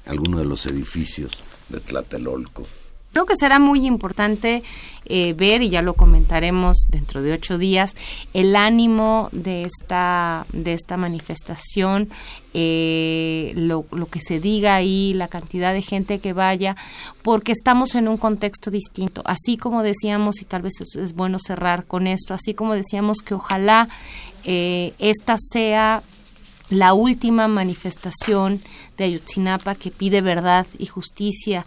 alguno 0.07 0.39
de 0.39 0.45
los 0.45 0.67
edificios 0.67 1.43
de 1.69 1.81
Tlatelolco. 1.81 2.67
Creo 3.13 3.27
que 3.27 3.37
será 3.37 3.59
muy 3.59 3.87
importante 3.87 4.63
eh, 5.05 5.35
ver, 5.35 5.63
y 5.63 5.69
ya 5.69 5.83
lo 5.83 5.95
comentaremos 5.95 6.87
dentro 6.89 7.23
de 7.23 7.33
ocho 7.33 7.59
días, 7.59 7.97
el 8.35 8.55
ánimo 8.55 9.29
de 9.33 9.65
esta, 9.65 10.47
de 10.53 10.73
esta 10.75 10.97
manifestación, 10.97 12.09
eh, 12.55 13.53
lo, 13.57 13.85
lo, 13.91 14.07
que 14.07 14.21
se 14.21 14.39
diga 14.39 14.77
ahí, 14.77 15.13
la 15.13 15.27
cantidad 15.27 15.75
de 15.75 15.83
gente 15.83 16.21
que 16.21 16.33
vaya, 16.33 16.77
porque 17.23 17.51
estamos 17.51 17.97
en 17.97 18.07
un 18.07 18.17
contexto 18.17 18.71
distinto. 18.71 19.23
Así 19.25 19.57
como 19.57 19.83
decíamos, 19.83 20.41
y 20.41 20.45
tal 20.45 20.63
vez 20.63 20.75
es, 20.81 21.15
bueno 21.15 21.39
cerrar 21.41 21.85
con 21.85 22.07
esto, 22.07 22.33
así 22.33 22.55
como 22.55 22.75
decíamos 22.75 23.19
que 23.19 23.35
ojalá 23.35 23.89
eh, 24.45 24.95
esta 24.99 25.37
sea 25.39 26.03
la 26.71 26.95
última 26.95 27.49
manifestación 27.49 28.63
de 28.97 29.05
Ayotzinapa 29.05 29.75
que 29.75 29.91
pide 29.91 30.23
verdad 30.23 30.67
y 30.79 30.87
justicia 30.87 31.67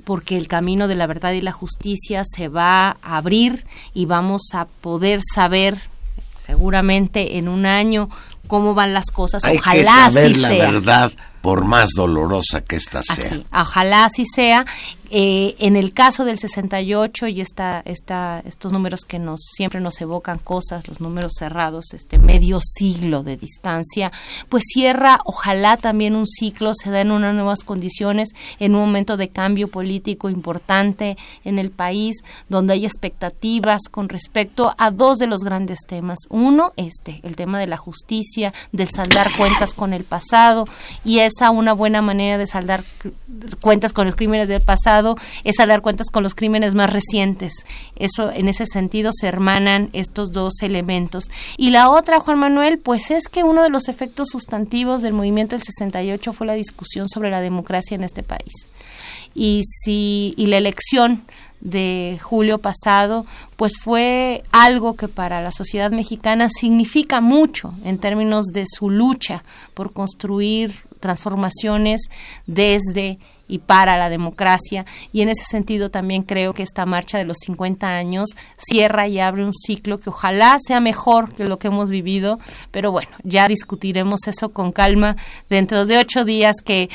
porque 0.00 0.36
el 0.36 0.48
camino 0.48 0.88
de 0.88 0.94
la 0.94 1.06
verdad 1.06 1.32
y 1.32 1.40
la 1.40 1.52
justicia 1.52 2.24
se 2.24 2.48
va 2.48 2.96
a 3.02 3.16
abrir 3.16 3.64
y 3.92 4.06
vamos 4.06 4.42
a 4.52 4.66
poder 4.66 5.20
saber 5.34 5.80
seguramente 6.44 7.38
en 7.38 7.48
un 7.48 7.66
año 7.66 8.08
cómo 8.46 8.74
van 8.74 8.92
las 8.92 9.06
cosas. 9.06 9.44
Hay 9.44 9.58
Ojalá 9.58 9.82
que 9.82 9.84
saber 9.84 10.36
la 10.36 10.48
verdad 10.50 11.12
por 11.40 11.64
más 11.64 11.90
dolorosa 11.94 12.62
que 12.62 12.76
ésta 12.76 13.02
sea. 13.02 13.38
ojalá 13.52 14.06
así 14.06 14.24
sea. 14.26 14.64
Eh, 15.16 15.54
en 15.60 15.76
el 15.76 15.92
caso 15.92 16.24
del 16.24 16.40
68 16.40 17.28
y 17.28 17.40
esta, 17.40 17.82
esta, 17.84 18.42
estos 18.44 18.72
números 18.72 19.02
que 19.02 19.20
nos 19.20 19.42
siempre 19.42 19.80
nos 19.80 20.00
evocan 20.00 20.38
cosas, 20.38 20.88
los 20.88 21.00
números 21.00 21.34
cerrados, 21.38 21.94
este 21.94 22.18
medio 22.18 22.58
siglo 22.60 23.22
de 23.22 23.36
distancia, 23.36 24.10
pues 24.48 24.64
cierra, 24.66 25.20
ojalá 25.24 25.76
también 25.76 26.16
un 26.16 26.26
ciclo, 26.26 26.72
se 26.74 26.90
da 26.90 27.02
unas 27.02 27.32
nuevas 27.32 27.62
condiciones, 27.62 28.30
en 28.58 28.74
un 28.74 28.80
momento 28.80 29.16
de 29.16 29.28
cambio 29.28 29.68
político 29.68 30.30
importante 30.30 31.16
en 31.44 31.60
el 31.60 31.70
país, 31.70 32.16
donde 32.48 32.72
hay 32.72 32.84
expectativas 32.84 33.82
con 33.88 34.08
respecto 34.08 34.74
a 34.78 34.90
dos 34.90 35.18
de 35.18 35.28
los 35.28 35.42
grandes 35.44 35.78
temas. 35.86 36.18
Uno, 36.28 36.72
este, 36.74 37.20
el 37.22 37.36
tema 37.36 37.60
de 37.60 37.68
la 37.68 37.76
justicia, 37.76 38.52
del 38.72 38.90
saldar 38.90 39.30
cuentas 39.36 39.74
con 39.74 39.92
el 39.92 40.02
pasado, 40.02 40.66
y 41.04 41.20
esa 41.20 41.50
una 41.50 41.72
buena 41.72 42.02
manera 42.02 42.36
de 42.36 42.48
saldar 42.48 42.84
cuentas 43.60 43.92
con 43.92 44.06
los 44.06 44.16
crímenes 44.16 44.48
del 44.48 44.60
pasado 44.60 45.03
es 45.44 45.60
a 45.60 45.66
dar 45.66 45.82
cuentas 45.82 46.08
con 46.10 46.22
los 46.22 46.34
crímenes 46.34 46.74
más 46.74 46.92
recientes. 46.92 47.52
Eso, 47.96 48.30
en 48.30 48.48
ese 48.48 48.66
sentido, 48.66 49.10
se 49.12 49.26
hermanan 49.26 49.90
estos 49.92 50.32
dos 50.32 50.62
elementos. 50.62 51.24
Y 51.56 51.70
la 51.70 51.90
otra, 51.90 52.20
Juan 52.20 52.38
Manuel, 52.38 52.78
pues 52.78 53.10
es 53.10 53.28
que 53.28 53.44
uno 53.44 53.62
de 53.62 53.70
los 53.70 53.88
efectos 53.88 54.28
sustantivos 54.30 55.02
del 55.02 55.12
movimiento 55.12 55.56
del 55.56 55.64
68 55.64 56.32
fue 56.32 56.46
la 56.46 56.54
discusión 56.54 57.08
sobre 57.08 57.30
la 57.30 57.40
democracia 57.40 57.94
en 57.94 58.04
este 58.04 58.22
país. 58.22 58.68
Y 59.34 59.62
si, 59.64 60.32
y 60.36 60.46
la 60.46 60.58
elección 60.58 61.24
de 61.60 62.18
julio 62.22 62.58
pasado, 62.58 63.26
pues 63.56 63.72
fue 63.82 64.44
algo 64.52 64.94
que 64.94 65.08
para 65.08 65.40
la 65.40 65.50
sociedad 65.50 65.90
mexicana 65.90 66.48
significa 66.50 67.20
mucho 67.20 67.72
en 67.84 67.98
términos 67.98 68.46
de 68.46 68.64
su 68.66 68.90
lucha 68.90 69.42
por 69.72 69.92
construir 69.92 70.74
transformaciones 71.00 72.02
desde 72.46 73.18
y 73.48 73.58
para 73.58 73.96
la 73.96 74.08
democracia. 74.08 74.84
Y 75.12 75.22
en 75.22 75.28
ese 75.28 75.44
sentido 75.44 75.90
también 75.90 76.22
creo 76.22 76.54
que 76.54 76.62
esta 76.62 76.86
marcha 76.86 77.18
de 77.18 77.24
los 77.24 77.38
50 77.44 77.86
años 77.86 78.30
cierra 78.56 79.08
y 79.08 79.20
abre 79.20 79.44
un 79.44 79.52
ciclo 79.52 80.00
que 80.00 80.10
ojalá 80.10 80.56
sea 80.64 80.80
mejor 80.80 81.34
que 81.34 81.44
lo 81.44 81.58
que 81.58 81.68
hemos 81.68 81.90
vivido, 81.90 82.38
pero 82.70 82.92
bueno, 82.92 83.10
ya 83.22 83.48
discutiremos 83.48 84.26
eso 84.26 84.50
con 84.50 84.72
calma 84.72 85.16
dentro 85.48 85.86
de 85.86 85.98
ocho 85.98 86.24
días 86.24 86.56
que 86.64 86.88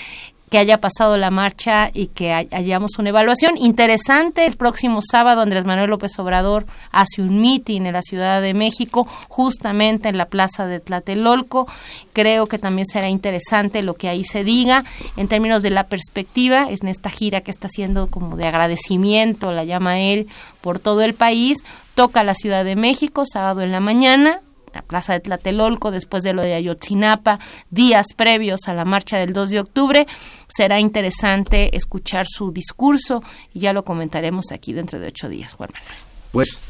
que 0.49 0.57
haya 0.57 0.79
pasado 0.79 1.17
la 1.17 1.31
marcha 1.31 1.91
y 1.93 2.07
que 2.07 2.33
hayamos 2.33 2.97
una 2.97 3.09
evaluación 3.09 3.57
interesante. 3.57 4.45
El 4.45 4.57
próximo 4.57 4.99
sábado 5.01 5.41
Andrés 5.41 5.65
Manuel 5.65 5.89
López 5.89 6.17
Obrador 6.19 6.65
hace 6.91 7.21
un 7.21 7.39
meeting 7.41 7.81
en 7.81 7.93
la 7.93 8.01
Ciudad 8.01 8.41
de 8.41 8.53
México, 8.53 9.07
justamente 9.27 10.09
en 10.09 10.17
la 10.17 10.25
plaza 10.25 10.65
de 10.65 10.79
Tlatelolco. 10.79 11.67
Creo 12.13 12.47
que 12.47 12.57
también 12.57 12.87
será 12.87 13.09
interesante 13.09 13.83
lo 13.83 13.93
que 13.93 14.09
ahí 14.09 14.23
se 14.23 14.43
diga 14.43 14.83
en 15.17 15.27
términos 15.27 15.61
de 15.61 15.69
la 15.69 15.87
perspectiva, 15.87 16.67
en 16.69 16.87
esta 16.87 17.09
gira 17.09 17.41
que 17.41 17.51
está 17.51 17.67
haciendo 17.67 18.07
como 18.07 18.35
de 18.35 18.47
agradecimiento, 18.47 19.51
la 19.51 19.63
llama 19.63 19.99
él, 19.99 20.27
por 20.61 20.79
todo 20.79 21.01
el 21.01 21.13
país. 21.13 21.59
Toca 21.95 22.23
la 22.23 22.33
Ciudad 22.33 22.63
de 22.65 22.75
México, 22.75 23.23
sábado 23.25 23.61
en 23.61 23.71
la 23.71 23.81
mañana, 23.81 24.39
la 24.73 24.81
plaza 24.81 25.13
de 25.13 25.19
Tlatelolco, 25.19 25.91
después 25.91 26.23
de 26.23 26.33
lo 26.33 26.41
de 26.41 26.53
Ayotzinapa, 26.53 27.39
días 27.69 28.07
previos 28.15 28.61
a 28.67 28.73
la 28.73 28.85
marcha 28.85 29.17
del 29.17 29.33
2 29.33 29.49
de 29.49 29.59
octubre. 29.59 30.07
Será 30.47 30.79
interesante 30.79 31.75
escuchar 31.75 32.25
su 32.27 32.51
discurso 32.51 33.23
y 33.53 33.61
ya 33.61 33.73
lo 33.73 33.83
comentaremos 33.83 34.51
aquí 34.51 34.73
dentro 34.73 34.99
de 34.99 35.07
ocho 35.07 35.29
días, 35.29 35.55
Pues 36.31 36.61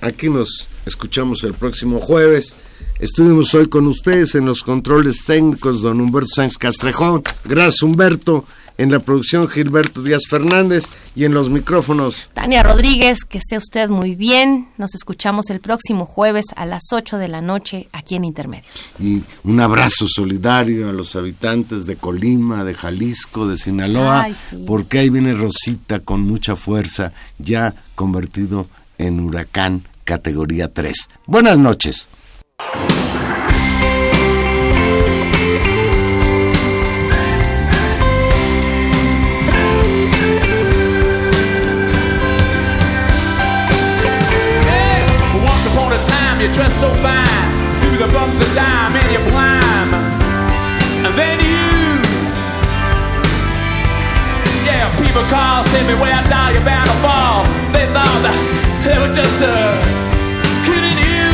aquí 0.00 0.28
nos 0.28 0.68
escuchamos 0.86 1.44
el 1.44 1.54
próximo 1.54 1.98
jueves. 1.98 2.56
Estuvimos 2.98 3.54
hoy 3.54 3.66
con 3.68 3.86
ustedes 3.86 4.34
en 4.34 4.46
los 4.46 4.62
controles 4.62 5.24
técnicos, 5.24 5.82
don 5.82 6.00
Humberto 6.00 6.28
Sánchez 6.34 6.58
Castrejón. 6.58 7.22
Gracias, 7.44 7.82
Humberto 7.82 8.44
en 8.78 8.90
la 8.90 9.00
producción 9.00 9.48
Gilberto 9.48 10.02
Díaz 10.02 10.22
Fernández 10.28 10.84
y 11.14 11.24
en 11.24 11.34
los 11.34 11.50
micrófonos 11.50 12.30
Tania 12.34 12.62
Rodríguez, 12.62 13.24
que 13.24 13.38
esté 13.38 13.56
usted 13.56 13.88
muy 13.88 14.14
bien. 14.14 14.68
Nos 14.78 14.94
escuchamos 14.94 15.50
el 15.50 15.60
próximo 15.60 16.06
jueves 16.06 16.46
a 16.56 16.66
las 16.66 16.92
8 16.92 17.18
de 17.18 17.28
la 17.28 17.40
noche 17.40 17.88
aquí 17.92 18.14
en 18.14 18.24
Intermedios. 18.24 18.92
Y 18.98 19.22
un 19.44 19.60
abrazo 19.60 20.06
solidario 20.08 20.88
a 20.88 20.92
los 20.92 21.16
habitantes 21.16 21.86
de 21.86 21.96
Colima, 21.96 22.64
de 22.64 22.74
Jalisco, 22.74 23.46
de 23.46 23.56
Sinaloa, 23.56 24.28
porque 24.66 25.00
ahí 25.00 25.10
viene 25.10 25.34
Rosita 25.34 26.00
con 26.00 26.20
mucha 26.20 26.56
fuerza, 26.56 27.12
ya 27.38 27.74
convertido 27.94 28.66
en 28.98 29.20
huracán 29.20 29.84
categoría 30.04 30.72
3. 30.72 31.08
Buenas 31.26 31.58
noches. 31.58 32.08
So 46.82 46.90
fine 46.98 47.50
through 47.78 47.96
the 47.96 48.10
bumps 48.12 48.40
of 48.42 48.50
time 48.58 48.90
and 48.98 49.08
you 49.14 49.22
climb. 49.30 49.90
And 51.06 51.14
then 51.14 51.38
you, 51.38 51.70
yeah, 54.66 54.90
people 54.98 55.22
call, 55.30 55.62
say 55.70 55.86
me 55.86 55.94
where 56.02 56.10
now 56.26 56.50
you're 56.50 56.66
bound 56.66 56.90
to 56.90 56.98
fall. 56.98 57.46
They 57.70 57.86
thought 57.94 58.20
that 58.26 58.34
they 58.82 58.98
were 58.98 59.14
just 59.14 59.38
uh, 59.38 59.78
kidding 60.66 60.98
you. 61.06 61.30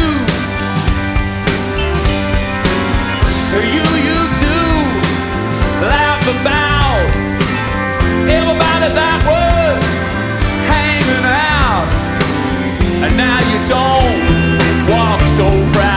You 3.72 3.86
used 4.04 4.38
to 4.44 4.56
laugh 5.80 6.24
about 6.28 7.08
everybody 8.28 8.88
that 9.00 9.18
was 9.24 9.80
hanging 10.68 11.24
out, 11.24 11.88
and 13.00 13.16
now 13.16 13.38
you 13.48 13.58
don't 13.64 14.47
so 15.38 15.48
proud. 15.72 15.87